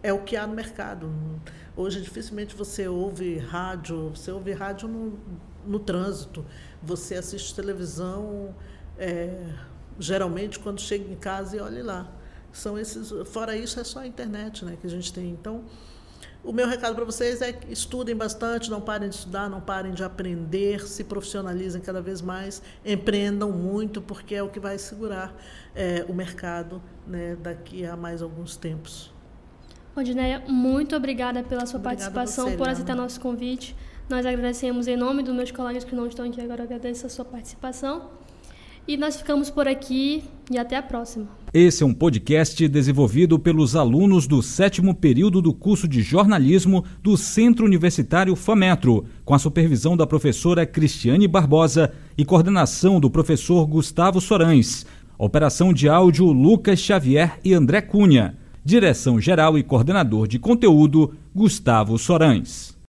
é 0.02 0.14
o 0.14 0.22
que 0.22 0.34
há 0.34 0.46
no 0.46 0.54
mercado. 0.54 1.12
Hoje 1.76 2.00
dificilmente 2.00 2.56
você 2.56 2.88
ouve 2.88 3.36
rádio, 3.36 4.08
você 4.08 4.30
ouve 4.30 4.52
rádio 4.52 4.88
no, 4.88 5.18
no 5.66 5.78
trânsito, 5.78 6.44
você 6.82 7.16
assiste 7.16 7.54
televisão 7.54 8.54
é, 8.98 9.42
geralmente 9.98 10.58
quando 10.58 10.80
chega 10.80 11.10
em 11.10 11.16
casa 11.16 11.56
e 11.56 11.60
olha 11.60 11.84
lá. 11.84 12.12
São 12.52 12.78
esses, 12.78 13.12
fora 13.28 13.56
isso 13.56 13.78
é 13.78 13.84
só 13.84 14.00
a 14.00 14.06
internet, 14.06 14.64
né, 14.64 14.76
que 14.80 14.86
a 14.86 14.90
gente 14.90 15.12
tem. 15.12 15.30
Então, 15.30 15.64
o 16.42 16.52
meu 16.52 16.66
recado 16.66 16.94
para 16.94 17.04
vocês 17.04 17.42
é 17.42 17.52
que 17.52 17.72
estudem 17.72 18.16
bastante, 18.16 18.70
não 18.70 18.80
parem 18.80 19.08
de 19.08 19.14
estudar, 19.14 19.48
não 19.48 19.60
parem 19.60 19.92
de 19.92 20.02
aprender, 20.02 20.86
se 20.86 21.04
profissionalizem 21.04 21.80
cada 21.80 22.00
vez 22.00 22.20
mais, 22.22 22.62
empreendam 22.84 23.52
muito, 23.52 24.00
porque 24.00 24.34
é 24.34 24.42
o 24.42 24.48
que 24.48 24.58
vai 24.58 24.78
segurar 24.78 25.34
é, 25.76 26.04
o 26.08 26.14
mercado 26.14 26.82
né, 27.06 27.36
daqui 27.40 27.84
a 27.84 27.94
mais 27.94 28.22
alguns 28.22 28.56
tempos. 28.56 29.12
Odineia, 29.94 30.42
muito 30.48 30.96
obrigada 30.96 31.42
pela 31.42 31.66
sua 31.66 31.78
obrigada 31.78 32.10
participação, 32.10 32.50
você, 32.50 32.56
por 32.56 32.68
aceitar 32.68 32.96
nosso 32.96 33.20
convite. 33.20 33.76
Nós 34.10 34.26
agradecemos 34.26 34.88
em 34.88 34.96
nome 34.96 35.22
dos 35.22 35.32
meus 35.32 35.52
colegas 35.52 35.84
que 35.84 35.94
não 35.94 36.04
estão 36.04 36.26
aqui 36.26 36.40
agora, 36.40 36.64
agradeço 36.64 37.06
a 37.06 37.08
sua 37.08 37.24
participação. 37.24 38.10
E 38.88 38.96
nós 38.96 39.14
ficamos 39.14 39.50
por 39.50 39.68
aqui 39.68 40.24
e 40.50 40.58
até 40.58 40.76
a 40.76 40.82
próxima. 40.82 41.28
Esse 41.54 41.84
é 41.84 41.86
um 41.86 41.94
podcast 41.94 42.66
desenvolvido 42.66 43.38
pelos 43.38 43.76
alunos 43.76 44.26
do 44.26 44.42
sétimo 44.42 44.96
período 44.96 45.40
do 45.40 45.54
curso 45.54 45.86
de 45.86 46.02
jornalismo 46.02 46.84
do 47.00 47.16
Centro 47.16 47.64
Universitário 47.64 48.34
FAMetro, 48.34 49.04
com 49.24 49.32
a 49.32 49.38
supervisão 49.38 49.96
da 49.96 50.08
professora 50.08 50.66
Cristiane 50.66 51.28
Barbosa 51.28 51.92
e 52.18 52.24
coordenação 52.24 52.98
do 52.98 53.08
professor 53.08 53.64
Gustavo 53.64 54.20
Sorães. 54.20 54.84
Operação 55.16 55.72
de 55.72 55.88
áudio 55.88 56.26
Lucas 56.32 56.80
Xavier 56.80 57.38
e 57.44 57.54
André 57.54 57.80
Cunha. 57.80 58.36
Direção 58.64 59.20
geral 59.20 59.56
e 59.56 59.62
coordenador 59.62 60.26
de 60.26 60.40
conteúdo 60.40 61.14
Gustavo 61.32 61.96
Sorães. 61.96 62.69